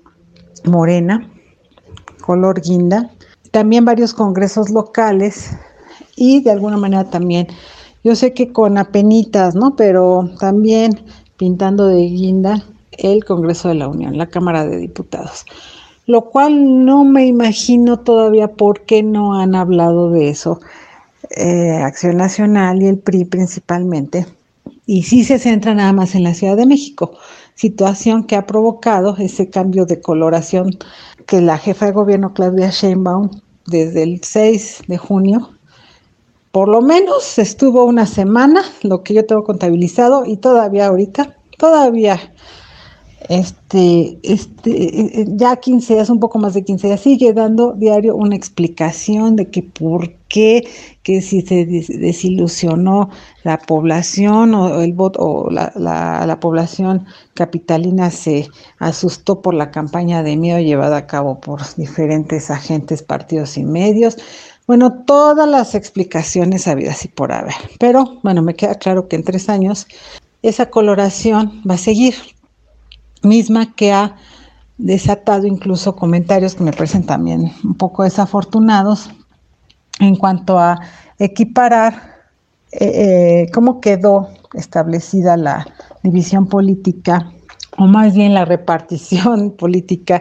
Morena, 0.64 1.30
color 2.20 2.60
guinda, 2.60 3.10
también 3.52 3.84
varios 3.84 4.12
congresos 4.12 4.70
locales 4.70 5.50
y 6.16 6.42
de 6.42 6.50
alguna 6.50 6.76
manera 6.76 7.08
también 7.08 7.46
yo 8.02 8.16
sé 8.16 8.32
que 8.32 8.52
con 8.52 8.78
apenitas, 8.78 9.54
¿no? 9.54 9.76
Pero 9.76 10.30
también 10.40 11.04
pintando 11.36 11.86
de 11.86 12.02
guinda 12.02 12.64
el 12.98 13.24
Congreso 13.24 13.68
de 13.68 13.74
la 13.74 13.88
Unión, 13.88 14.18
la 14.18 14.28
Cámara 14.28 14.66
de 14.66 14.76
Diputados. 14.76 15.44
Lo 16.06 16.30
cual 16.30 16.84
no 16.84 17.04
me 17.04 17.26
imagino 17.26 17.98
todavía 18.00 18.48
por 18.48 18.82
qué 18.82 19.02
no 19.02 19.38
han 19.38 19.54
hablado 19.54 20.10
de 20.10 20.28
eso. 20.28 20.60
Eh, 21.30 21.78
Acción 21.82 22.16
Nacional 22.16 22.82
y 22.82 22.86
el 22.86 22.98
PRI 22.98 23.24
principalmente. 23.24 24.26
Y 24.86 25.02
sí 25.02 25.24
se 25.24 25.38
centra 25.38 25.74
nada 25.74 25.92
más 25.92 26.14
en 26.14 26.24
la 26.24 26.34
Ciudad 26.34 26.56
de 26.56 26.66
México, 26.66 27.12
situación 27.54 28.24
que 28.24 28.36
ha 28.36 28.46
provocado 28.46 29.16
ese 29.18 29.50
cambio 29.50 29.84
de 29.84 30.00
coloración 30.00 30.78
que 31.26 31.40
la 31.42 31.58
jefa 31.58 31.86
de 31.86 31.92
gobierno 31.92 32.32
Claudia 32.32 32.70
Sheinbaum 32.70 33.28
desde 33.66 34.02
el 34.02 34.22
6 34.22 34.84
de 34.88 34.96
junio 34.96 35.50
por 36.58 36.68
lo 36.68 36.80
menos 36.80 37.38
estuvo 37.38 37.84
una 37.84 38.06
semana, 38.06 38.62
lo 38.82 39.02
que 39.02 39.14
yo 39.14 39.26
tengo 39.26 39.44
contabilizado, 39.44 40.24
y 40.24 40.38
todavía 40.38 40.86
ahorita, 40.86 41.36
todavía, 41.58 42.18
este, 43.28 44.18
este, 44.22 45.26
ya 45.28 45.56
15 45.56 45.94
días, 45.94 46.10
un 46.10 46.20
poco 46.20 46.38
más 46.38 46.54
de 46.54 46.64
15 46.64 46.86
días, 46.86 47.00
sigue 47.00 47.32
dando 47.32 47.72
diario 47.72 48.14
una 48.14 48.36
explicación 48.36 49.36
de 49.36 49.48
que 49.50 49.62
por 49.62 50.12
qué, 50.28 50.68
que 51.02 51.20
si 51.20 51.42
se 51.42 51.66
desilusionó 51.66 53.10
la 53.42 53.58
población 53.58 54.54
o 54.54 54.80
el 54.80 54.92
voto, 54.92 55.18
o 55.20 55.50
la, 55.50 55.72
la, 55.74 56.24
la 56.26 56.40
población 56.40 57.06
capitalina 57.34 58.10
se 58.10 58.48
asustó 58.78 59.42
por 59.42 59.54
la 59.54 59.70
campaña 59.70 60.22
de 60.22 60.36
miedo 60.36 60.60
llevada 60.60 60.98
a 60.98 61.06
cabo 61.06 61.40
por 61.40 61.60
diferentes 61.76 62.50
agentes, 62.50 63.02
partidos 63.02 63.58
y 63.58 63.64
medios 63.64 64.16
bueno, 64.68 65.02
todas 65.06 65.48
las 65.48 65.74
explicaciones 65.74 66.68
habidas 66.68 67.02
y 67.06 67.08
por 67.08 67.32
haber. 67.32 67.54
Pero 67.80 68.20
bueno, 68.22 68.42
me 68.42 68.54
queda 68.54 68.74
claro 68.74 69.08
que 69.08 69.16
en 69.16 69.24
tres 69.24 69.48
años 69.48 69.86
esa 70.42 70.68
coloración 70.68 71.62
va 71.68 71.76
a 71.76 71.78
seguir, 71.78 72.14
misma 73.22 73.74
que 73.74 73.92
ha 73.92 74.16
desatado 74.78 75.46
incluso 75.46 75.96
comentarios 75.96 76.54
que 76.54 76.64
me 76.64 76.72
parecen 76.72 77.04
también 77.04 77.52
un 77.64 77.74
poco 77.74 78.04
desafortunados 78.04 79.10
en 79.98 80.14
cuanto 80.16 80.58
a 80.58 80.80
equiparar 81.18 82.18
eh, 82.72 83.46
eh, 83.46 83.50
cómo 83.52 83.80
quedó 83.80 84.28
establecida 84.54 85.36
la 85.36 85.66
división 86.02 86.46
política 86.46 87.32
o 87.76 87.86
más 87.86 88.14
bien 88.14 88.34
la 88.34 88.44
repartición 88.44 89.50
política 89.58 90.20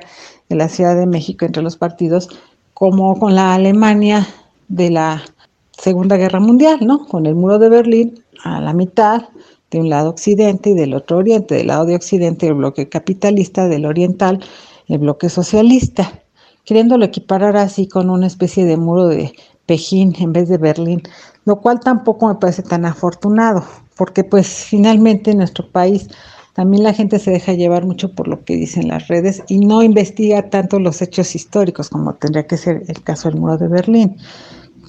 de 0.49 0.55
la 0.55 0.69
Ciudad 0.69 0.95
de 0.95 1.05
México 1.05 1.45
entre 1.45 1.63
los 1.63 1.77
partidos 1.77 2.29
como 2.73 3.19
con 3.19 3.35
la 3.35 3.53
Alemania 3.53 4.27
de 4.67 4.89
la 4.89 5.23
Segunda 5.71 6.17
Guerra 6.17 6.39
Mundial, 6.39 6.79
¿no? 6.81 7.05
Con 7.05 7.25
el 7.25 7.35
muro 7.35 7.59
de 7.59 7.69
Berlín 7.69 8.23
a 8.43 8.61
la 8.61 8.73
mitad, 8.73 9.23
de 9.71 9.79
un 9.79 9.89
lado 9.89 10.09
occidente 10.09 10.71
y 10.71 10.73
del 10.73 10.93
otro 10.93 11.17
oriente, 11.17 11.55
del 11.55 11.67
lado 11.67 11.85
de 11.85 11.95
occidente 11.95 12.47
el 12.47 12.53
bloque 12.53 12.89
capitalista, 12.89 13.67
del 13.67 13.85
oriental 13.85 14.39
el 14.87 14.99
bloque 14.99 15.29
socialista, 15.29 16.21
queriéndolo 16.63 17.05
equiparar 17.05 17.57
así 17.57 17.87
con 17.87 18.09
una 18.09 18.27
especie 18.27 18.65
de 18.65 18.77
muro 18.77 19.07
de 19.07 19.33
Pejín 19.65 20.15
en 20.19 20.33
vez 20.33 20.47
de 20.49 20.57
Berlín, 20.57 21.03
lo 21.45 21.59
cual 21.59 21.79
tampoco 21.79 22.27
me 22.27 22.35
parece 22.35 22.63
tan 22.63 22.85
afortunado, 22.85 23.63
porque 23.97 24.23
pues 24.23 24.47
finalmente 24.47 25.31
en 25.31 25.39
nuestro 25.39 25.69
país 25.69 26.07
también 26.53 26.83
la 26.83 26.93
gente 26.93 27.19
se 27.19 27.31
deja 27.31 27.53
llevar 27.53 27.85
mucho 27.85 28.13
por 28.13 28.27
lo 28.27 28.43
que 28.43 28.55
dicen 28.55 28.87
las 28.87 29.07
redes 29.07 29.43
y 29.47 29.59
no 29.59 29.83
investiga 29.83 30.49
tanto 30.49 30.79
los 30.79 31.01
hechos 31.01 31.35
históricos 31.35 31.89
como 31.89 32.15
tendría 32.15 32.47
que 32.47 32.57
ser 32.57 32.83
el 32.87 33.03
caso 33.03 33.29
del 33.29 33.39
muro 33.39 33.57
de 33.57 33.67
Berlín, 33.67 34.17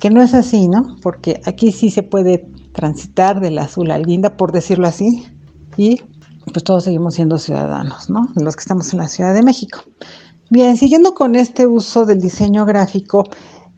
que 0.00 0.10
no 0.10 0.22
es 0.22 0.34
así, 0.34 0.68
¿no? 0.68 0.96
Porque 1.02 1.40
aquí 1.44 1.72
sí 1.72 1.90
se 1.90 2.02
puede 2.02 2.46
transitar 2.72 3.40
del 3.40 3.58
azul 3.58 3.90
al 3.90 4.06
guinda, 4.06 4.36
por 4.36 4.52
decirlo 4.52 4.86
así, 4.86 5.26
y 5.76 6.00
pues 6.52 6.64
todos 6.64 6.84
seguimos 6.84 7.14
siendo 7.14 7.38
ciudadanos, 7.38 8.08
¿no? 8.08 8.28
Los 8.36 8.56
que 8.56 8.60
estamos 8.60 8.92
en 8.92 9.00
la 9.00 9.08
Ciudad 9.08 9.34
de 9.34 9.42
México. 9.42 9.80
Bien, 10.50 10.76
siguiendo 10.76 11.14
con 11.14 11.34
este 11.34 11.66
uso 11.66 12.06
del 12.06 12.20
diseño 12.20 12.64
gráfico, 12.64 13.24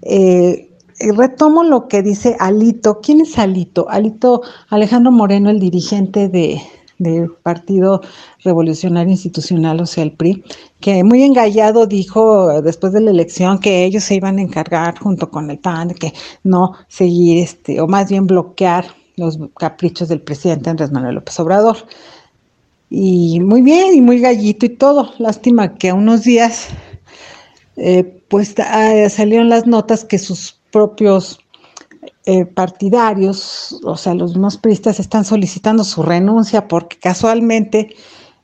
eh, 0.03 0.71
retomo 1.17 1.65
lo 1.65 1.89
que 1.89 2.03
dice 2.03 2.37
Alito. 2.39 3.01
¿Quién 3.01 3.23
es 3.23 3.39
Alito? 3.39 3.89
Alito 3.89 4.43
Alejandro 4.69 5.11
Moreno, 5.11 5.51
el 5.51 5.59
dirigente 5.59 6.29
de, 6.29 6.61
del 7.01 7.33
Partido 7.43 8.03
Revolucionario 8.45 9.11
Institucional, 9.11 9.81
o 9.81 9.87
sea, 9.87 10.05
el 10.05 10.13
PRI, 10.13 10.45
que 10.81 11.03
muy 11.03 11.23
engallado 11.23 11.87
dijo 11.87 12.63
después 12.63 12.93
de 12.93 13.01
la 13.01 13.11
elección 13.11 13.59
que 13.59 13.85
ellos 13.85 14.05
se 14.05 14.15
iban 14.15 14.39
a 14.39 14.43
encargar 14.43 14.99
junto 14.99 15.31
con 15.31 15.51
el 15.51 15.59
PAN 15.59 15.89
de 15.89 15.95
que 15.95 16.13
no 16.45 16.75
seguir, 16.89 17.39
este, 17.39 17.81
o 17.81 17.89
más 17.89 18.09
bien 18.09 18.27
bloquear 18.27 18.85
los 19.17 19.39
caprichos 19.59 20.09
del 20.09 20.21
presidente 20.21 20.71
Andrés 20.71 20.93
Manuel 20.93 21.17
López 21.17 21.39
Obrador. 21.41 21.77
Y 22.91 23.41
muy 23.41 23.63
bien, 23.63 23.95
y 23.95 24.01
muy 24.01 24.21
gallito 24.21 24.67
y 24.67 24.71
todo. 24.71 25.13
Lástima 25.19 25.77
que 25.77 25.91
a 25.91 25.95
unos 25.95 26.25
días, 26.25 26.69
eh, 27.77 28.23
pues 28.29 28.55
ah, 28.59 29.09
salieron 29.09 29.49
las 29.49 29.67
notas 29.67 30.05
que 30.05 30.19
sus 30.19 30.61
propios 30.71 31.39
eh, 32.25 32.47
partidarios, 32.47 33.81
o 33.85 33.97
sea, 33.97 34.15
los 34.15 34.33
mismos 34.33 34.57
priistas 34.57 35.01
están 35.01 35.25
solicitando 35.25 35.85
su 35.85 36.03
renuncia 36.03 36.69
porque 36.69 36.97
casualmente 36.99 37.95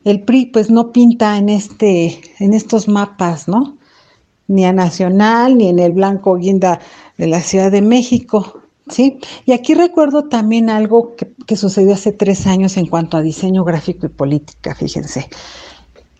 el 0.05 0.23
PRI 0.23 0.47
pues 0.47 0.71
no 0.71 0.93
pinta 0.93 1.37
en 1.39 1.49
este, 1.49 2.21
en 2.39 2.55
estos 2.55 2.89
mapas, 2.89 3.49
¿no? 3.49 3.77
Ni 4.49 4.65
a 4.65 4.73
Nacional, 4.73 5.57
ni 5.57 5.69
en 5.69 5.79
el 5.79 5.93
blanco 5.93 6.37
guinda 6.37 6.81
de 7.19 7.27
la 7.27 7.41
Ciudad 7.41 7.71
de 7.71 7.83
México, 7.83 8.61
¿sí? 8.89 9.19
Y 9.47 9.53
aquí 9.53 9.75
recuerdo 9.75 10.29
también 10.29 10.71
algo 10.71 11.17
que, 11.17 11.33
que 11.47 11.57
sucedió 11.57 11.95
hace 11.95 12.13
tres 12.13 12.47
años 12.47 12.77
en 12.77 12.87
cuanto 12.87 13.17
a 13.17 13.23
diseño 13.23 13.65
gráfico 13.65 14.07
y 14.07 14.11
política, 14.11 14.75
fíjense, 14.75 15.29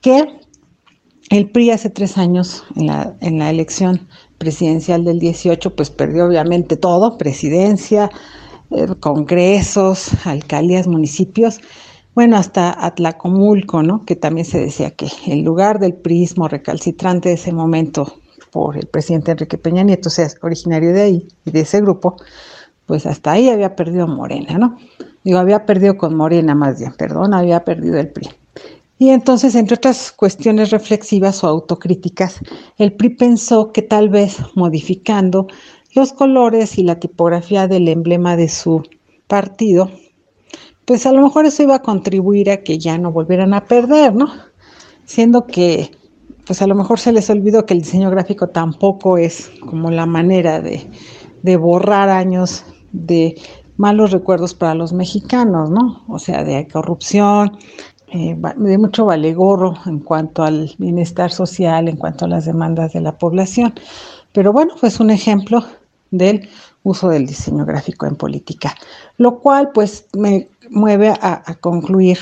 que 0.01 0.41
el 1.31 1.51
PRI 1.51 1.71
hace 1.71 1.91
tres 1.91 2.19
años 2.19 2.65
en 2.77 2.87
la, 2.87 3.15
en 3.21 3.39
la 3.39 3.51
elección 3.51 4.09
presidencial 4.39 5.05
del 5.05 5.19
18, 5.19 5.75
pues 5.75 5.91
perdió 5.91 6.27
obviamente 6.27 6.77
todo, 6.77 7.19
presidencia, 7.19 8.11
eh, 8.71 8.87
congresos, 9.01 10.11
alcaldías, 10.27 10.87
municipios, 10.87 11.61
bueno, 12.17 12.39
hasta 12.39 12.85
Atlacomulco, 12.87 13.83
¿no? 13.83 14.05
Que 14.07 14.17
también 14.17 14.47
se 14.47 14.59
decía 14.59 14.91
que 14.91 15.07
el 15.27 15.43
lugar 15.43 15.79
del 15.79 15.93
prismo 15.93 16.49
recalcitrante 16.49 17.29
de 17.29 17.35
ese 17.35 17.53
momento 17.53 18.21
por 18.51 18.79
el 18.79 18.87
presidente 18.87 19.33
Enrique 19.33 19.59
Peña 19.59 19.83
Nieto, 19.83 20.09
sea, 20.09 20.27
originario 20.41 20.95
de 20.95 21.03
ahí 21.03 21.29
y 21.45 21.51
de 21.51 21.61
ese 21.61 21.83
grupo, 21.83 22.17
pues 22.87 23.05
hasta 23.05 23.33
ahí 23.33 23.51
había 23.51 23.77
perdido 23.77 24.07
Morena, 24.09 24.57
¿no? 24.57 24.79
Digo, 25.25 25.39
había 25.39 25.67
perdido 25.67 25.99
con 25.99 26.15
Morena 26.15 26.55
más 26.55 26.79
bien, 26.79 26.95
perdón, 26.97 27.35
había 27.35 27.65
perdido 27.65 27.99
el 27.99 28.09
PRI. 28.09 28.31
Y 28.99 29.11
entonces, 29.11 29.55
entre 29.55 29.77
otras 29.77 30.11
cuestiones 30.11 30.71
reflexivas 30.71 31.45
o 31.45 31.49
autocríticas, 31.49 32.41
el 32.79 32.95
PRI 32.95 33.11
pensó 33.11 33.71
que 33.71 33.83
tal 33.83 34.09
vez 34.09 34.39
modificando 34.55 35.49
los 35.95 36.13
colores 36.13 36.79
y 36.79 36.83
la 36.83 36.99
tipografía 36.99 37.69
del 37.69 37.89
emblema 37.89 38.37
de 38.37 38.49
su 38.49 38.83
partido, 39.27 39.91
pues 40.87 41.05
a 41.05 41.13
lo 41.13 41.23
mejor 41.23 41.47
eso 41.47 41.63
iba 41.63 41.77
a 41.77 41.83
contribuir 41.83 42.51
a 42.51 42.63
que 42.63 42.79
ya 42.79 42.97
no 42.97 43.13
volvieran 43.13 43.53
a 43.53 43.65
perder, 43.65 44.15
¿no? 44.15 44.31
Siendo 45.05 45.47
que, 45.47 45.91
pues 46.47 46.63
a 46.63 46.67
lo 46.67 46.75
mejor 46.75 46.99
se 46.99 47.13
les 47.13 47.29
olvidó 47.29 47.67
que 47.67 47.75
el 47.75 47.81
diseño 47.81 48.11
gráfico 48.11 48.49
tampoco 48.49 49.19
es 49.19 49.51
como 49.61 49.91
la 49.91 50.07
manera 50.07 50.61
de, 50.61 50.87
de 51.43 51.57
borrar 51.57 52.09
años 52.09 52.65
de 52.93 53.37
malos 53.77 54.11
recuerdos 54.11 54.55
para 54.55 54.75
los 54.75 54.93
mexicanos, 54.93 55.71
¿no? 55.71 56.05
O 56.09 56.19
sea, 56.19 56.45
de 56.45 56.67
corrupción, 56.69 57.59
eh, 58.09 58.37
de 58.57 58.79
mucho 58.79 59.07
valegorro 59.07 59.75
en 59.87 60.01
cuanto 60.01 60.43
al 60.43 60.75
bienestar 60.79 61.31
social, 61.33 61.89
en 61.89 61.97
cuanto 61.97 62.25
a 62.25 62.29
las 62.29 62.47
demandas 62.47 62.93
de 62.93 63.01
la 63.01 63.17
población. 63.19 63.75
Pero 64.33 64.53
bueno, 64.53 64.75
pues 64.81 65.01
un 65.01 65.11
ejemplo 65.11 65.65
del 66.11 66.49
uso 66.83 67.09
del 67.09 67.27
diseño 67.27 67.65
gráfico 67.65 68.07
en 68.07 68.17
política, 68.17 68.75
lo 69.19 69.41
cual 69.41 69.71
pues 69.73 70.07
me 70.17 70.49
mueve 70.71 71.09
a, 71.09 71.43
a 71.45 71.55
concluir 71.57 72.19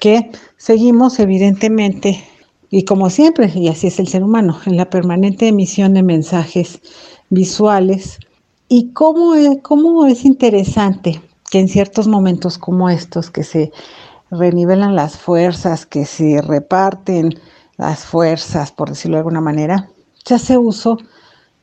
que 0.00 0.30
seguimos 0.56 1.18
evidentemente 1.18 2.24
y 2.70 2.84
como 2.84 3.08
siempre, 3.08 3.50
y 3.54 3.68
así 3.68 3.86
es 3.86 3.98
el 3.98 4.08
ser 4.08 4.22
humano, 4.22 4.58
en 4.66 4.76
la 4.76 4.90
permanente 4.90 5.48
emisión 5.48 5.94
de 5.94 6.02
mensajes 6.02 6.80
visuales 7.30 8.18
y 8.68 8.92
cómo 8.92 9.34
es, 9.34 9.58
cómo 9.62 10.06
es 10.06 10.24
interesante 10.24 11.22
que 11.50 11.60
en 11.60 11.68
ciertos 11.68 12.06
momentos 12.08 12.58
como 12.58 12.90
estos 12.90 13.30
que 13.30 13.42
se 13.42 13.72
renivelan 14.30 14.94
las 14.94 15.16
fuerzas, 15.16 15.86
que 15.86 16.04
se 16.04 16.42
reparten 16.42 17.38
las 17.76 18.04
fuerzas, 18.04 18.72
por 18.72 18.90
decirlo 18.90 19.16
de 19.16 19.20
alguna 19.20 19.40
manera, 19.40 19.88
se 20.24 20.34
hace 20.34 20.58
uso 20.58 20.98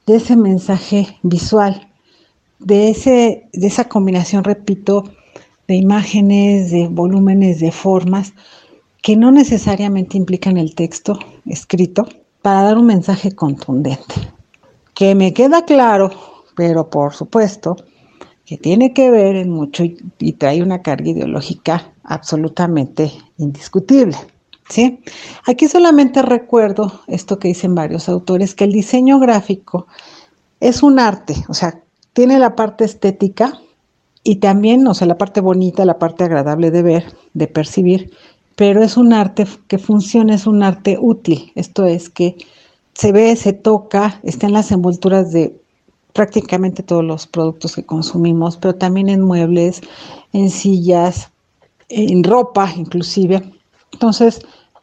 de 0.05 0.15
ese 0.15 0.35
mensaje 0.35 1.17
visual, 1.23 1.89
de, 2.59 2.89
ese, 2.89 3.47
de 3.53 3.67
esa 3.67 3.85
combinación, 3.87 4.43
repito, 4.43 5.03
de 5.67 5.75
imágenes, 5.75 6.71
de 6.71 6.87
volúmenes, 6.87 7.59
de 7.59 7.71
formas, 7.71 8.33
que 9.01 9.15
no 9.15 9.31
necesariamente 9.31 10.17
implican 10.17 10.57
el 10.57 10.73
texto 10.73 11.19
escrito, 11.45 12.07
para 12.41 12.61
dar 12.61 12.77
un 12.77 12.85
mensaje 12.85 13.31
contundente. 13.31 14.15
Que 14.93 15.15
me 15.15 15.33
queda 15.33 15.65
claro, 15.65 16.11
pero 16.55 16.89
por 16.91 17.13
supuesto, 17.13 17.75
que 18.45 18.57
tiene 18.57 18.93
que 18.93 19.09
ver 19.09 19.35
en 19.35 19.49
mucho 19.49 19.83
y, 19.83 20.33
trae 20.33 20.61
una 20.61 20.81
carga 20.81 21.09
ideológica 21.09 21.91
absolutamente 22.03 23.11
indiscutible. 23.37 24.17
¿sí? 24.69 24.99
Aquí 25.45 25.67
solamente 25.67 26.21
recuerdo 26.21 27.01
esto 27.07 27.39
que 27.39 27.47
dicen 27.47 27.75
varios 27.75 28.07
autores, 28.07 28.53
que 28.53 28.65
el 28.65 28.71
diseño 28.71 29.19
gráfico 29.19 29.87
es 30.59 30.83
un 30.83 30.99
arte, 30.99 31.35
o 31.47 31.53
sea, 31.53 31.81
tiene 32.13 32.39
la 32.39 32.55
parte 32.55 32.85
estética 32.85 33.59
y 34.23 34.37
también, 34.37 34.87
o 34.87 34.93
sea, 34.93 35.07
la 35.07 35.17
parte 35.17 35.41
bonita, 35.41 35.85
la 35.85 35.99
parte 35.99 36.23
agradable 36.23 36.71
de 36.71 36.81
ver, 36.81 37.05
de 37.33 37.47
percibir, 37.47 38.11
pero 38.55 38.83
es 38.83 38.95
un 38.95 39.11
arte 39.11 39.45
que 39.67 39.77
funciona, 39.77 40.35
es 40.35 40.47
un 40.47 40.63
arte 40.63 40.97
útil, 40.99 41.51
esto 41.55 41.85
es 41.85 42.09
que 42.09 42.37
se 42.93 43.11
ve, 43.11 43.35
se 43.35 43.53
toca, 43.53 44.19
está 44.23 44.47
en 44.47 44.53
las 44.53 44.71
envolturas 44.71 45.31
de 45.31 45.59
prácticamente 46.15 46.81
todos 46.81 47.03
los 47.03 47.27
productos 47.27 47.75
que 47.75 47.85
consumimos, 47.85 48.55
pero 48.55 48.73
también 48.73 49.09
en 49.09 49.21
muebles, 49.21 49.81
en 50.31 50.49
sillas, 50.49 51.29
en 51.89 52.23
ropa 52.23 52.71
inclusive. 52.73 53.43
Entonces, 53.91 54.39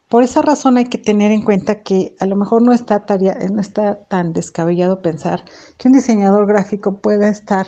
por 0.09 0.21
esa 0.21 0.43
razón 0.43 0.77
hay 0.77 0.85
que 0.85 0.99
tener 0.99 1.31
en 1.31 1.41
cuenta 1.41 1.81
que 1.81 2.15
a 2.19 2.27
lo 2.27 2.35
mejor 2.35 2.61
no 2.61 2.71
está, 2.71 3.03
no 3.51 3.59
está 3.59 3.95
tan 4.05 4.31
descabellado 4.31 5.01
pensar 5.01 5.43
que 5.77 5.87
un 5.87 5.95
diseñador 5.95 6.45
gráfico 6.45 6.97
pueda 6.97 7.29
estar 7.29 7.65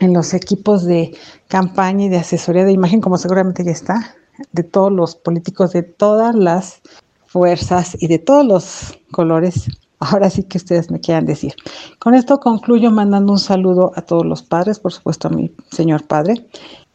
en 0.00 0.12
los 0.12 0.34
equipos 0.34 0.84
de 0.84 1.16
campaña 1.48 2.04
y 2.04 2.08
de 2.10 2.18
asesoría 2.18 2.66
de 2.66 2.72
imagen, 2.72 3.00
como 3.00 3.16
seguramente 3.16 3.64
ya 3.64 3.70
está, 3.70 4.14
de 4.52 4.62
todos 4.62 4.92
los 4.92 5.16
políticos 5.16 5.72
de 5.72 5.84
todas 5.84 6.34
las 6.34 6.82
fuerzas 7.24 7.96
y 7.98 8.08
de 8.08 8.18
todos 8.18 8.44
los 8.44 8.98
colores 9.10 9.70
Ahora 9.98 10.30
sí 10.30 10.44
que 10.44 10.58
ustedes 10.58 10.90
me 10.90 11.00
quieran 11.00 11.26
decir. 11.26 11.54
Con 11.98 12.14
esto 12.14 12.40
concluyo 12.40 12.90
mandando 12.90 13.32
un 13.32 13.38
saludo 13.38 13.92
a 13.96 14.02
todos 14.02 14.26
los 14.26 14.42
padres, 14.42 14.78
por 14.78 14.92
supuesto 14.92 15.28
a 15.28 15.30
mi 15.30 15.52
señor 15.70 16.06
padre, 16.06 16.46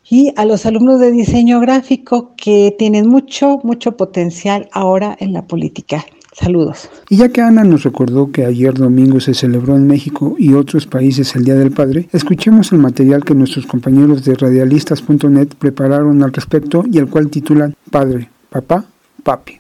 y 0.10 0.34
a 0.36 0.46
los 0.46 0.66
alumnos 0.66 1.00
de 1.00 1.12
diseño 1.12 1.60
gráfico 1.60 2.34
que 2.36 2.76
tienen 2.78 3.08
mucho, 3.08 3.60
mucho 3.64 3.96
potencial 3.96 4.68
ahora 4.72 5.16
en 5.20 5.34
la 5.34 5.46
política. 5.46 6.06
Saludos. 6.34 6.90
Y 7.10 7.18
ya 7.18 7.30
que 7.30 7.42
Ana 7.42 7.64
nos 7.64 7.84
recordó 7.84 8.32
que 8.32 8.46
ayer 8.46 8.74
domingo 8.74 9.20
se 9.20 9.34
celebró 9.34 9.76
en 9.76 9.88
México 9.88 10.36
y 10.38 10.54
otros 10.54 10.86
países 10.88 11.36
el 11.36 11.44
Día 11.44 11.56
del 11.56 11.72
Padre, 11.72 12.08
escuchemos 12.14 12.72
el 12.72 12.80
material 12.80 13.26
que 13.26 13.36
nuestros 13.36 13.66
compañeros 13.66 14.24
de 14.24 14.36
radialistas.net 14.36 15.50
prepararon 15.58 16.24
al 16.24 16.32
respecto 16.32 16.84
y 16.90 16.98
el 16.98 17.10
cual 17.10 17.30
titulan 17.30 17.76
Padre, 17.92 18.30
Papá, 18.50 18.86
Papi. 19.24 19.59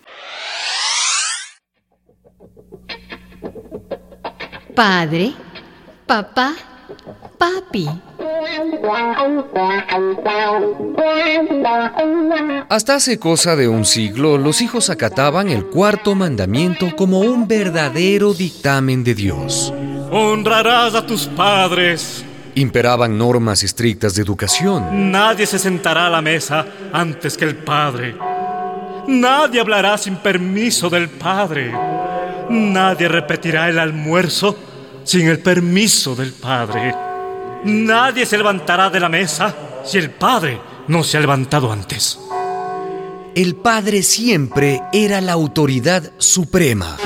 Padre, 4.79 5.33
papá, 6.07 6.53
papi. 7.37 7.89
Hasta 12.69 12.95
hace 12.95 13.19
cosa 13.19 13.57
de 13.57 13.67
un 13.67 13.83
siglo, 13.83 14.37
los 14.37 14.61
hijos 14.61 14.89
acataban 14.89 15.49
el 15.49 15.65
cuarto 15.65 16.15
mandamiento 16.15 16.95
como 16.95 17.19
un 17.19 17.45
verdadero 17.45 18.33
dictamen 18.33 19.03
de 19.03 19.15
Dios. 19.15 19.73
Honrarás 20.13 20.95
a 20.95 21.05
tus 21.05 21.27
padres. 21.27 22.23
Imperaban 22.55 23.17
normas 23.17 23.63
estrictas 23.63 24.15
de 24.15 24.21
educación. 24.21 25.11
Nadie 25.11 25.45
se 25.45 25.59
sentará 25.59 26.07
a 26.07 26.09
la 26.09 26.21
mesa 26.21 26.65
antes 26.93 27.35
que 27.35 27.43
el 27.43 27.57
padre. 27.57 28.15
Nadie 29.09 29.59
hablará 29.59 29.97
sin 29.97 30.15
permiso 30.15 30.89
del 30.89 31.09
padre. 31.09 31.73
Nadie 32.49 33.07
repetirá 33.07 33.69
el 33.69 33.79
almuerzo 33.79 34.55
sin 35.03 35.27
el 35.27 35.39
permiso 35.39 36.15
del 36.15 36.33
Padre. 36.33 36.93
Nadie 37.65 38.25
se 38.25 38.37
levantará 38.37 38.89
de 38.89 38.99
la 38.99 39.09
mesa 39.09 39.55
si 39.83 39.97
el 39.97 40.11
Padre 40.11 40.59
no 40.87 41.03
se 41.03 41.17
ha 41.17 41.19
levantado 41.19 41.71
antes. 41.71 42.19
El 43.35 43.55
Padre 43.55 44.03
siempre 44.03 44.81
era 44.91 45.21
la 45.21 45.33
autoridad 45.33 46.11
suprema. 46.17 46.97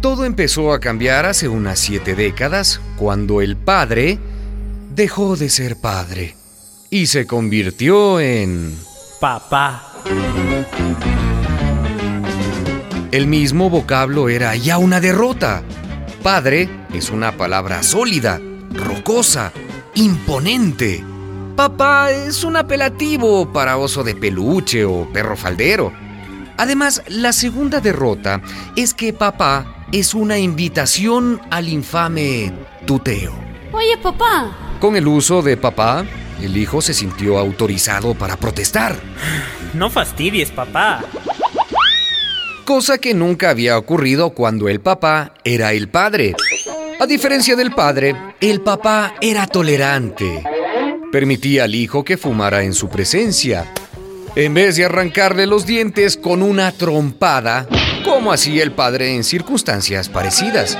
Todo 0.00 0.24
empezó 0.24 0.72
a 0.72 0.80
cambiar 0.80 1.24
hace 1.24 1.48
unas 1.48 1.78
siete 1.78 2.14
décadas, 2.14 2.80
cuando 2.96 3.40
el 3.40 3.56
Padre 3.56 4.18
dejó 4.94 5.36
de 5.36 5.48
ser 5.48 5.80
Padre 5.80 6.36
y 6.90 7.06
se 7.06 7.26
convirtió 7.26 8.20
en... 8.20 8.76
Papá. 9.18 9.94
El 13.14 13.28
mismo 13.28 13.70
vocablo 13.70 14.28
era 14.28 14.56
ya 14.56 14.76
una 14.76 15.00
derrota. 15.00 15.62
Padre 16.24 16.68
es 16.92 17.10
una 17.10 17.36
palabra 17.36 17.84
sólida, 17.84 18.40
rocosa, 18.72 19.52
imponente. 19.94 21.04
Papá 21.54 22.10
es 22.10 22.42
un 22.42 22.56
apelativo 22.56 23.52
para 23.52 23.76
oso 23.76 24.02
de 24.02 24.16
peluche 24.16 24.84
o 24.84 25.08
perro 25.12 25.36
faldero. 25.36 25.92
Además, 26.56 27.04
la 27.06 27.32
segunda 27.32 27.80
derrota 27.80 28.42
es 28.74 28.94
que 28.94 29.12
papá 29.12 29.86
es 29.92 30.12
una 30.12 30.36
invitación 30.38 31.40
al 31.52 31.68
infame 31.68 32.52
tuteo. 32.84 33.32
Oye, 33.70 33.96
papá. 33.96 34.76
Con 34.80 34.96
el 34.96 35.06
uso 35.06 35.40
de 35.40 35.56
papá, 35.56 36.04
el 36.42 36.56
hijo 36.56 36.82
se 36.82 36.92
sintió 36.92 37.38
autorizado 37.38 38.14
para 38.14 38.36
protestar. 38.36 38.96
No 39.72 39.88
fastidies, 39.88 40.50
papá. 40.50 41.04
Cosa 42.64 42.96
que 42.96 43.12
nunca 43.12 43.50
había 43.50 43.76
ocurrido 43.76 44.30
cuando 44.30 44.70
el 44.70 44.80
papá 44.80 45.34
era 45.44 45.74
el 45.74 45.90
padre. 45.90 46.34
A 46.98 47.06
diferencia 47.06 47.56
del 47.56 47.72
padre, 47.72 48.16
el 48.40 48.62
papá 48.62 49.16
era 49.20 49.46
tolerante. 49.46 50.42
Permitía 51.12 51.64
al 51.64 51.74
hijo 51.74 52.04
que 52.04 52.16
fumara 52.16 52.62
en 52.62 52.72
su 52.72 52.88
presencia. 52.88 53.70
En 54.34 54.54
vez 54.54 54.76
de 54.76 54.86
arrancarle 54.86 55.46
los 55.46 55.66
dientes 55.66 56.16
con 56.16 56.42
una 56.42 56.72
trompada, 56.72 57.68
como 58.02 58.32
hacía 58.32 58.62
el 58.62 58.72
padre 58.72 59.14
en 59.14 59.24
circunstancias 59.24 60.08
parecidas. 60.08 60.78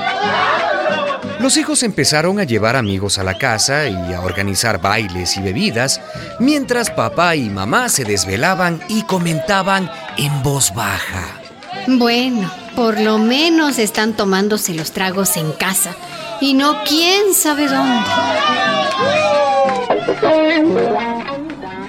Los 1.39 1.59
hijos 1.59 1.83
empezaron 1.83 2.41
a 2.41 2.45
llevar 2.45 2.77
amigos 2.77 3.19
a 3.19 3.25
la 3.25 3.37
casa 3.37 3.89
y 3.89 4.15
a 4.15 4.23
organizar 4.23 4.81
bailes 4.81 5.37
y 5.37 5.43
bebidas, 5.43 6.01
mientras 6.41 6.91
papá 6.91 7.37
y 7.37 7.51
mamá 7.51 7.91
se 7.91 8.05
desvelaban 8.05 8.81
y 8.89 9.03
comentaban 9.03 9.91
en 10.17 10.43
voz 10.43 10.73
baja. 10.75 11.44
Bueno, 11.87 12.51
por 12.75 12.99
lo 13.01 13.19
menos 13.19 13.79
están 13.79 14.17
tomándose 14.17 14.75
los 14.75 14.93
tragos 14.93 15.37
en 15.37 15.53
casa 15.53 15.95
y 16.41 16.55
no 16.55 16.83
quién 16.85 17.35
sabe 17.35 17.69
dónde. 17.69 18.11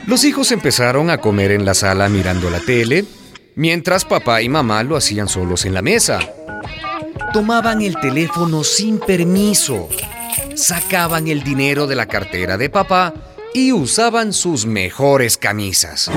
Los 0.08 0.24
hijos 0.24 0.52
empezaron 0.52 1.10
a 1.10 1.18
comer 1.18 1.52
en 1.52 1.66
la 1.66 1.74
sala 1.74 2.10
mirando 2.10 2.50
la 2.50 2.60
tele, 2.60 3.06
mientras 3.56 4.06
papá 4.06 4.42
y 4.42 4.50
mamá 4.50 4.84
lo 4.84 4.96
hacían 4.96 5.28
solos 5.28 5.66
en 5.66 5.74
la 5.74 5.82
mesa. 5.82 6.20
Tomaban 7.34 7.82
el 7.82 8.00
teléfono 8.00 8.64
sin 8.64 9.00
permiso, 9.00 9.90
sacaban 10.56 11.28
el 11.28 11.44
dinero 11.44 11.88
de 11.88 11.96
la 11.96 12.06
cartera 12.06 12.58
de 12.58 12.70
papá 12.70 13.14
y 13.54 13.72
usaban 13.72 14.32
sus 14.32 14.66
mejores 14.66 15.38
camisas. 15.38 16.12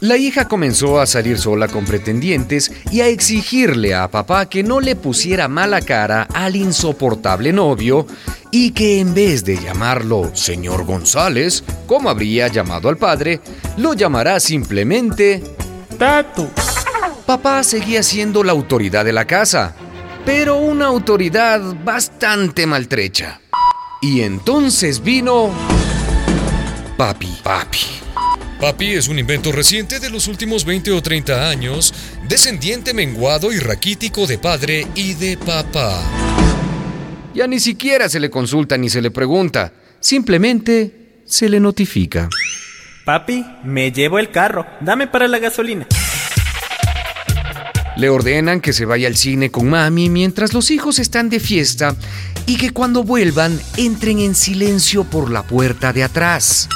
La 0.00 0.16
hija 0.16 0.46
comenzó 0.46 1.00
a 1.00 1.06
salir 1.06 1.38
sola 1.38 1.66
con 1.66 1.84
pretendientes 1.84 2.70
y 2.92 3.00
a 3.00 3.08
exigirle 3.08 3.96
a 3.96 4.08
papá 4.08 4.48
que 4.48 4.62
no 4.62 4.78
le 4.78 4.94
pusiera 4.94 5.48
mala 5.48 5.80
cara 5.80 6.28
al 6.32 6.54
insoportable 6.54 7.52
novio 7.52 8.06
y 8.52 8.70
que 8.70 9.00
en 9.00 9.12
vez 9.12 9.44
de 9.44 9.58
llamarlo 9.58 10.30
señor 10.34 10.84
González, 10.84 11.64
como 11.88 12.10
habría 12.10 12.46
llamado 12.46 12.88
al 12.88 12.96
padre, 12.96 13.40
lo 13.76 13.92
llamará 13.94 14.38
simplemente 14.38 15.42
Tato. 15.98 16.48
Papá 17.26 17.64
seguía 17.64 18.04
siendo 18.04 18.44
la 18.44 18.52
autoridad 18.52 19.04
de 19.04 19.12
la 19.12 19.24
casa, 19.24 19.74
pero 20.24 20.58
una 20.58 20.86
autoridad 20.86 21.60
bastante 21.84 22.66
maltrecha. 22.66 23.40
Y 24.00 24.20
entonces 24.20 25.02
vino... 25.02 25.50
Papi, 26.96 27.40
papi. 27.42 28.07
Papi 28.60 28.94
es 28.94 29.06
un 29.06 29.20
invento 29.20 29.52
reciente 29.52 30.00
de 30.00 30.10
los 30.10 30.26
últimos 30.26 30.64
20 30.64 30.90
o 30.90 31.00
30 31.00 31.48
años, 31.48 31.94
descendiente 32.28 32.92
menguado 32.92 33.52
y 33.52 33.58
raquítico 33.60 34.26
de 34.26 34.36
padre 34.36 34.84
y 34.96 35.14
de 35.14 35.36
papá. 35.36 36.02
Ya 37.34 37.46
ni 37.46 37.60
siquiera 37.60 38.08
se 38.08 38.18
le 38.18 38.30
consulta 38.30 38.76
ni 38.76 38.90
se 38.90 39.00
le 39.00 39.12
pregunta, 39.12 39.72
simplemente 40.00 41.20
se 41.24 41.48
le 41.48 41.60
notifica. 41.60 42.28
Papi, 43.04 43.46
me 43.62 43.92
llevo 43.92 44.18
el 44.18 44.32
carro. 44.32 44.66
Dame 44.80 45.06
para 45.06 45.28
la 45.28 45.38
gasolina. 45.38 45.86
Le 47.96 48.08
ordenan 48.08 48.60
que 48.60 48.72
se 48.72 48.84
vaya 48.84 49.06
al 49.06 49.16
cine 49.16 49.50
con 49.52 49.70
mami 49.70 50.10
mientras 50.10 50.52
los 50.52 50.72
hijos 50.72 50.98
están 50.98 51.30
de 51.30 51.38
fiesta 51.38 51.94
y 52.46 52.56
que 52.56 52.70
cuando 52.70 53.04
vuelvan 53.04 53.60
entren 53.76 54.18
en 54.18 54.34
silencio 54.34 55.04
por 55.04 55.30
la 55.30 55.44
puerta 55.44 55.92
de 55.92 56.02
atrás. 56.02 56.68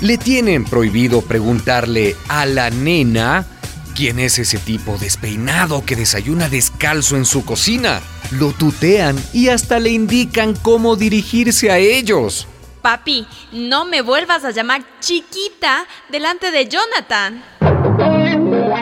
Le 0.00 0.18
tienen 0.18 0.64
prohibido 0.64 1.22
preguntarle 1.22 2.16
a 2.28 2.44
la 2.44 2.68
nena 2.68 3.46
quién 3.94 4.18
es 4.18 4.38
ese 4.38 4.58
tipo 4.58 4.98
despeinado 4.98 5.86
que 5.86 5.96
desayuna 5.96 6.50
descalzo 6.50 7.16
en 7.16 7.24
su 7.24 7.46
cocina. 7.46 8.02
Lo 8.32 8.52
tutean 8.52 9.16
y 9.32 9.48
hasta 9.48 9.78
le 9.78 9.90
indican 9.90 10.54
cómo 10.54 10.96
dirigirse 10.96 11.70
a 11.70 11.78
ellos. 11.78 12.46
Papi, 12.82 13.26
no 13.52 13.86
me 13.86 14.02
vuelvas 14.02 14.44
a 14.44 14.50
llamar 14.50 14.84
chiquita 15.00 15.86
delante 16.10 16.50
de 16.50 16.68
Jonathan. 16.68 17.42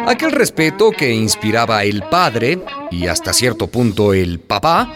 Aquel 0.06 0.32
respeto 0.32 0.90
que 0.90 1.12
inspiraba 1.12 1.84
el 1.84 2.02
padre 2.02 2.58
y 2.90 3.06
hasta 3.06 3.32
cierto 3.32 3.68
punto 3.68 4.12
el 4.12 4.40
papá 4.40 4.92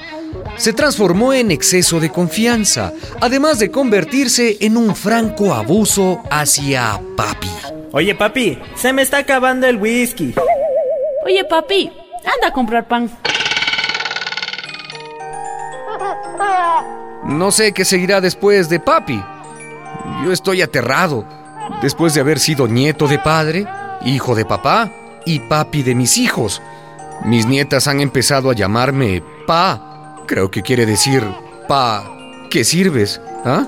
se 0.59 0.73
transformó 0.73 1.33
en 1.33 1.51
exceso 1.51 2.01
de 2.01 2.11
confianza, 2.11 2.93
además 3.21 3.59
de 3.59 3.71
convertirse 3.71 4.59
en 4.61 4.77
un 4.77 4.95
franco 4.95 5.55
abuso 5.55 6.21
hacia 6.31 7.01
papi. 7.17 7.51
Oye, 7.93 8.15
papi, 8.15 8.59
se 8.75 8.93
me 8.93 9.03
está 9.03 9.19
acabando 9.19 9.67
el 9.67 9.77
whisky. 9.77 10.35
Oye, 11.25 11.45
papi, 11.45 11.91
anda 12.25 12.49
a 12.49 12.53
comprar 12.53 12.87
pan. 12.87 13.11
No 17.25 17.51
sé 17.51 17.73
qué 17.73 17.85
seguirá 17.85 18.21
después 18.21 18.69
de 18.69 18.81
papi. 18.81 19.23
Yo 20.25 20.33
estoy 20.33 20.63
aterrado. 20.63 21.25
Después 21.83 22.15
de 22.15 22.21
haber 22.21 22.39
sido 22.39 22.67
nieto 22.67 23.07
de 23.07 23.19
padre, 23.19 23.67
hijo 24.05 24.35
de 24.35 24.45
papá 24.45 24.91
y 25.25 25.41
papi 25.41 25.83
de 25.83 25.95
mis 25.95 26.19
hijos. 26.19 26.63
Mis 27.25 27.47
nietas 27.47 27.87
han 27.89 28.01
empezado 28.01 28.51
a 28.51 28.55
llamarme 28.55 29.23
pa. 29.47 29.88
Creo 30.29 30.51
que 30.51 30.61
quiere 30.61 30.85
decir 30.85 31.25
pa. 31.69 32.05
¿Qué 32.51 32.63
sirves? 32.63 33.19
¿Ah? 33.47 33.67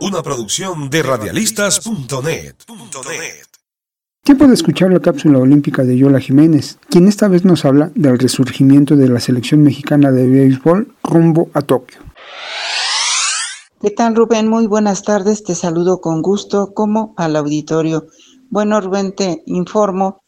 Una 0.00 0.22
producción 0.22 0.88
de 0.88 1.02
radialistas.net. 1.02 2.54
Tiempo 4.24 4.46
de 4.46 4.54
escuchar 4.54 4.90
la 4.92 5.00
cápsula 5.00 5.38
olímpica 5.38 5.84
de 5.84 5.98
Yola 5.98 6.20
Jiménez, 6.20 6.78
quien 6.88 7.06
esta 7.06 7.28
vez 7.28 7.44
nos 7.44 7.66
habla 7.66 7.92
del 7.94 8.18
resurgimiento 8.18 8.96
de 8.96 9.08
la 9.08 9.20
selección 9.20 9.62
mexicana 9.62 10.10
de 10.10 10.26
béisbol 10.26 10.94
rumbo 11.02 11.50
a 11.52 11.60
Tokio. 11.60 11.98
¿Qué 13.82 13.90
tal 13.90 14.16
Rubén? 14.16 14.48
Muy 14.48 14.66
buenas 14.66 15.02
tardes, 15.02 15.44
te 15.44 15.54
saludo 15.54 16.00
con 16.00 16.22
gusto 16.22 16.72
como 16.72 17.12
al 17.18 17.36
auditorio. 17.36 18.06
Bueno 18.48 18.80
Rubén, 18.80 19.14
te 19.14 19.42
informo 19.44 20.22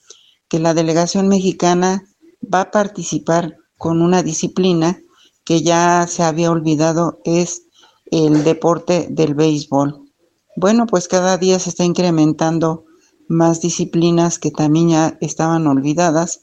que 0.50 0.58
la 0.58 0.74
delegación 0.74 1.28
mexicana 1.28 2.04
va 2.42 2.60
a 2.60 2.70
participar 2.70 3.56
con 3.80 4.02
una 4.02 4.22
disciplina 4.22 5.00
que 5.42 5.62
ya 5.62 6.06
se 6.06 6.22
había 6.22 6.50
olvidado, 6.50 7.18
es 7.24 7.62
el 8.10 8.44
deporte 8.44 9.06
del 9.08 9.34
béisbol. 9.34 10.06
Bueno, 10.54 10.84
pues 10.84 11.08
cada 11.08 11.38
día 11.38 11.58
se 11.58 11.70
está 11.70 11.84
incrementando 11.84 12.84
más 13.26 13.62
disciplinas 13.62 14.38
que 14.38 14.50
también 14.50 14.90
ya 14.90 15.18
estaban 15.22 15.66
olvidadas, 15.66 16.42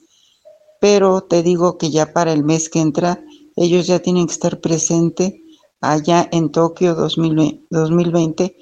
pero 0.81 1.21
te 1.21 1.43
digo 1.43 1.77
que 1.77 1.91
ya 1.91 2.11
para 2.11 2.33
el 2.33 2.43
mes 2.43 2.69
que 2.69 2.79
entra 2.79 3.23
ellos 3.55 3.85
ya 3.85 3.99
tienen 3.99 4.25
que 4.25 4.33
estar 4.33 4.59
presentes 4.59 5.35
allá 5.79 6.27
en 6.31 6.51
Tokio 6.51 6.95
2020 6.95 8.57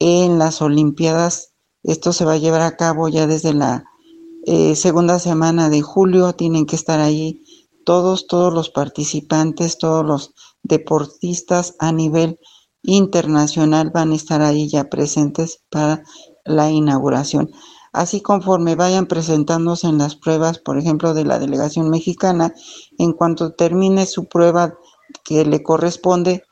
en 0.00 0.38
las 0.40 0.60
Olimpiadas. 0.60 1.52
Esto 1.84 2.12
se 2.12 2.24
va 2.24 2.32
a 2.32 2.38
llevar 2.38 2.62
a 2.62 2.76
cabo 2.76 3.08
ya 3.08 3.28
desde 3.28 3.54
la 3.54 3.84
eh, 4.44 4.74
segunda 4.74 5.20
semana 5.20 5.68
de 5.68 5.82
julio. 5.82 6.32
Tienen 6.32 6.66
que 6.66 6.74
estar 6.74 6.98
ahí 6.98 7.44
todos, 7.88 8.26
todos 8.26 8.52
los 8.52 8.68
participantes, 8.68 9.78
todos 9.78 10.04
los 10.04 10.34
deportistas 10.62 11.74
a 11.78 11.90
nivel 11.90 12.38
internacional 12.82 13.88
van 13.88 14.12
a 14.12 14.14
estar 14.14 14.42
ahí 14.42 14.68
ya 14.68 14.90
presentes 14.90 15.62
para 15.70 16.02
la 16.44 16.70
inauguración. 16.70 17.50
Así 17.94 18.20
conforme 18.20 18.74
vayan 18.74 19.06
presentándose 19.06 19.86
en 19.86 19.96
las 19.96 20.16
pruebas, 20.16 20.58
por 20.58 20.76
ejemplo, 20.76 21.14
de 21.14 21.24
la 21.24 21.38
delegación 21.38 21.88
mexicana, 21.88 22.52
en 22.98 23.14
cuanto 23.14 23.54
termine 23.54 24.04
su 24.04 24.26
prueba 24.28 24.74
que 25.24 25.46
le 25.46 25.62
corresponde, 25.62 26.44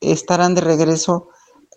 estarán 0.00 0.54
de 0.54 0.60
regreso 0.60 1.26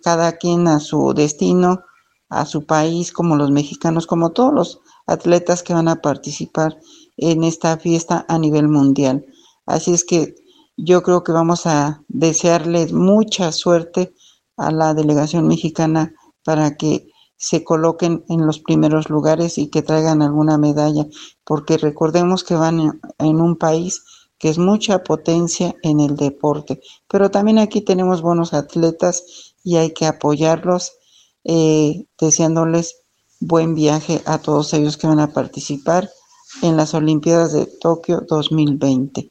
cada 0.04 0.34
quien 0.34 0.68
a 0.68 0.80
su 0.80 1.16
destino, 1.16 1.82
a 2.30 2.46
su 2.46 2.68
país, 2.68 3.14
como 3.14 3.36
los 3.36 3.50
mexicanos, 3.50 4.06
como 4.06 4.32
todos 4.32 4.54
los 4.54 4.80
atletas 5.08 5.64
que 5.64 5.74
van 5.74 5.88
a 5.88 6.04
participar 6.04 6.78
en 7.18 7.44
esta 7.44 7.78
fiesta 7.78 8.26
a 8.28 8.40
nivel 8.40 8.68
mundial. 8.68 9.26
Así 9.66 9.94
es 9.94 10.04
que 10.04 10.36
yo 10.78 11.04
creo 11.04 11.24
que 11.24 11.32
vamos 11.32 11.66
a 11.66 12.04
desearles 12.08 12.94
mucha 12.94 13.52
suerte 13.52 14.14
a 14.58 14.72
la 14.72 14.94
delegación 14.94 15.48
mexicana 15.48 16.14
para 16.44 16.76
que 16.76 17.10
se 17.38 17.64
coloquen 17.64 18.24
en 18.30 18.46
los 18.46 18.60
primeros 18.60 19.10
lugares 19.10 19.58
y 19.58 19.68
que 19.68 19.82
traigan 19.82 20.22
alguna 20.22 20.58
medalla, 20.58 21.06
porque 21.44 21.78
recordemos 21.78 22.44
que 22.44 22.56
van 22.56 23.02
en 23.20 23.42
un 23.42 23.58
país 23.58 24.04
que 24.38 24.50
es 24.50 24.58
mucha 24.58 25.04
potencia 25.04 25.76
en 25.84 26.00
el 26.00 26.16
deporte, 26.16 26.82
pero 27.08 27.32
también 27.32 27.60
aquí 27.60 27.82
tenemos 27.82 28.22
buenos 28.22 28.54
atletas 28.54 29.56
y 29.64 29.78
hay 29.78 29.94
que 29.94 30.06
apoyarlos, 30.06 30.94
eh, 31.44 32.06
deseándoles 32.20 33.04
buen 33.40 33.76
viaje 33.76 34.22
a 34.26 34.38
todos 34.38 34.74
ellos 34.74 34.98
que 34.98 35.08
van 35.08 35.20
a 35.20 35.34
participar 35.34 36.10
en 36.62 36.78
las 36.78 36.94
Olimpiadas 36.94 37.54
de 37.54 37.68
Tokio 37.82 38.24
2020. 38.28 39.30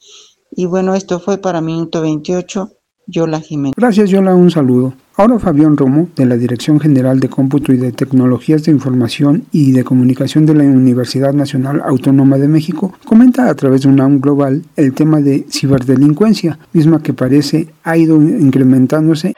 Y 0.55 0.67
bueno, 0.67 0.95
esto 0.95 1.21
fue 1.21 1.39
para 1.39 1.61
Minuto 1.61 2.03
28, 2.03 2.71
Yola 3.07 3.41
Jiménez. 3.41 3.75
Gracias, 3.77 4.11
Yola, 4.11 4.35
un 4.35 4.51
saludo. 4.51 4.95
Ahora 5.15 5.39
Fabián 5.39 5.77
Romo, 5.77 6.09
de 6.17 6.25
la 6.25 6.37
Dirección 6.37 6.81
General 6.81 7.21
de 7.21 7.29
Cómputo 7.29 7.73
y 7.73 7.77
de 7.77 7.93
Tecnologías 7.93 8.65
de 8.65 8.73
Información 8.73 9.47
y 9.53 9.73
de 9.73 9.85
Comunicación 9.85 10.47
de 10.47 10.55
la 10.55 10.65
Universidad 10.65 11.35
Nacional 11.35 11.83
Autónoma 11.85 12.39
de 12.39 12.49
México, 12.49 12.95
comenta 13.05 13.51
a 13.51 13.55
través 13.55 13.83
de 13.83 13.89
UNAM 13.89 14.21
Global 14.21 14.63
el 14.77 14.95
tema 14.95 15.21
de 15.21 15.47
ciberdelincuencia, 15.51 16.59
misma 16.73 17.03
que 17.03 17.13
parece 17.13 17.69
ha 17.83 17.97
ido 17.97 18.17
incrementándose. 18.17 19.35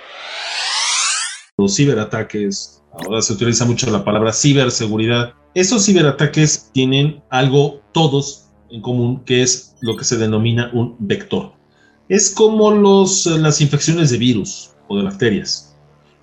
Los 1.57 1.75
ciberataques, 1.75 2.83
ahora 2.93 3.21
se 3.21 3.33
utiliza 3.33 3.65
mucho 3.65 3.91
la 3.91 4.05
palabra 4.05 4.33
ciberseguridad. 4.33 5.35
Esos 5.55 5.87
ciberataques 5.87 6.71
tienen 6.73 7.23
algo 7.31 7.81
todos 7.93 8.49
en 8.71 8.81
común, 8.81 9.23
que 9.25 9.41
es 9.41 9.77
lo 9.81 9.97
que 9.97 10.03
se 10.05 10.17
denomina 10.17 10.69
un 10.73 10.97
vector. 10.99 11.53
Es 12.09 12.31
como 12.31 12.73
los, 12.73 13.27
las 13.27 13.61
infecciones 13.61 14.11
de 14.11 14.19
virus 14.19 14.73
o 14.89 14.99
de 14.99 15.05
bacterias. 15.05 15.77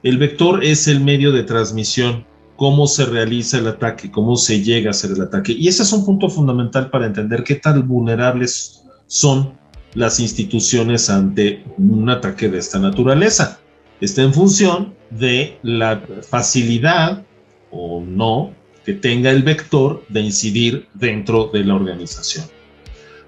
El 0.04 0.18
vector 0.18 0.66
es 0.66 0.90
el 0.90 1.00
medio 1.00 1.32
de 1.32 1.44
transmisión, 1.44 2.26
cómo 2.58 2.88
se 2.88 3.06
realiza 3.06 3.58
el 3.58 3.68
ataque, 3.68 4.12
cómo 4.12 4.36
se 4.36 4.62
llega 4.62 4.90
a 4.90 4.92
hacer 4.92 5.12
el 5.12 5.22
ataque. 5.22 5.54
Y 5.54 5.70
ese 5.70 5.84
es 5.84 5.94
un 5.94 6.06
punto 6.06 6.30
fundamental 6.30 6.90
para 6.90 7.06
entender 7.06 7.46
qué 7.46 7.56
tan 7.56 7.88
vulnerables 7.88 8.84
son 9.08 9.54
las 9.94 10.20
instituciones 10.20 11.10
ante 11.10 11.64
un 11.78 12.10
ataque 12.10 12.50
de 12.50 12.58
esta 12.58 12.80
naturaleza. 12.80 13.62
Está 14.02 14.24
en 14.24 14.34
función 14.34 14.94
de 15.10 15.58
la 15.64 16.02
facilidad 16.30 17.24
o 17.72 18.02
no 18.02 18.60
que 18.86 18.94
tenga 18.94 19.30
el 19.30 19.44
vector 19.44 20.04
de 20.10 20.22
incidir 20.22 20.88
dentro 20.94 21.50
de 21.54 21.64
la 21.64 21.76
organización. 21.76 22.46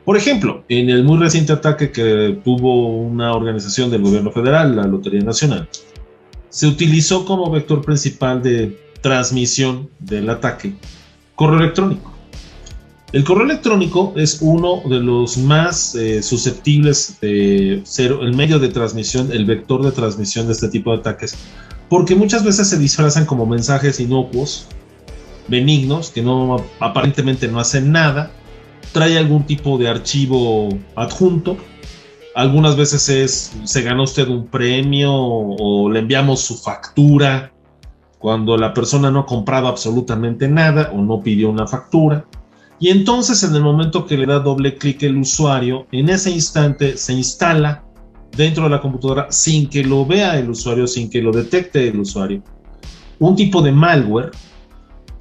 Por 0.06 0.18
ejemplo, 0.18 0.66
en 0.68 0.90
el 0.90 1.04
muy 1.04 1.18
reciente 1.18 1.54
ataque 1.54 1.92
que 1.92 2.40
tuvo 2.44 2.98
una 2.98 3.34
organización 3.34 3.90
del 3.90 4.02
gobierno 4.02 4.32
federal, 4.32 4.76
la 4.76 4.86
Lotería 4.86 5.22
Nacional, 5.22 5.70
se 6.50 6.68
utilizó 6.68 7.26
como 7.26 7.50
vector 7.50 7.84
principal 7.84 8.44
de 8.44 8.78
transmisión 9.02 9.90
del 10.00 10.30
ataque 10.30 10.74
correo 11.36 11.60
electrónico. 11.60 12.12
El 13.12 13.24
correo 13.24 13.46
electrónico 13.46 14.14
es 14.16 14.40
uno 14.42 14.82
de 14.90 15.00
los 15.00 15.38
más 15.38 15.94
eh, 15.94 16.24
susceptibles 16.24 17.20
de 17.22 17.82
ser 17.86 18.12
el 18.12 18.36
medio 18.36 18.58
de 18.58 18.70
transmisión, 18.70 19.32
el 19.32 19.46
vector 19.46 19.84
de 19.86 19.92
transmisión 19.92 20.48
de 20.48 20.54
este 20.54 20.68
tipo 20.68 20.92
de 20.92 20.98
ataques, 20.98 21.36
porque 21.90 22.16
muchas 22.16 22.44
veces 22.44 22.68
se 22.68 22.80
disfrazan 22.80 23.26
como 23.26 23.46
mensajes 23.46 24.00
inocuos, 24.00 24.68
benignos, 25.48 26.10
que 26.10 26.22
no 26.22 26.58
aparentemente 26.80 27.48
no 27.48 27.60
hacen 27.60 27.92
nada, 27.92 28.32
trae 28.92 29.18
algún 29.18 29.44
tipo 29.44 29.78
de 29.78 29.90
archivo 29.90 30.70
adjunto. 30.96 31.58
Algunas 32.36 32.76
veces 32.76 33.10
es, 33.10 33.54
se 33.64 33.82
gana 33.82 34.04
usted 34.04 34.28
un 34.28 34.48
premio 34.48 35.14
o 35.14 35.90
le 35.90 36.00
enviamos 36.00 36.42
su 36.42 36.56
factura 36.56 37.52
cuando 38.18 38.58
la 38.58 38.74
persona 38.74 39.12
no 39.12 39.20
ha 39.20 39.26
comprado 39.26 39.68
absolutamente 39.68 40.48
nada 40.48 40.92
o 40.94 41.02
no 41.02 41.22
pidió 41.22 41.50
una 41.50 41.68
factura. 41.68 42.26
Y 42.80 42.90
entonces 42.90 43.44
en 43.44 43.56
el 43.56 43.62
momento 43.62 44.06
que 44.06 44.18
le 44.18 44.26
da 44.26 44.40
doble 44.40 44.78
clic 44.78 45.04
el 45.04 45.18
usuario, 45.18 45.88
en 45.92 46.10
ese 46.10 46.32
instante 46.32 46.98
se 46.98 47.14
instala 47.14 47.84
dentro 48.36 48.64
de 48.64 48.70
la 48.72 48.82
computadora 48.82 49.28
sin 49.30 49.70
que 49.70 49.84
lo 49.84 50.06
vea 50.06 50.40
el 50.40 50.50
usuario, 50.50 50.88
sin 50.88 51.10
que 51.10 51.22
lo 51.22 51.32
detecte 51.32 51.88
el 51.88 52.00
usuario, 52.00 52.42
un 53.20 53.36
tipo 53.36 53.62
de 53.62 53.72
malware 53.72 54.32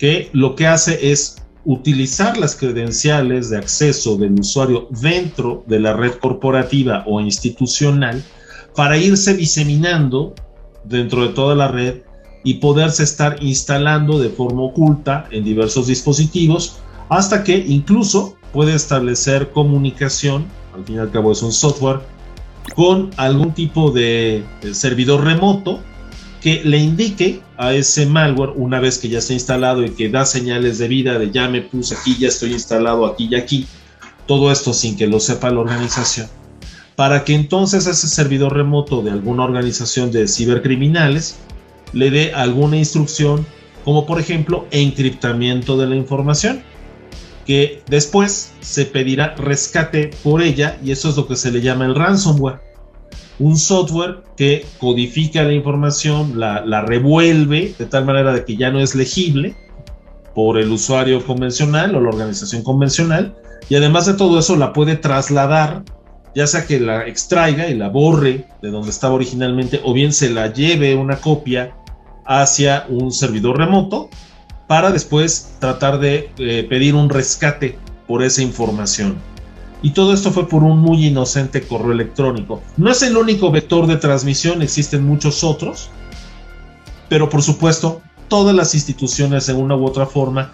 que 0.02 0.30
lo 0.32 0.56
que 0.56 0.66
hace 0.66 1.12
es 1.12 1.36
utilizar 1.64 2.36
las 2.36 2.56
credenciales 2.56 3.50
de 3.50 3.58
acceso 3.58 4.16
del 4.16 4.32
usuario 4.32 4.88
dentro 4.90 5.62
de 5.68 5.78
la 5.78 5.92
red 5.92 6.14
corporativa 6.14 7.04
o 7.06 7.20
institucional 7.20 8.20
para 8.74 8.96
irse 8.96 9.32
diseminando 9.34 10.34
dentro 10.82 11.22
de 11.22 11.28
toda 11.34 11.54
la 11.54 11.68
red 11.68 11.98
y 12.42 12.54
poderse 12.54 13.04
estar 13.04 13.40
instalando 13.44 14.18
de 14.18 14.30
forma 14.30 14.62
oculta 14.62 15.28
en 15.30 15.44
diversos 15.44 15.86
dispositivos 15.86 16.78
hasta 17.08 17.44
que 17.44 17.56
incluso 17.58 18.34
puede 18.52 18.74
establecer 18.74 19.52
comunicación, 19.52 20.46
al 20.74 20.84
fin 20.84 20.96
y 20.96 20.98
al 20.98 21.12
cabo 21.12 21.30
es 21.30 21.44
un 21.44 21.52
software, 21.52 22.00
con 22.74 23.10
algún 23.18 23.52
tipo 23.52 23.92
de 23.92 24.42
servidor 24.72 25.22
remoto 25.22 25.78
que 26.42 26.62
le 26.64 26.78
indique 26.78 27.40
a 27.56 27.72
ese 27.72 28.04
malware 28.04 28.50
una 28.56 28.80
vez 28.80 28.98
que 28.98 29.08
ya 29.08 29.20
está 29.20 29.32
instalado 29.32 29.84
y 29.84 29.90
que 29.90 30.08
da 30.08 30.26
señales 30.26 30.78
de 30.78 30.88
vida 30.88 31.18
de 31.18 31.30
ya 31.30 31.48
me 31.48 31.62
puse 31.62 31.94
aquí, 31.94 32.16
ya 32.18 32.28
estoy 32.28 32.52
instalado 32.52 33.06
aquí 33.06 33.28
y 33.30 33.36
aquí, 33.36 33.66
todo 34.26 34.50
esto 34.50 34.72
sin 34.72 34.96
que 34.96 35.06
lo 35.06 35.20
sepa 35.20 35.50
la 35.50 35.60
organización, 35.60 36.26
para 36.96 37.22
que 37.22 37.34
entonces 37.34 37.86
ese 37.86 38.08
servidor 38.08 38.56
remoto 38.56 39.02
de 39.02 39.12
alguna 39.12 39.44
organización 39.44 40.10
de 40.10 40.26
cibercriminales 40.26 41.36
le 41.92 42.10
dé 42.10 42.32
alguna 42.32 42.76
instrucción, 42.76 43.46
como 43.84 44.04
por 44.04 44.18
ejemplo 44.18 44.66
encriptamiento 44.72 45.76
de 45.76 45.86
la 45.86 45.94
información, 45.94 46.62
que 47.46 47.82
después 47.86 48.52
se 48.60 48.84
pedirá 48.84 49.34
rescate 49.36 50.10
por 50.24 50.42
ella 50.42 50.76
y 50.84 50.90
eso 50.90 51.08
es 51.08 51.16
lo 51.16 51.28
que 51.28 51.36
se 51.36 51.52
le 51.52 51.60
llama 51.60 51.86
el 51.86 51.94
ransomware 51.94 52.71
un 53.42 53.58
software 53.58 54.22
que 54.36 54.64
codifica 54.78 55.42
la 55.42 55.52
información, 55.52 56.38
la, 56.38 56.82
revuelve 56.82 57.74
de 57.76 57.86
tal 57.86 58.04
manera 58.04 58.32
de 58.32 58.44
que 58.44 58.56
ya 58.56 58.70
no 58.70 58.78
es 58.78 58.94
legible 58.94 59.56
por 60.34 60.58
el 60.58 60.70
usuario 60.70 61.24
convencional 61.26 61.94
o 61.96 62.00
la 62.00 62.08
organización 62.08 62.62
convencional 62.62 63.34
y 63.68 63.74
además 63.74 64.06
de 64.06 64.14
todo 64.14 64.38
eso 64.38 64.56
la 64.56 64.72
puede 64.72 64.96
trasladar 64.96 65.82
ya 66.34 66.46
sea 66.46 66.66
que 66.66 66.80
la 66.80 67.06
extraiga 67.06 67.68
y 67.68 67.74
la 67.74 67.88
borre 67.88 68.46
de 68.62 68.70
donde 68.70 68.90
estaba 68.90 69.14
originalmente 69.14 69.80
o 69.84 69.92
bien 69.92 70.12
se 70.12 70.30
la 70.30 70.52
lleve 70.52 70.94
una 70.94 71.16
copia 71.16 71.74
hacia 72.24 72.86
un 72.88 73.12
servidor 73.12 73.58
remoto 73.58 74.08
para 74.68 74.92
después 74.92 75.56
tratar 75.58 75.98
de 75.98 76.30
eh, 76.38 76.64
pedir 76.70 76.94
un 76.94 77.10
rescate 77.10 77.76
por 78.06 78.22
esa 78.22 78.40
información. 78.40 79.31
Y 79.82 79.90
todo 79.90 80.14
esto 80.14 80.30
fue 80.30 80.48
por 80.48 80.62
un 80.62 80.78
muy 80.78 81.06
inocente 81.06 81.62
correo 81.62 81.92
electrónico. 81.92 82.62
No 82.76 82.90
es 82.90 83.02
el 83.02 83.16
único 83.16 83.50
vector 83.50 83.86
de 83.86 83.96
transmisión, 83.96 84.62
existen 84.62 85.04
muchos 85.04 85.42
otros. 85.42 85.90
Pero 87.08 87.28
por 87.28 87.42
supuesto, 87.42 88.00
todas 88.28 88.54
las 88.54 88.74
instituciones 88.74 89.46
de 89.46 89.52
una 89.52 89.76
u 89.76 89.84
otra 89.84 90.06
forma 90.06 90.52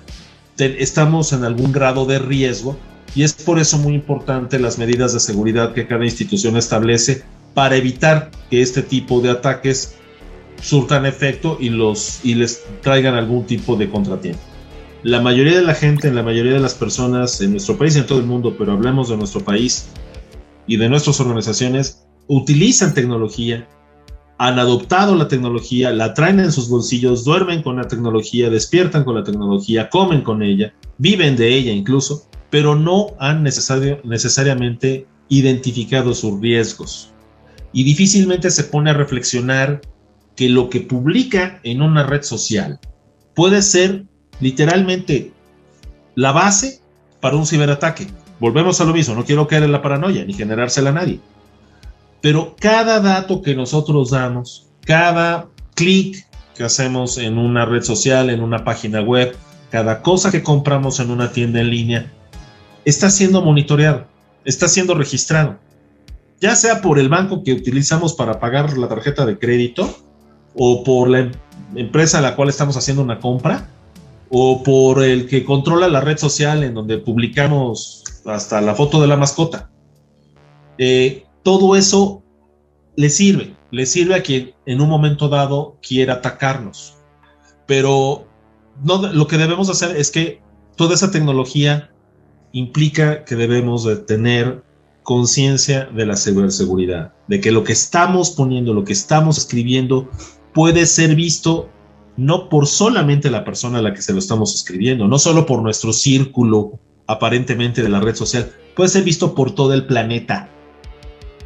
estamos 0.58 1.32
en 1.32 1.44
algún 1.44 1.70
grado 1.70 2.04
de 2.04 2.18
riesgo 2.18 2.76
y 3.14 3.22
es 3.22 3.32
por 3.32 3.60
eso 3.60 3.78
muy 3.78 3.94
importante 3.94 4.58
las 4.58 4.78
medidas 4.78 5.12
de 5.12 5.20
seguridad 5.20 5.72
que 5.72 5.86
cada 5.86 6.04
institución 6.04 6.56
establece 6.56 7.22
para 7.54 7.76
evitar 7.76 8.30
que 8.50 8.60
este 8.60 8.82
tipo 8.82 9.20
de 9.20 9.30
ataques 9.30 9.94
surtan 10.60 11.06
efecto 11.06 11.56
y, 11.60 11.68
los, 11.68 12.20
y 12.24 12.34
les 12.34 12.64
traigan 12.82 13.14
algún 13.14 13.44
tipo 13.46 13.76
de 13.76 13.88
contratiempo 13.88 14.40
la 15.02 15.20
mayoría 15.20 15.56
de 15.56 15.64
la 15.64 15.74
gente, 15.74 16.12
la 16.12 16.22
mayoría 16.22 16.54
de 16.54 16.60
las 16.60 16.74
personas 16.74 17.40
en 17.40 17.52
nuestro 17.52 17.76
país 17.76 17.96
y 17.96 18.00
en 18.00 18.06
todo 18.06 18.18
el 18.18 18.26
mundo, 18.26 18.56
pero 18.58 18.72
hablemos 18.72 19.08
de 19.08 19.16
nuestro 19.16 19.40
país 19.42 19.90
y 20.66 20.76
de 20.76 20.88
nuestras 20.88 21.20
organizaciones, 21.20 22.06
utilizan 22.26 22.94
tecnología, 22.94 23.68
han 24.38 24.58
adoptado 24.58 25.14
la 25.14 25.28
tecnología, 25.28 25.92
la 25.92 26.14
traen 26.14 26.40
en 26.40 26.52
sus 26.52 26.68
bolsillos, 26.68 27.24
duermen 27.24 27.62
con 27.62 27.76
la 27.76 27.88
tecnología, 27.88 28.50
despiertan 28.50 29.04
con 29.04 29.14
la 29.14 29.24
tecnología, 29.24 29.88
comen 29.88 30.22
con 30.22 30.42
ella, 30.42 30.74
viven 30.98 31.36
de 31.36 31.54
ella 31.54 31.72
incluso, 31.72 32.28
pero 32.50 32.74
no 32.74 33.14
han 33.18 33.42
necesariamente 33.42 35.06
identificado 35.28 36.14
sus 36.14 36.40
riesgos. 36.40 37.12
Y 37.72 37.84
difícilmente 37.84 38.50
se 38.50 38.64
pone 38.64 38.90
a 38.90 38.94
reflexionar 38.94 39.80
que 40.36 40.48
lo 40.48 40.70
que 40.70 40.80
publica 40.80 41.60
en 41.64 41.82
una 41.82 42.04
red 42.04 42.22
social 42.22 42.78
puede 43.34 43.60
ser 43.60 44.04
literalmente 44.40 45.32
la 46.14 46.32
base 46.32 46.80
para 47.20 47.36
un 47.36 47.46
ciberataque. 47.46 48.06
Volvemos 48.40 48.80
a 48.80 48.84
lo 48.84 48.92
mismo, 48.92 49.14
no 49.14 49.24
quiero 49.24 49.48
caer 49.48 49.64
en 49.64 49.72
la 49.72 49.82
paranoia 49.82 50.24
ni 50.24 50.32
generársela 50.32 50.90
a 50.90 50.94
nadie. 50.94 51.20
Pero 52.20 52.56
cada 52.58 53.00
dato 53.00 53.42
que 53.42 53.54
nosotros 53.54 54.10
damos, 54.10 54.68
cada 54.84 55.46
clic 55.74 56.26
que 56.56 56.64
hacemos 56.64 57.18
en 57.18 57.38
una 57.38 57.64
red 57.64 57.82
social, 57.82 58.30
en 58.30 58.42
una 58.42 58.64
página 58.64 59.00
web, 59.00 59.36
cada 59.70 60.02
cosa 60.02 60.30
que 60.30 60.42
compramos 60.42 60.98
en 60.98 61.10
una 61.10 61.30
tienda 61.32 61.60
en 61.60 61.70
línea, 61.70 62.12
está 62.84 63.10
siendo 63.10 63.42
monitoreado, 63.42 64.06
está 64.44 64.66
siendo 64.66 64.94
registrado. 64.94 65.58
Ya 66.40 66.54
sea 66.56 66.80
por 66.80 66.98
el 66.98 67.08
banco 67.08 67.42
que 67.42 67.52
utilizamos 67.52 68.14
para 68.14 68.40
pagar 68.40 68.76
la 68.78 68.88
tarjeta 68.88 69.26
de 69.26 69.38
crédito 69.38 69.94
o 70.54 70.82
por 70.84 71.08
la 71.08 71.20
em-, 71.20 71.32
empresa 71.76 72.18
a 72.18 72.22
la 72.22 72.34
cual 72.34 72.48
estamos 72.48 72.76
haciendo 72.76 73.02
una 73.02 73.20
compra, 73.20 73.68
o 74.30 74.62
por 74.62 75.02
el 75.02 75.26
que 75.26 75.44
controla 75.44 75.88
la 75.88 76.00
red 76.00 76.18
social 76.18 76.62
en 76.62 76.74
donde 76.74 76.98
publicamos 76.98 78.04
hasta 78.26 78.60
la 78.60 78.74
foto 78.74 79.00
de 79.00 79.06
la 79.06 79.16
mascota. 79.16 79.70
Eh, 80.76 81.24
todo 81.42 81.76
eso 81.76 82.22
le 82.96 83.10
sirve, 83.10 83.54
le 83.70 83.86
sirve 83.86 84.14
a 84.14 84.22
quien 84.22 84.52
en 84.66 84.80
un 84.80 84.88
momento 84.88 85.28
dado 85.28 85.78
quiera 85.80 86.14
atacarnos. 86.14 86.96
Pero 87.66 88.26
no, 88.82 89.12
lo 89.12 89.26
que 89.26 89.38
debemos 89.38 89.70
hacer 89.70 89.96
es 89.96 90.10
que 90.10 90.40
toda 90.76 90.94
esa 90.94 91.10
tecnología 91.10 91.90
implica 92.52 93.24
que 93.24 93.36
debemos 93.36 93.84
de 93.84 93.96
tener 93.96 94.62
conciencia 95.02 95.86
de 95.86 96.06
la 96.06 96.16
ciberseguridad, 96.16 97.14
de 97.28 97.40
que 97.40 97.50
lo 97.50 97.64
que 97.64 97.72
estamos 97.72 98.30
poniendo, 98.30 98.74
lo 98.74 98.84
que 98.84 98.92
estamos 98.92 99.38
escribiendo 99.38 100.10
puede 100.52 100.86
ser 100.86 101.14
visto 101.14 101.70
no 102.18 102.48
por 102.48 102.66
solamente 102.66 103.30
la 103.30 103.44
persona 103.44 103.78
a 103.78 103.82
la 103.82 103.94
que 103.94 104.02
se 104.02 104.12
lo 104.12 104.18
estamos 104.18 104.52
escribiendo, 104.52 105.06
no 105.06 105.18
solo 105.20 105.46
por 105.46 105.62
nuestro 105.62 105.92
círculo 105.92 106.78
aparentemente 107.06 107.80
de 107.80 107.88
la 107.88 108.00
red 108.00 108.16
social, 108.16 108.50
puede 108.74 108.90
ser 108.90 109.04
visto 109.04 109.36
por 109.36 109.54
todo 109.54 109.72
el 109.72 109.86
planeta. 109.86 110.50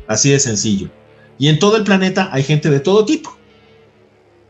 Así 0.09 0.31
de 0.31 0.41
sencillo. 0.41 0.89
Y 1.39 1.49
en 1.49 1.59
todo 1.59 1.77
el 1.77 1.85
planeta 1.85 2.31
hay 2.33 2.43
gente 2.43 2.71
de 2.71 2.81
todo 2.81 3.05
tipo. 3.05 3.37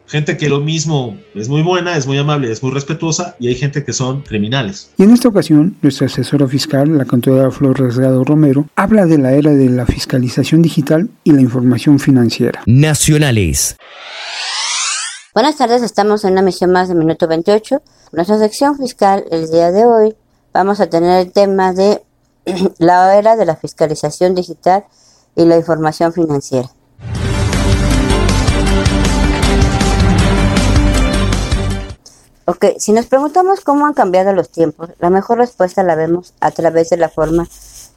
Gente 0.06 0.36
que 0.36 0.48
lo 0.48 0.60
mismo 0.60 1.18
es 1.34 1.48
muy 1.48 1.62
buena, 1.62 1.96
es 1.96 2.06
muy 2.06 2.18
amable, 2.18 2.52
es 2.52 2.62
muy 2.62 2.70
respetuosa 2.70 3.34
y 3.40 3.48
hay 3.48 3.56
gente 3.56 3.84
que 3.84 3.92
son 3.92 4.22
criminales. 4.22 4.92
Y 4.98 5.02
en 5.02 5.10
esta 5.10 5.28
ocasión, 5.28 5.76
nuestra 5.82 6.06
asesora 6.06 6.46
fiscal, 6.46 6.98
la 6.98 7.04
contadora 7.04 7.50
Flor 7.50 7.80
Rasgado 7.80 8.22
Romero, 8.22 8.68
habla 8.76 9.06
de 9.06 9.18
la 9.18 9.32
era 9.32 9.50
de 9.50 9.70
la 9.70 9.86
fiscalización 9.86 10.62
digital 10.62 11.08
y 11.24 11.32
la 11.32 11.40
información 11.40 11.98
financiera. 11.98 12.62
Nacionales. 12.66 13.76
Buenas 15.34 15.56
tardes, 15.56 15.80
estamos 15.80 16.24
en 16.24 16.32
una 16.32 16.42
misión 16.42 16.72
más 16.72 16.88
de 16.88 16.94
Minuto 16.94 17.26
28. 17.26 17.80
Nuestra 18.12 18.36
sección 18.36 18.76
fiscal 18.76 19.24
el 19.30 19.50
día 19.50 19.72
de 19.72 19.86
hoy 19.86 20.14
vamos 20.52 20.78
a 20.78 20.90
tener 20.90 21.26
el 21.26 21.32
tema 21.32 21.72
de 21.72 22.04
la 22.78 23.16
era 23.16 23.34
de 23.34 23.46
la 23.46 23.56
fiscalización 23.56 24.34
digital 24.34 24.84
y 25.34 25.46
la 25.46 25.56
información 25.56 26.12
financiera. 26.12 26.68
Ok, 32.44 32.66
si 32.78 32.92
nos 32.92 33.06
preguntamos 33.06 33.62
cómo 33.62 33.86
han 33.86 33.94
cambiado 33.94 34.34
los 34.34 34.50
tiempos, 34.50 34.90
la 34.98 35.08
mejor 35.08 35.38
respuesta 35.38 35.82
la 35.82 35.94
vemos 35.94 36.34
a 36.40 36.50
través 36.50 36.90
de 36.90 36.98
la 36.98 37.08
forma 37.08 37.48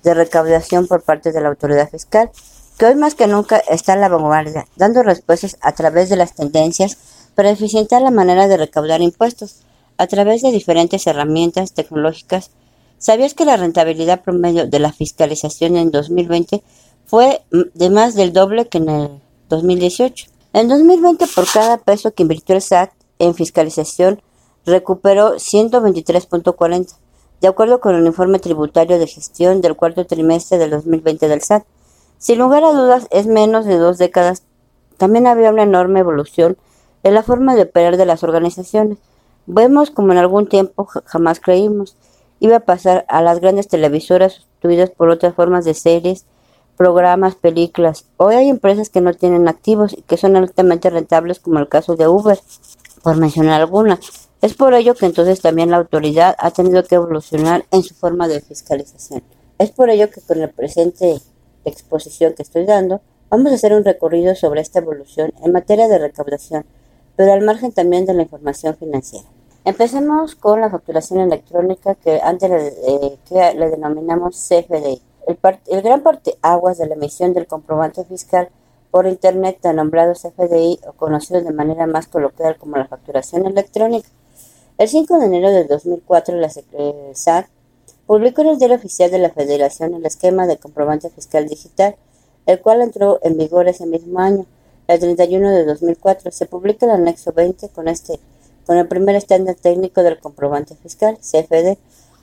de 0.03 0.13
recaudación 0.13 0.87
por 0.87 1.01
parte 1.01 1.33
de 1.33 1.41
la 1.41 1.49
autoridad 1.49 1.89
fiscal, 1.89 2.31
que 2.77 2.85
hoy 2.85 2.95
más 2.95 3.13
que 3.13 3.27
nunca 3.27 3.57
está 3.57 3.91
en 3.91 3.99
la 3.99 4.07
vanguardia, 4.07 4.67
dando 4.77 5.03
respuestas 5.03 5.57
a 5.59 5.73
través 5.73 6.07
de 6.07 6.15
las 6.15 6.33
tendencias 6.33 6.97
para 7.35 7.51
eficientar 7.51 8.01
la 8.01 8.11
manera 8.11 8.47
de 8.47 8.57
recaudar 8.57 9.01
impuestos 9.01 9.57
a 9.97 10.07
través 10.07 10.41
de 10.41 10.51
diferentes 10.51 11.05
herramientas 11.07 11.73
tecnológicas. 11.73 12.51
¿Sabías 12.97 13.33
que 13.33 13.45
la 13.45 13.57
rentabilidad 13.57 14.23
promedio 14.23 14.67
de 14.67 14.79
la 14.79 14.91
fiscalización 14.91 15.77
en 15.77 15.91
2020 15.91 16.63
fue 17.05 17.43
de 17.51 17.89
más 17.89 18.15
del 18.15 18.33
doble 18.33 18.67
que 18.67 18.77
en 18.79 18.89
el 18.89 19.09
2018? 19.49 20.27
En 20.53 20.69
2020, 20.69 21.27
por 21.27 21.45
cada 21.51 21.77
peso 21.77 22.13
que 22.13 22.23
invirtió 22.23 22.55
el 22.55 22.61
SAT 22.61 22.91
en 23.19 23.35
fiscalización, 23.35 24.21
recuperó 24.65 25.35
123.40, 25.35 26.95
de 27.41 27.47
acuerdo 27.47 27.79
con 27.79 27.95
el 27.95 28.05
informe 28.05 28.39
tributario 28.39 28.97
de 28.97 29.07
gestión 29.07 29.61
del 29.61 29.75
cuarto 29.75 30.05
trimestre 30.05 30.57
del 30.57 30.71
2020 30.71 31.27
del 31.27 31.41
SAT. 31.41 31.65
Sin 32.17 32.39
lugar 32.39 32.63
a 32.63 32.71
dudas, 32.71 33.07
es 33.11 33.27
menos 33.27 33.65
de 33.65 33.77
dos 33.77 33.97
décadas. 33.97 34.43
También 34.97 35.27
había 35.27 35.49
una 35.49 35.63
enorme 35.63 35.99
evolución 35.99 36.57
en 37.05 37.13
la 37.13 37.21
forma 37.21 37.55
de 37.55 37.61
operar 37.61 37.97
de 37.97 38.05
las 38.07 38.23
organizaciones. 38.23 38.97
Vemos 39.45 39.91
como 39.91 40.11
en 40.11 40.17
algún 40.17 40.47
tiempo 40.47 40.85
jamás 41.05 41.39
creímos 41.39 41.95
iba 42.39 42.57
a 42.57 42.61
pasar 42.61 43.05
a 43.07 43.21
las 43.21 43.39
grandes 43.39 43.67
televisoras 43.67 44.33
sustituidas 44.33 44.89
por 44.89 45.09
otras 45.09 45.35
formas 45.35 45.65
de 45.65 45.75
series, 45.75 46.25
programas, 46.77 47.35
películas. 47.35 48.05
Hoy 48.17 48.35
hay 48.35 48.49
empresas 48.49 48.89
que 48.89 49.01
no 49.01 49.13
tienen 49.13 49.47
activos 49.47 49.93
y 49.93 50.01
que 50.01 50.17
son 50.17 50.35
altamente 50.35 50.89
rentables 50.89 51.39
como 51.39 51.59
el 51.59 51.69
caso 51.69 51.95
de 51.95 52.07
Uber, 52.07 52.39
por 53.03 53.17
mencionar 53.17 53.61
alguna. 53.61 53.99
Es 54.41 54.55
por 54.55 54.73
ello 54.73 54.95
que 54.95 55.05
entonces 55.05 55.41
también 55.41 55.71
la 55.71 55.77
autoridad 55.77 56.35
ha 56.39 56.51
tenido 56.51 56.83
que 56.83 56.95
evolucionar 56.95 57.65
en 57.71 57.83
su 57.83 57.93
forma 57.93 58.27
de 58.27 58.41
fiscalización. 58.41 59.23
Es 59.59 59.71
por 59.71 59.91
ello 59.91 60.09
que 60.09 60.21
con 60.21 60.39
la 60.39 60.49
presente 60.49 61.21
exposición 61.65 62.33
que 62.33 62.43
estoy 62.43 62.65
dando, 62.65 63.01
vamos 63.29 63.51
a 63.51 63.55
hacer 63.55 63.73
un 63.73 63.85
recorrido 63.85 64.35
sobre 64.35 64.61
esta 64.61 64.79
evolución 64.79 65.33
en 65.43 65.51
materia 65.51 65.87
de 65.87 65.99
recaudación, 65.99 66.65
pero 67.15 67.33
al 67.33 67.41
margen 67.41 67.71
también 67.71 68.05
de 68.05 68.13
la 68.13 68.23
información 68.23 68.75
financiera. 68.75 69.25
Empecemos 69.63 70.35
con 70.35 70.61
la 70.61 70.69
facturación 70.69 71.21
electrónica 71.21 71.95
que 71.95 72.21
antes 72.21 72.49
le, 72.49 72.67
eh, 72.87 73.69
denominamos 73.71 74.35
CFDI. 74.47 75.01
El, 75.27 75.39
el 75.67 75.81
gran 75.81 76.01
parte 76.01 76.37
aguas 76.41 76.77
de 76.77 76.87
la 76.87 76.95
emisión 76.95 77.33
del 77.33 77.47
comprobante 77.47 78.03
fiscal 78.05 78.49
por 78.91 79.07
Internet, 79.07 79.59
nombrado 79.73 80.13
CFDI 80.13 80.79
o 80.87 80.93
conocido 80.93 81.41
de 81.41 81.51
manera 81.51 81.87
más 81.87 82.07
coloquial 82.07 82.57
como 82.57 82.77
la 82.77 82.87
facturación 82.87 83.45
electrónica, 83.45 84.07
el 84.77 84.89
5 84.89 85.19
de 85.19 85.25
enero 85.27 85.51
de 85.51 85.63
2004, 85.63 86.35
la 86.35 86.49
SAT 86.49 87.47
publicó 88.05 88.41
en 88.41 88.49
el 88.49 88.57
Diario 88.57 88.75
Oficial 88.75 89.09
de 89.09 89.19
la 89.19 89.29
Federación 89.29 89.93
el 89.93 90.05
esquema 90.05 90.47
de 90.47 90.57
comprobante 90.57 91.09
fiscal 91.09 91.47
digital, 91.47 91.95
el 92.45 92.59
cual 92.59 92.81
entró 92.81 93.19
en 93.23 93.37
vigor 93.37 93.69
ese 93.69 93.85
mismo 93.85 94.19
año. 94.19 94.45
El 94.87 94.99
31 94.99 95.51
de 95.51 95.65
2004 95.65 96.31
se 96.31 96.45
publica 96.45 96.85
el 96.85 96.91
anexo 96.91 97.31
20 97.31 97.69
con 97.69 97.87
este 97.87 98.19
con 98.65 98.77
el 98.77 98.87
primer 98.87 99.15
estándar 99.15 99.55
técnico 99.55 100.01
del 100.01 100.19
comprobante 100.19 100.75
fiscal, 100.75 101.17
CFD, 101.19 101.77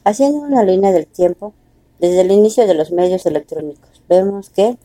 haciendo 0.04 0.38
una 0.38 0.64
línea 0.64 0.92
del 0.92 1.06
tiempo 1.06 1.52
desde 2.00 2.22
el 2.22 2.32
inicio 2.32 2.66
de 2.66 2.74
los 2.74 2.90
medios 2.90 3.26
electrónicos. 3.26 4.02
Vemos 4.08 4.50
que 4.50 4.76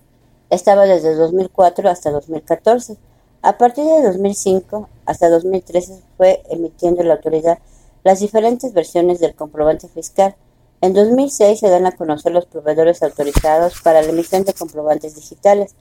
estaba 0.50 0.86
desde 0.86 1.16
2004 1.16 1.90
hasta 1.90 2.12
2014. 2.12 2.98
A 3.42 3.58
partir 3.58 3.86
de 3.86 4.04
2005 4.04 4.88
hasta 5.06 5.30
2013 5.30 6.00
fue 6.16 6.44
emitiendo 6.50 7.04
la 7.04 7.16
autoridad 7.16 7.60
las 8.04 8.20
diferentes 8.20 8.74
versiones 8.74 9.20
del 9.20 9.36
comprobante 9.36 9.88
fiscal. 9.88 10.36
En 10.80 10.94
2006 10.94 11.60
se 11.60 11.70
dan 11.70 11.86
a 11.88 11.96
conocer 11.96 12.32
los 12.32 12.46
proveedores 12.46 13.02
autorizados 13.04 13.82
para 13.82 14.02
la 14.02 14.10
emisión 14.10 14.46
de 14.46 14.54
comprobantes 14.54 15.16
digitales. 15.16 15.76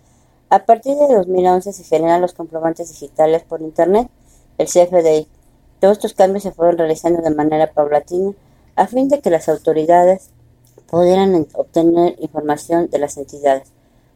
A 0.49 0.65
partir 0.65 0.97
de 0.97 1.13
2011 1.13 1.73
se 1.73 1.83
generan 1.83 2.21
los 2.21 2.33
comprobantes 2.33 2.89
digitales 2.89 3.43
por 3.43 3.63
Internet, 3.63 4.09
el 4.59 4.69
CFDI. 4.69 5.27
Todos 5.81 5.97
estos 5.97 6.15
cambios 6.15 6.45
se 6.45 6.53
fueron 6.53 6.79
realizando 6.79 7.21
de 7.21 7.35
manera 7.35 7.73
paulatina 7.73 8.33
a 8.77 8.87
fin 8.87 9.09
de 9.09 9.21
que 9.21 9.31
las 9.31 9.49
autoridades 9.49 10.31
pudieran 10.89 11.49
obtener 11.55 12.15
información 12.21 12.89
de 12.91 13.01
las 13.01 13.17
entidades. 13.17 13.73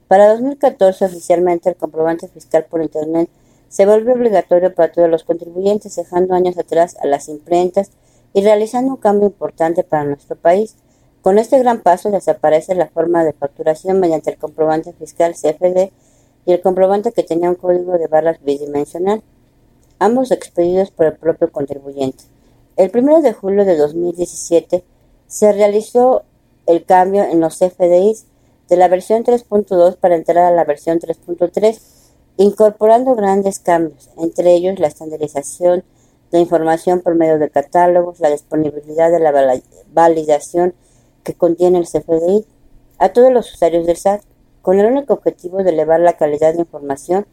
Para 0.06 0.28
2014 0.28 1.06
oficialmente 1.06 1.68
el 1.68 1.74
comprobante 1.74 2.28
fiscal 2.28 2.64
por 2.70 2.80
Internet 2.80 3.28
se 3.68 3.86
vuelve 3.86 4.12
obligatorio 4.12 4.72
para 4.72 4.92
todos 4.92 5.10
los 5.10 5.24
contribuyentes, 5.24 5.96
dejando 5.96 6.34
años 6.34 6.56
atrás 6.58 6.96
a 7.02 7.06
las 7.06 7.28
imprentas 7.28 7.90
y 8.34 8.42
realizando 8.42 8.92
un 8.92 8.98
cambio 8.98 9.26
importante 9.26 9.82
para 9.82 10.04
nuestro 10.04 10.36
país. 10.36 10.76
Con 11.22 11.38
este 11.38 11.58
gran 11.58 11.80
paso 11.80 12.08
desaparece 12.12 12.76
la 12.76 12.86
forma 12.86 13.24
de 13.24 13.32
facturación 13.32 13.98
mediante 13.98 14.30
el 14.30 14.38
comprobante 14.38 14.92
fiscal 14.92 15.34
CFD 15.34 15.90
y 16.46 16.52
el 16.52 16.60
comprobante 16.60 17.12
que 17.12 17.22
tenía 17.22 17.50
un 17.50 17.56
código 17.56 17.98
de 17.98 18.06
barras 18.06 18.42
bidimensional, 18.42 19.22
ambos 19.98 20.30
expedidos 20.30 20.90
por 20.90 21.06
el 21.06 21.16
propio 21.16 21.50
contribuyente. 21.52 22.24
El 22.76 22.90
1 22.94 23.22
de 23.22 23.32
julio 23.32 23.64
de 23.64 23.76
2017 23.76 24.84
se 25.26 25.52
realizó 25.52 26.22
el 26.66 26.84
cambio 26.84 27.24
en 27.24 27.40
los 27.40 27.58
CFDIs 27.58 28.26
de 28.68 28.76
la 28.76 28.88
versión 28.88 29.24
3.2 29.24 29.96
para 29.96 30.16
entrar 30.16 30.44
a 30.44 30.54
la 30.54 30.64
versión 30.64 30.98
3.3 30.98 31.80
incorporando 32.36 33.14
grandes 33.14 33.58
cambios, 33.58 34.08
entre 34.16 34.54
ellos 34.54 34.78
la 34.78 34.86
estandarización 34.86 35.84
de 36.30 36.38
información 36.38 37.00
por 37.00 37.14
medio 37.14 37.38
de 37.38 37.50
catálogos, 37.50 38.20
la 38.20 38.30
disponibilidad 38.30 39.10
de 39.10 39.20
la 39.20 39.60
validación 39.92 40.74
que 41.22 41.34
contiene 41.34 41.78
el 41.78 41.86
CFDI 41.86 42.46
a 42.98 43.12
todos 43.12 43.32
los 43.32 43.52
usuarios 43.52 43.86
del 43.86 43.96
SAT, 43.96 44.22
con 44.62 44.78
el 44.78 44.86
único 44.86 45.14
objetivo 45.14 45.62
de 45.62 45.70
elevar 45.70 46.00
la 46.00 46.14
calidad 46.14 46.54
de 46.54 46.60
información 46.60 47.26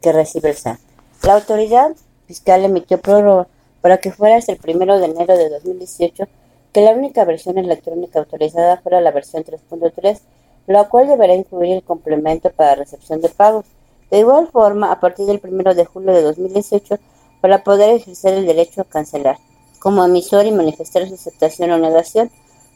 que 0.00 0.12
recibe 0.12 0.50
el 0.50 0.56
SAT. 0.56 0.78
La 1.22 1.34
autoridad 1.34 1.92
fiscal 2.26 2.64
emitió 2.64 2.98
prórroga 2.98 3.46
para 3.80 3.98
que 3.98 4.12
fuera 4.12 4.36
hasta 4.36 4.52
el 4.52 4.58
1 4.62 4.98
de 4.98 5.04
enero 5.06 5.36
de 5.36 5.48
2018 5.48 6.24
que 6.72 6.80
la 6.80 6.90
única 6.90 7.24
versión 7.24 7.58
electrónica 7.58 8.18
autorizada 8.18 8.78
fuera 8.78 9.00
la 9.00 9.12
versión 9.12 9.44
3.3, 9.44 10.20
la 10.66 10.88
cual 10.88 11.06
deberá 11.06 11.34
incluir 11.34 11.74
el 11.74 11.82
complemento 11.82 12.50
para 12.50 12.74
recepción 12.74 13.20
de 13.20 13.28
pagos 13.28 13.64
de 14.10 14.20
igual 14.20 14.48
forma, 14.48 14.92
a 14.92 15.00
partir 15.00 15.26
del 15.26 15.40
1 15.42 15.74
de 15.74 15.84
julio 15.84 16.12
de 16.12 16.22
2018, 16.22 16.98
para 17.40 17.64
poder 17.64 17.90
ejercer 17.96 18.34
el 18.34 18.46
derecho 18.46 18.82
a 18.82 18.84
cancelar, 18.84 19.38
como 19.80 20.04
emisor 20.04 20.46
y 20.46 20.52
manifestar 20.52 21.08
su 21.08 21.14
aceptación 21.14 21.72
o 21.72 21.78
negación, 21.78 22.30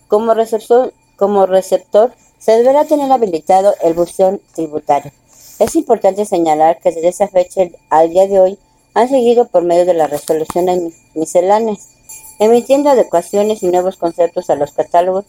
como 0.08 0.34
receptor, 0.34 0.92
como 1.18 1.44
receptor 1.46 2.12
se 2.38 2.52
deberá 2.52 2.84
tener 2.84 3.10
habilitado 3.10 3.74
el 3.82 3.94
buzón 3.94 4.40
tributario. 4.54 5.12
Es 5.58 5.74
importante 5.74 6.24
señalar 6.24 6.78
que 6.80 6.92
desde 6.92 7.08
esa 7.08 7.28
fecha 7.28 7.62
al 7.90 8.10
día 8.10 8.28
de 8.28 8.40
hoy 8.40 8.58
han 8.94 9.08
seguido 9.08 9.46
por 9.48 9.64
medio 9.64 9.84
de 9.84 9.94
las 9.94 10.08
resoluciones 10.08 10.94
misceláneas, 11.14 11.88
emitiendo 12.38 12.90
adecuaciones 12.90 13.62
y 13.62 13.66
nuevos 13.66 13.96
conceptos 13.96 14.48
a 14.48 14.54
los 14.54 14.72
catálogos 14.72 15.24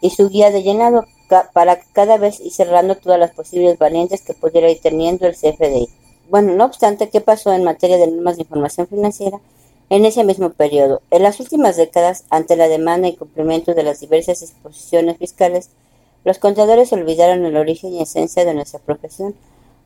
y 0.00 0.10
su 0.10 0.28
guía 0.30 0.50
de 0.50 0.62
llenado, 0.62 1.06
para 1.52 1.80
cada 1.92 2.16
vez 2.16 2.40
ir 2.40 2.52
cerrando 2.52 2.96
todas 2.96 3.18
las 3.18 3.32
posibles 3.32 3.78
variantes 3.78 4.22
que 4.22 4.34
pudiera 4.34 4.70
ir 4.70 4.80
teniendo 4.80 5.26
el 5.26 5.34
CFDI. 5.34 5.88
Bueno, 6.30 6.54
no 6.54 6.64
obstante, 6.64 7.08
¿qué 7.08 7.20
pasó 7.20 7.52
en 7.52 7.64
materia 7.64 7.96
de 7.98 8.06
normas 8.06 8.36
de 8.36 8.42
información 8.42 8.86
financiera? 8.86 9.40
En 9.90 10.04
ese 10.04 10.24
mismo 10.24 10.50
periodo. 10.50 11.02
En 11.10 11.22
las 11.22 11.40
últimas 11.40 11.76
décadas, 11.76 12.24
ante 12.30 12.56
la 12.56 12.68
demanda 12.68 13.08
y 13.08 13.16
cumplimiento 13.16 13.74
de 13.74 13.82
las 13.82 14.00
diversas 14.00 14.40
disposiciones 14.40 15.18
fiscales, 15.18 15.70
los 16.24 16.38
contadores 16.38 16.92
olvidaron 16.92 17.44
el 17.44 17.56
origen 17.56 17.92
y 17.92 18.02
esencia 18.02 18.44
de 18.44 18.54
nuestra 18.54 18.80
profesión, 18.80 19.34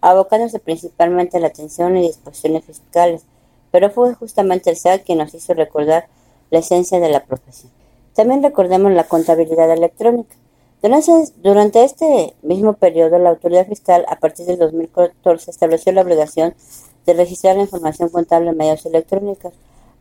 abocándose 0.01 0.61
principalmente 0.61 1.37
a 1.37 1.41
la 1.41 1.49
atención 1.49 1.97
y 1.97 2.03
disposiciones 2.03 2.65
fiscales, 2.65 3.25
pero 3.71 3.91
fue 3.91 4.15
justamente 4.15 4.71
el 4.71 4.77
SAT 4.77 5.03
quien 5.05 5.19
nos 5.19 5.35
hizo 5.35 5.53
recordar 5.55 6.07
la 6.51 6.61
esencia 6.61 7.01
de 7.01 7.09
la 7.09 7.25
profesión. 7.25 7.73
También 8.15 8.43
recordemos 8.43 8.93
la 8.93 9.05
contabilidad 9.05 9.71
electrónica. 9.71 10.35
Durante 11.43 11.83
este 11.83 12.35
mismo 12.43 12.75
periodo, 12.75 13.19
la 13.19 13.31
autoridad 13.31 13.67
fiscal, 13.67 14.05
a 14.09 14.17
partir 14.17 14.47
del 14.47 14.59
2014, 14.59 15.51
estableció 15.51 15.91
la 15.93 16.03
obligación 16.03 16.55
de 17.05 17.15
registrar 17.15 17.57
la 17.57 17.63
información 17.63 18.11
contable 18.11 18.51
en 18.51 18.57
medios 18.57 18.87
electrónicos. 18.87 19.53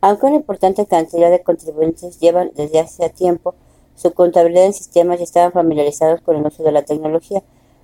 Aunque 0.02 0.28
una 0.28 0.36
importante 0.36 0.86
cantidad 0.86 1.32
de 1.32 1.44
contribuyentes 1.44 2.20
llevan 2.20 2.52
desde 2.56 2.80
hace 2.80 3.10
tiempo 3.10 3.56
su 3.96 4.14
contabilidad 4.14 4.66
en 4.66 4.74
sistemas 4.74 5.20
y 5.20 5.24
estaban 5.24 5.52
familiarizados 5.52 6.22
con 6.22 6.36
el 6.36 6.46
uso 6.46 6.64
de 6.64 6.72
la 6.72 6.84
tecnología, 6.84 7.44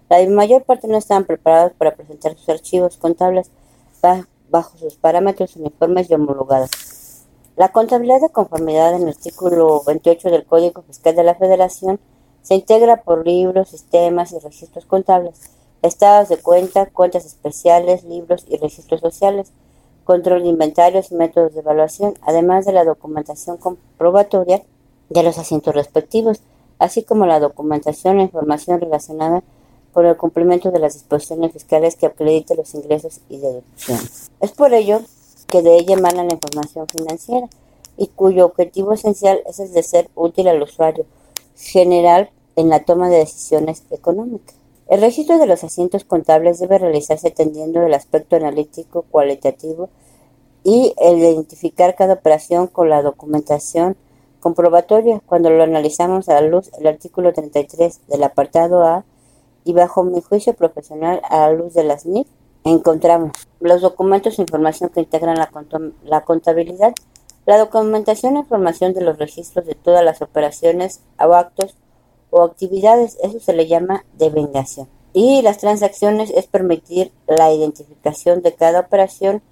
la 0.10 0.24
mayor 0.30 0.64
parte 0.64 0.88
no 0.88 0.98
estaban 0.98 1.26
preparados 1.26 1.74
para 1.74 1.96
presentar 1.96 2.36
sus 2.36 2.50
archivos 2.50 2.98
contables 2.98 3.50
bajo 4.50 4.78
sus 4.78 4.96
parámetros 4.96 5.56
uniformes 5.56 6.10
y 6.10 6.14
homologados. 6.14 6.70
La 7.56 7.72
contabilidad 7.72 8.22
de 8.22 8.30
conformidad 8.30 8.96
en 8.96 9.04
el 9.04 9.10
artículo 9.10 9.82
28 9.86 10.30
del 10.30 10.46
Código 10.46 10.82
Fiscal 10.84 11.16
de 11.16 11.24
la 11.24 11.36
Federación 11.36 12.00
se 12.42 12.56
integra 12.56 13.04
por 13.04 13.26
libros, 13.26 13.70
sistemas 13.70 14.34
y 14.34 14.40
registros 14.40 14.86
contables, 14.86 15.40
estados 15.82 16.30
de 16.30 16.38
cuenta, 16.38 16.88
cuentas 16.88 17.26
especiales, 17.26 18.04
libros 18.04 18.46
y 18.48 18.58
registros 18.58 19.02
sociales, 19.02 19.54
control 20.04 20.44
de 20.44 20.50
inventarios 20.50 21.12
y 21.12 21.16
métodos 21.16 21.54
de 21.54 21.62
evaluación, 21.62 22.14
además 22.22 22.66
de 22.66 22.74
la 22.74 22.84
documentación 22.84 23.58
comprobatoria 23.58 24.64
de 25.10 25.24
los 25.24 25.38
asientos 25.38 25.74
respectivos, 25.74 26.42
así 26.80 27.04
como 27.04 27.26
la 27.26 27.40
documentación 27.40 28.20
e 28.20 28.24
información 28.24 28.80
relacionada 28.80 29.44
con 29.94 30.06
el 30.06 30.18
cumplimiento 30.18 30.72
de 30.72 30.80
las 30.80 30.94
disposiciones 30.94 31.54
fiscales 31.54 31.96
que 31.96 32.08
acrediten 32.08 32.58
los 32.58 32.74
ingresos 32.74 33.20
y 33.30 33.38
deducciones. 33.38 34.32
Es 34.42 34.52
por 34.52 34.74
ello 34.74 35.02
que 35.48 35.62
de 35.62 35.78
ella 35.78 35.96
emana 35.96 36.24
la 36.24 36.34
información 36.34 36.88
financiera 36.88 37.48
y 37.96 38.08
cuyo 38.08 38.46
objetivo 38.46 38.94
esencial 38.94 39.42
es 39.46 39.60
el 39.60 39.72
de 39.72 39.84
ser 39.84 40.10
útil 40.16 40.48
al 40.48 40.62
usuario 40.62 41.06
general 41.56 42.32
en 42.56 42.70
la 42.70 42.84
toma 42.84 43.10
de 43.10 43.18
decisiones 43.18 43.84
económicas. 43.92 44.56
El 44.94 45.02
registro 45.02 45.40
de 45.40 45.48
los 45.48 45.64
asientos 45.64 46.04
contables 46.04 46.60
debe 46.60 46.78
realizarse 46.78 47.30
atendiendo 47.30 47.82
el 47.82 47.96
aspecto 47.96 48.36
analítico 48.36 49.02
cualitativo 49.10 49.90
y 50.64 50.94
el 51.00 51.18
identificar 51.18 51.96
cada 51.96 52.14
operación 52.14 52.68
con 52.68 52.90
la 52.90 53.02
documentación 53.02 53.98
comprobatoria. 54.40 55.20
Cuando 55.26 55.50
lo 55.50 55.64
analizamos 55.64 56.30
a 56.30 56.40
la 56.40 56.48
luz 56.48 56.70
del 56.74 56.86
artículo 56.86 57.34
33 57.34 58.02
del 58.06 58.24
apartado 58.24 58.84
A 58.84 59.04
y 59.66 59.74
bajo 59.74 60.04
mi 60.04 60.22
juicio 60.22 60.54
profesional 60.54 61.24
a 61.28 61.48
la 61.48 61.54
luz 61.54 61.74
de 61.74 61.86
las 61.86 62.06
NIF 62.06 62.28
encontramos 62.64 63.32
los 63.60 63.82
documentos 63.82 64.38
e 64.38 64.44
información 64.44 64.92
que 64.92 65.00
integran 65.00 65.40
la, 65.40 65.50
la 66.04 66.24
contabilidad, 66.24 66.94
la 67.48 67.58
documentación 67.58 68.36
e 68.36 68.42
información 68.42 68.94
de 68.94 69.02
los 69.02 69.18
registros 69.18 69.66
de 69.66 69.74
todas 69.74 70.06
las 70.06 70.22
operaciones 70.22 71.02
o 71.18 71.34
actos 71.34 71.76
o 72.34 72.42
actividades, 72.42 73.18
eso 73.22 73.40
se 73.40 73.54
le 73.54 73.68
llama 73.68 74.06
devengación. 74.18 74.90
Y 75.14 75.44
las 75.44 75.60
transacciones 75.60 76.32
es 76.32 76.48
permitir 76.48 77.12
la 77.28 77.54
identificación 77.54 78.42
de 78.42 78.54
cada 78.54 78.80
operación, 78.80 79.44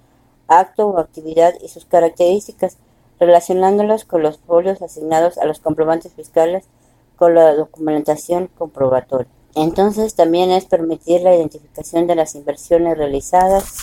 acto 0.48 0.88
o 0.88 0.98
actividad 0.98 1.54
y 1.62 1.68
sus 1.68 1.84
características, 1.84 2.78
relacionándolas 3.20 4.04
con 4.04 4.22
los 4.22 4.38
folios 4.38 4.82
asignados 4.82 5.38
a 5.38 5.44
los 5.44 5.60
comprobantes 5.60 6.12
fiscales 6.12 6.64
con 7.14 7.36
la 7.36 7.54
documentación 7.54 8.48
comprobatoria. 8.58 9.30
Entonces 9.54 10.16
también 10.16 10.50
es 10.50 10.64
permitir 10.64 11.20
la 11.20 11.36
identificación 11.36 12.08
de 12.08 12.16
las 12.16 12.34
inversiones 12.34 12.98
realizadas 12.98 13.76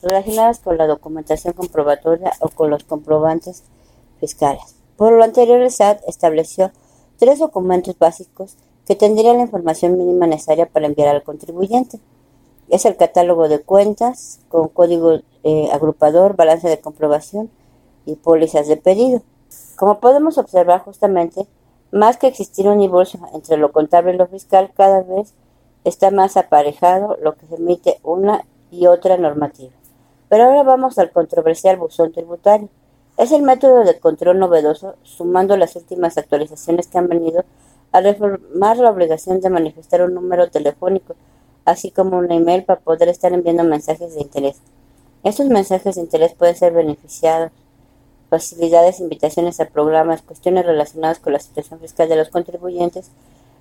relacionadas 0.00 0.60
con 0.60 0.78
la 0.78 0.86
documentación 0.86 1.52
comprobatoria 1.52 2.32
o 2.40 2.48
con 2.48 2.70
los 2.70 2.84
comprobantes 2.84 3.64
fiscales. 4.18 4.76
Por 4.96 5.12
lo 5.12 5.24
anterior, 5.24 5.60
el 5.60 5.70
SAT 5.70 6.00
estableció 6.06 6.70
tres 7.18 7.38
documentos 7.38 7.98
básicos 7.98 8.56
que 8.86 8.94
tendrían 8.94 9.36
la 9.36 9.42
información 9.42 9.96
mínima 9.98 10.26
necesaria 10.26 10.66
para 10.66 10.86
enviar 10.86 11.08
al 11.08 11.22
contribuyente. 11.22 11.98
Es 12.68 12.84
el 12.84 12.96
catálogo 12.96 13.48
de 13.48 13.60
cuentas 13.60 14.40
con 14.48 14.68
código 14.68 15.20
eh, 15.44 15.68
agrupador, 15.72 16.36
balance 16.36 16.68
de 16.68 16.80
comprobación 16.80 17.50
y 18.04 18.16
pólizas 18.16 18.68
de 18.68 18.76
pedido. 18.76 19.22
Como 19.76 20.00
podemos 20.00 20.38
observar 20.38 20.80
justamente, 20.80 21.46
más 21.92 22.16
que 22.16 22.26
existir 22.26 22.68
un 22.68 22.78
divorcio 22.78 23.20
entre 23.32 23.56
lo 23.56 23.72
contable 23.72 24.14
y 24.14 24.16
lo 24.16 24.26
fiscal, 24.26 24.70
cada 24.76 25.02
vez 25.02 25.34
está 25.84 26.10
más 26.10 26.36
aparejado 26.36 27.16
lo 27.22 27.36
que 27.36 27.46
permite 27.46 28.00
una 28.02 28.44
y 28.70 28.86
otra 28.86 29.16
normativa. 29.16 29.72
Pero 30.28 30.44
ahora 30.44 30.62
vamos 30.64 30.98
al 30.98 31.10
controversial 31.10 31.76
buzón 31.76 32.12
tributario. 32.12 32.68
Es 33.16 33.32
el 33.32 33.42
método 33.42 33.84
de 33.84 33.98
control 33.98 34.38
novedoso, 34.38 34.96
sumando 35.02 35.56
las 35.56 35.74
últimas 35.74 36.18
actualizaciones 36.18 36.86
que 36.86 36.98
han 36.98 37.08
venido 37.08 37.44
a 37.92 38.02
reformar 38.02 38.76
la 38.76 38.90
obligación 38.90 39.40
de 39.40 39.48
manifestar 39.48 40.02
un 40.02 40.12
número 40.12 40.50
telefónico, 40.50 41.14
así 41.64 41.90
como 41.90 42.18
un 42.18 42.30
email 42.30 42.64
para 42.64 42.80
poder 42.80 43.08
estar 43.08 43.32
enviando 43.32 43.64
mensajes 43.64 44.14
de 44.14 44.20
interés. 44.20 44.60
Estos 45.24 45.46
mensajes 45.46 45.94
de 45.94 46.02
interés 46.02 46.34
pueden 46.34 46.56
ser 46.56 46.74
beneficiados, 46.74 47.52
facilidades, 48.28 49.00
invitaciones 49.00 49.60
a 49.60 49.68
programas, 49.68 50.20
cuestiones 50.20 50.66
relacionadas 50.66 51.18
con 51.18 51.32
la 51.32 51.40
situación 51.40 51.80
fiscal 51.80 52.10
de 52.10 52.16
los 52.16 52.28
contribuyentes, 52.28 53.10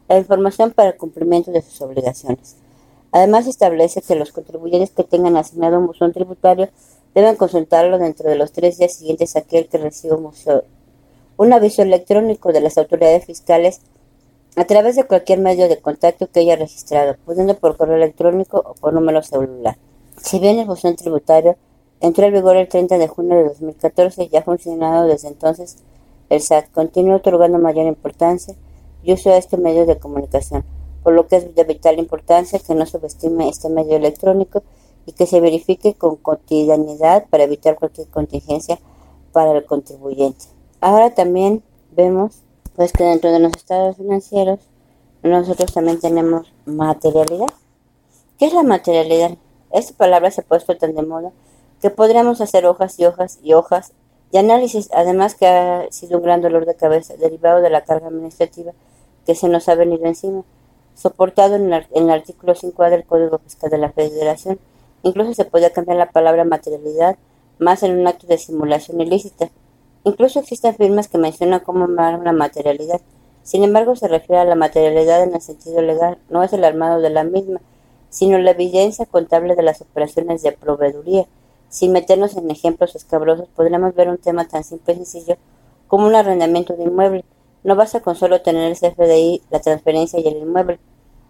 la 0.09 0.17
información 0.17 0.71
para 0.71 0.89
el 0.89 0.97
cumplimiento 0.97 1.51
de 1.51 1.61
sus 1.61 1.81
obligaciones. 1.81 2.57
Además, 3.13 3.47
establece 3.47 4.01
que 4.01 4.15
los 4.15 4.33
contribuyentes 4.33 4.91
que 4.91 5.05
tengan 5.05 5.37
asignado 5.37 5.79
un 5.79 5.87
buzón 5.87 6.11
tributario 6.11 6.69
deben 7.15 7.37
consultarlo 7.37 7.97
dentro 7.97 8.29
de 8.29 8.35
los 8.35 8.51
tres 8.51 8.77
días 8.77 8.93
siguientes 8.93 9.35
a 9.35 9.39
aquel 9.39 9.67
que 9.67 9.77
reciba 9.77 10.17
un, 11.37 11.53
aviso 11.53 11.81
electrónico 11.81 12.51
de 12.51 12.59
las 12.59 12.77
autoridades 12.77 13.25
fiscales 13.25 13.79
a 14.57 14.65
través 14.65 14.97
de 14.97 15.05
cualquier 15.05 15.39
medio 15.39 15.69
de 15.69 15.79
contacto 15.79 16.27
que 16.27 16.41
haya 16.41 16.57
registrado, 16.57 17.15
pudiendo 17.25 17.57
por 17.57 17.77
correo 17.77 17.95
electrónico 17.95 18.61
o 18.65 18.73
por 18.75 18.93
número 18.93 19.23
celular. 19.23 19.77
Si 20.21 20.39
bien 20.39 20.59
el 20.59 20.65
buzón 20.65 20.97
tributario 20.97 21.55
entró 22.01 22.25
en 22.25 22.33
vigor 22.33 22.57
el 22.57 22.67
30 22.67 22.97
de 22.97 23.07
junio 23.07 23.37
de 23.37 23.43
2014 23.45 24.29
y 24.31 24.35
ha 24.35 24.43
funcionado 24.43 25.07
desde 25.07 25.29
entonces, 25.29 25.77
el 26.29 26.41
SAT 26.41 26.71
continúa 26.71 27.17
otorgando 27.17 27.59
mayor 27.59 27.85
importancia 27.85 28.55
y 29.03 29.13
uso 29.13 29.31
a 29.31 29.37
este 29.37 29.55
medio 29.55 29.85
de 29.85 29.97
comunicación, 29.97 30.65
por 31.01 31.13
lo 31.13 31.27
que 31.27 31.37
es 31.37 31.55
de 31.55 31.63
vital 31.63 31.97
importancia 31.97 32.59
que 32.59 32.75
no 32.75 32.85
subestime 32.85 33.47
este 33.47 33.69
medio 33.69 33.95
electrónico 33.95 34.63
y 35.05 35.13
que 35.13 35.25
se 35.25 35.39
verifique 35.39 35.93
con 35.93 36.15
cotidianidad 36.15 37.25
para 37.29 37.43
evitar 37.43 37.75
cualquier 37.75 38.07
contingencia 38.07 38.79
para 39.31 39.51
el 39.51 39.65
contribuyente. 39.65 40.45
Ahora 40.81 41.13
también 41.13 41.63
vemos 41.91 42.43
pues 42.75 42.91
que 42.91 43.03
dentro 43.03 43.31
de 43.31 43.39
los 43.39 43.53
estados 43.53 43.97
financieros 43.97 44.59
nosotros 45.23 45.73
también 45.73 45.99
tenemos 45.99 46.53
materialidad. 46.65 47.47
¿Qué 48.37 48.45
es 48.45 48.53
la 48.53 48.63
materialidad? 48.63 49.37
Esta 49.71 49.93
palabra 49.93 50.29
se 50.31 50.41
ha 50.41 50.43
puesto 50.43 50.77
tan 50.77 50.93
de 50.93 51.01
moda 51.01 51.31
que 51.81 51.89
podríamos 51.89 52.41
hacer 52.41 52.65
hojas 52.65 52.99
y 52.99 53.05
hojas 53.05 53.39
y 53.41 53.53
hojas 53.53 53.93
de 54.31 54.39
análisis, 54.39 54.89
además 54.93 55.35
que 55.35 55.47
ha 55.47 55.91
sido 55.91 56.17
un 56.17 56.23
gran 56.23 56.41
dolor 56.41 56.65
de 56.65 56.75
cabeza 56.75 57.15
derivado 57.17 57.61
de 57.61 57.69
la 57.69 57.83
carga 57.83 58.07
administrativa 58.07 58.73
que 59.25 59.35
se 59.35 59.49
nos 59.49 59.67
ha 59.69 59.75
venido 59.75 60.05
encima, 60.05 60.43
soportado 60.93 61.55
en, 61.55 61.73
el 61.73 62.09
artículo 62.09 62.53
5A 62.53 62.89
del 62.89 63.05
Código 63.05 63.39
Fiscal 63.39 63.69
de 63.69 63.77
la 63.77 63.91
Federación 63.91 64.59
Incluso 65.05 65.35
se 65.35 65.45
podía 65.45 65.69
cambiar 65.69 65.99
la 65.99 66.09
palabra 66.09 66.45
materialidad 66.45 67.15
más 67.59 67.83
en 67.83 67.99
un 67.99 68.07
acto 68.07 68.25
de 68.25 68.39
simulación 68.39 68.99
ilícita. 68.99 69.51
Incluso 70.03 70.39
existen 70.39 70.73
firmas 70.73 71.07
que 71.07 71.19
mencionan 71.19 71.59
cómo 71.59 71.83
armar 71.83 72.19
una 72.19 72.31
materialidad. 72.31 73.01
Sin 73.43 73.63
embargo, 73.63 73.95
se 73.95 74.07
refiere 74.07 74.41
a 74.41 74.45
la 74.45 74.55
materialidad 74.55 75.21
en 75.21 75.35
el 75.35 75.41
sentido 75.41 75.83
legal, 75.83 76.17
no 76.31 76.41
es 76.41 76.53
el 76.53 76.63
armado 76.63 77.01
de 77.01 77.11
la 77.11 77.23
misma, 77.23 77.61
sino 78.09 78.39
la 78.39 78.49
evidencia 78.49 79.05
contable 79.05 79.55
de 79.55 79.61
las 79.61 79.79
operaciones 79.79 80.41
de 80.41 80.53
proveeduría. 80.53 81.27
Sin 81.69 81.91
meternos 81.91 82.35
en 82.35 82.49
ejemplos 82.49 82.95
escabrosos, 82.95 83.47
podríamos 83.55 83.93
ver 83.93 84.09
un 84.09 84.17
tema 84.17 84.47
tan 84.47 84.63
simple 84.63 84.95
y 84.95 84.97
sencillo 84.97 85.37
como 85.87 86.07
un 86.07 86.15
arrendamiento 86.15 86.73
de 86.73 86.83
inmueble. 86.83 87.25
No 87.63 87.75
basta 87.75 87.99
con 87.99 88.15
solo 88.15 88.41
tener 88.41 88.71
el 88.71 88.75
CFDI, 88.75 89.43
la 89.51 89.59
transferencia 89.59 90.19
y 90.19 90.27
el 90.27 90.37
inmueble. 90.37 90.79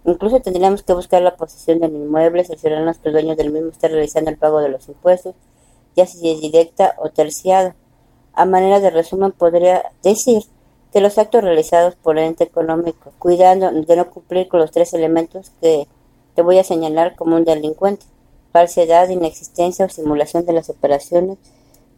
Incluso 0.05 0.39
tendríamos 0.39 0.83
que 0.83 0.93
buscar 0.93 1.21
la 1.21 1.35
posesión 1.35 1.79
del 1.79 1.95
inmueble, 1.95 2.43
cerciorarnos 2.43 2.99
que 2.99 3.09
el 3.09 3.13
dueño 3.13 3.35
del 3.35 3.51
mismo 3.51 3.69
esté 3.69 3.87
realizando 3.87 4.29
el 4.29 4.37
pago 4.37 4.59
de 4.59 4.69
los 4.69 4.87
impuestos, 4.87 5.33
ya 5.95 6.05
si 6.05 6.29
es 6.29 6.41
directa 6.41 6.95
o 6.97 7.09
terciada. 7.09 7.75
A 8.33 8.45
manera 8.45 8.79
de 8.79 8.91
resumen, 8.91 9.31
podría 9.31 9.91
decir 10.03 10.43
que 10.93 11.01
los 11.01 11.17
actos 11.17 11.43
realizados 11.43 11.95
por 11.95 12.17
el 12.17 12.25
ente 12.25 12.43
económico, 12.43 13.13
cuidando 13.17 13.71
de 13.71 13.95
no 13.95 14.09
cumplir 14.11 14.47
con 14.47 14.59
los 14.59 14.71
tres 14.71 14.93
elementos 14.93 15.51
que 15.59 15.87
te 16.35 16.41
voy 16.41 16.59
a 16.59 16.63
señalar 16.63 17.15
como 17.15 17.35
un 17.35 17.43
delincuente, 17.43 18.05
falsedad, 18.51 19.09
inexistencia 19.09 19.85
o 19.85 19.89
simulación 19.89 20.45
de 20.45 20.53
las 20.53 20.69
operaciones 20.69 21.37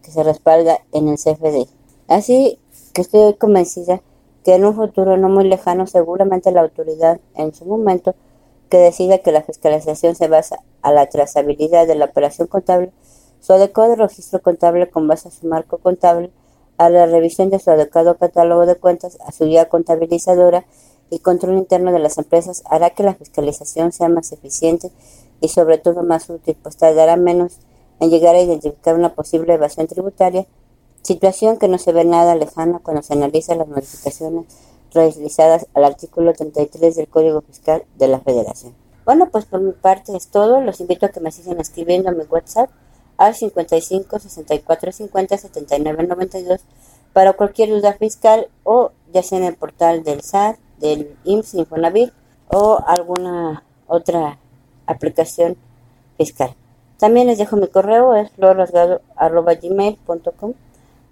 que 0.01 0.12
se 0.12 0.24
respalda 0.24 0.80
en 0.93 1.10
el 1.10 1.18
CFD. 1.18 1.68
Así 2.08 2.60
que 2.93 3.01
estoy 3.01 3.34
convencida 3.34 4.01
que 4.48 4.56
en 4.56 4.64
un 4.64 4.74
futuro 4.74 5.18
no 5.18 5.28
muy 5.28 5.43
lejano 5.43 5.88
seguramente 5.88 6.54
la 6.54 6.62
autoridad 6.62 7.20
en 7.36 7.54
su 7.54 7.66
momento 7.66 8.16
que 8.70 8.78
decida 8.78 9.18
que 9.18 9.34
la 9.34 9.41
fiscalización 9.41 10.16
se 10.16 10.30
basa 10.30 10.64
a 10.82 10.93
la 10.93 11.10
trazabilidad 11.10 11.86
de 11.86 11.95
la 11.95 12.06
operación 12.06 12.48
contable, 12.48 12.93
su 13.41 13.52
adecuado 13.52 13.95
registro 13.95 14.41
contable 14.41 14.89
con 14.89 15.06
base 15.06 15.28
a 15.28 15.32
su 15.32 15.48
marco 15.48 15.80
contable, 15.80 16.32
a 16.78 16.89
la 16.89 17.08
revisión 17.08 17.50
de 17.50 17.60
su 17.60 17.72
adecuado 17.72 18.16
catálogo 18.16 18.66
de 18.66 18.76
cuentas, 18.76 19.18
a 19.26 19.34
su 19.34 19.43
guía 19.43 19.68
contabilizadora 19.68 20.64
y 21.10 21.20
control 21.20 21.58
interno 21.58 21.91
de 21.91 22.00
las 22.00 22.18
empresas 22.18 22.64
hará 22.70 22.91
que 22.91 23.04
la 23.04 23.16
fiscalización 23.16 23.91
sea 23.91 24.08
más 24.08 24.32
eficiente 24.32 24.91
y 25.41 25.50
sobre 25.50 25.78
todo 25.78 26.04
más 26.04 26.30
útil, 26.30 26.56
pues 26.64 26.78
tardará 26.78 27.18
menos 27.18 27.58
en 28.00 28.12
llegar 28.12 28.34
a 28.34 28.41
identificar 28.41 28.95
una 28.95 29.14
posible 29.14 29.56
evasión 29.56 29.88
tributaria, 29.88 30.48
situación 31.08 31.58
que 31.58 31.70
no 31.70 31.78
se 31.78 31.93
ve 31.93 32.03
nada 32.03 32.36
lejana 32.36 32.82
cuando 32.84 33.01
se 33.01 33.14
analizan 33.14 33.60
las 33.60 33.70
modificaciones 33.70 34.45
realizadas 34.93 35.66
al 35.74 35.86
artículo 35.86 36.34
33 36.34 36.97
del 36.97 37.08
Código 37.08 37.39
Fiscal 37.41 37.86
de 37.95 38.10
la 38.10 38.20
Federación. 38.20 38.76
Bueno, 39.05 39.30
pues 39.30 39.45
por 39.45 39.62
mi 39.62 39.72
parte 39.72 40.18
es 40.18 40.28
todo. 40.28 40.60
Los 40.60 40.82
invito 40.82 41.05
a 41.05 41.10
que 41.10 41.22
me 41.22 41.32
sigan 41.32 41.62
escribiendo 41.62 42.10
a 42.10 42.12
mi 42.12 42.24
WhatsApp 42.24 42.70
al 43.16 43.36
55 43.36 44.20
64 44.20 44.91
50 44.91 45.38
79 45.38 46.08
92 46.08 46.60
para 47.14 47.32
cualquier 47.34 47.70
duda 47.70 47.93
fiscal 47.93 48.49
o 48.66 48.91
ya 49.14 49.24
sea 49.24 49.38
en 49.38 49.45
el 49.45 49.55
portal 49.55 50.03
del 50.03 50.20
SAT, 50.22 50.58
del 50.78 51.16
IMSS 51.24 51.53
Infonavit 51.53 52.12
o 52.49 52.80
alguna 52.86 53.64
otra 53.88 54.39
aplicación 54.86 55.55
fiscal. 56.18 56.53
También 56.97 57.28
les 57.28 57.38
dejo 57.38 57.55
mi 57.55 57.68
correo, 57.68 58.14
es 58.14 58.30
florrasgado.gmail.com 58.32 60.53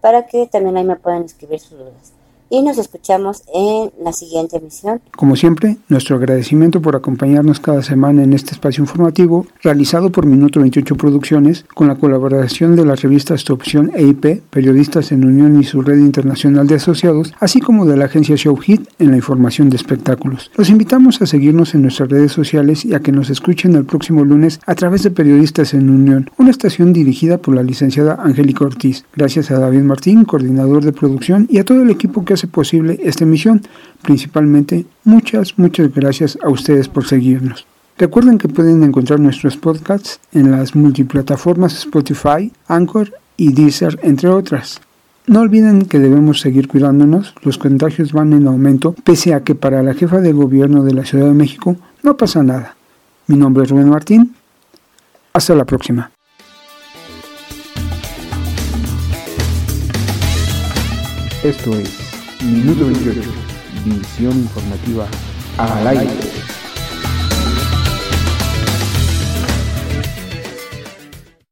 para 0.06 0.28
que 0.28 0.46
también 0.46 0.78
ahí 0.78 0.84
me 0.84 0.98
puedan 0.98 1.24
escribir 1.24 1.60
sus 1.60 1.80
dudas 1.80 2.14
y 2.56 2.62
nos 2.62 2.78
escuchamos 2.78 3.44
en 3.54 3.92
la 4.02 4.14
siguiente 4.14 4.58
emisión. 4.58 5.02
Como 5.16 5.36
siempre, 5.36 5.78
nuestro 5.90 6.16
agradecimiento 6.16 6.82
por 6.82 6.96
acompañarnos 6.96 7.60
cada 7.60 7.84
semana 7.84 8.24
en 8.24 8.32
este 8.32 8.52
espacio 8.52 8.82
informativo 8.82 9.46
realizado 9.62 10.10
por 10.10 10.26
Minuto 10.26 10.62
28 10.62 10.96
Producciones 10.96 11.66
con 11.74 11.90
la 11.90 11.96
colaboración 11.96 12.78
de 12.78 12.86
la 12.86 12.96
revista 12.96 13.36
Opción 13.50 13.92
EIP, 13.94 14.42
Periodistas 14.50 15.12
en 15.12 15.26
Unión 15.26 15.60
y 15.60 15.66
su 15.66 15.82
red 15.82 15.98
internacional 15.98 16.68
de 16.68 16.76
asociados, 16.76 17.34
así 17.40 17.60
como 17.60 17.86
de 17.86 17.98
la 17.98 18.06
agencia 18.06 18.38
Show 18.38 18.56
Hit 18.56 18.88
en 19.00 19.12
la 19.12 19.18
información 19.18 19.70
de 19.70 19.76
espectáculos. 19.76 20.50
Los 20.56 20.70
invitamos 20.70 21.22
a 21.22 21.26
seguirnos 21.26 21.76
en 21.76 21.82
nuestras 21.82 22.10
redes 22.10 22.32
sociales 22.32 22.86
y 22.86 22.94
a 22.94 23.02
que 23.02 23.12
nos 23.12 23.30
escuchen 23.30 23.76
el 23.76 23.84
próximo 23.84 24.24
lunes 24.24 24.62
a 24.66 24.76
través 24.76 25.04
de 25.04 25.12
Periodistas 25.12 25.74
en 25.74 25.90
Unión, 25.90 26.32
una 26.38 26.52
estación 26.52 26.94
dirigida 26.94 27.38
por 27.38 27.56
la 27.56 27.64
licenciada 27.64 28.16
Angélica 28.16 28.64
Ortiz. 28.64 29.04
Gracias 29.14 29.52
a 29.52 29.60
David 29.60 29.82
Martín, 29.82 30.24
coordinador 30.24 30.86
de 30.86 30.94
producción, 30.94 31.48
y 31.50 31.58
a 31.58 31.66
todo 31.66 31.82
el 31.82 31.90
equipo 31.90 32.24
que 32.24 32.34
posible 32.48 33.00
esta 33.04 33.24
emisión. 33.24 33.62
Principalmente, 34.02 34.86
muchas, 35.04 35.58
muchas 35.58 35.94
gracias 35.94 36.38
a 36.44 36.50
ustedes 36.50 36.88
por 36.88 37.06
seguirnos. 37.06 37.66
Recuerden 37.98 38.38
que 38.38 38.50
pueden 38.50 38.84
encontrar 38.84 39.20
nuestros 39.20 39.56
podcasts 39.56 40.20
en 40.34 40.52
las 40.52 40.76
multiplataformas 40.76 41.74
Spotify, 41.74 42.52
Anchor 42.68 43.14
y 43.38 43.54
Deezer, 43.54 44.00
entre 44.04 44.30
otras. 44.30 44.82
No 45.28 45.40
olviden 45.40 45.86
que 45.86 46.00
debemos 46.00 46.42
seguir 46.42 46.68
cuidándonos, 46.68 47.34
los 47.42 47.58
contagios 47.58 48.14
van 48.14 48.34
en 48.34 48.48
aumento, 48.48 48.94
pese 49.04 49.34
a 49.34 49.44
que 49.44 49.56
para 49.56 49.82
la 49.82 49.94
jefa 49.94 50.20
de 50.22 50.34
gobierno 50.34 50.84
de 50.84 50.94
la 50.94 51.06
Ciudad 51.06 51.26
de 51.26 51.34
México 51.34 51.78
no 52.04 52.16
pasa 52.16 52.44
nada. 52.44 52.76
Mi 53.28 53.36
nombre 53.36 53.64
es 53.64 53.70
Rubén 53.70 53.90
Martín. 53.90 54.36
Hasta 55.34 55.56
la 55.56 55.66
próxima. 55.66 56.12
Esto 61.44 61.74
es 61.78 62.05
Minuto 62.46 62.86
28, 62.86 63.22
visión 63.84 64.38
informativa 64.38 65.08
al 65.58 65.88
aire. 65.88 66.35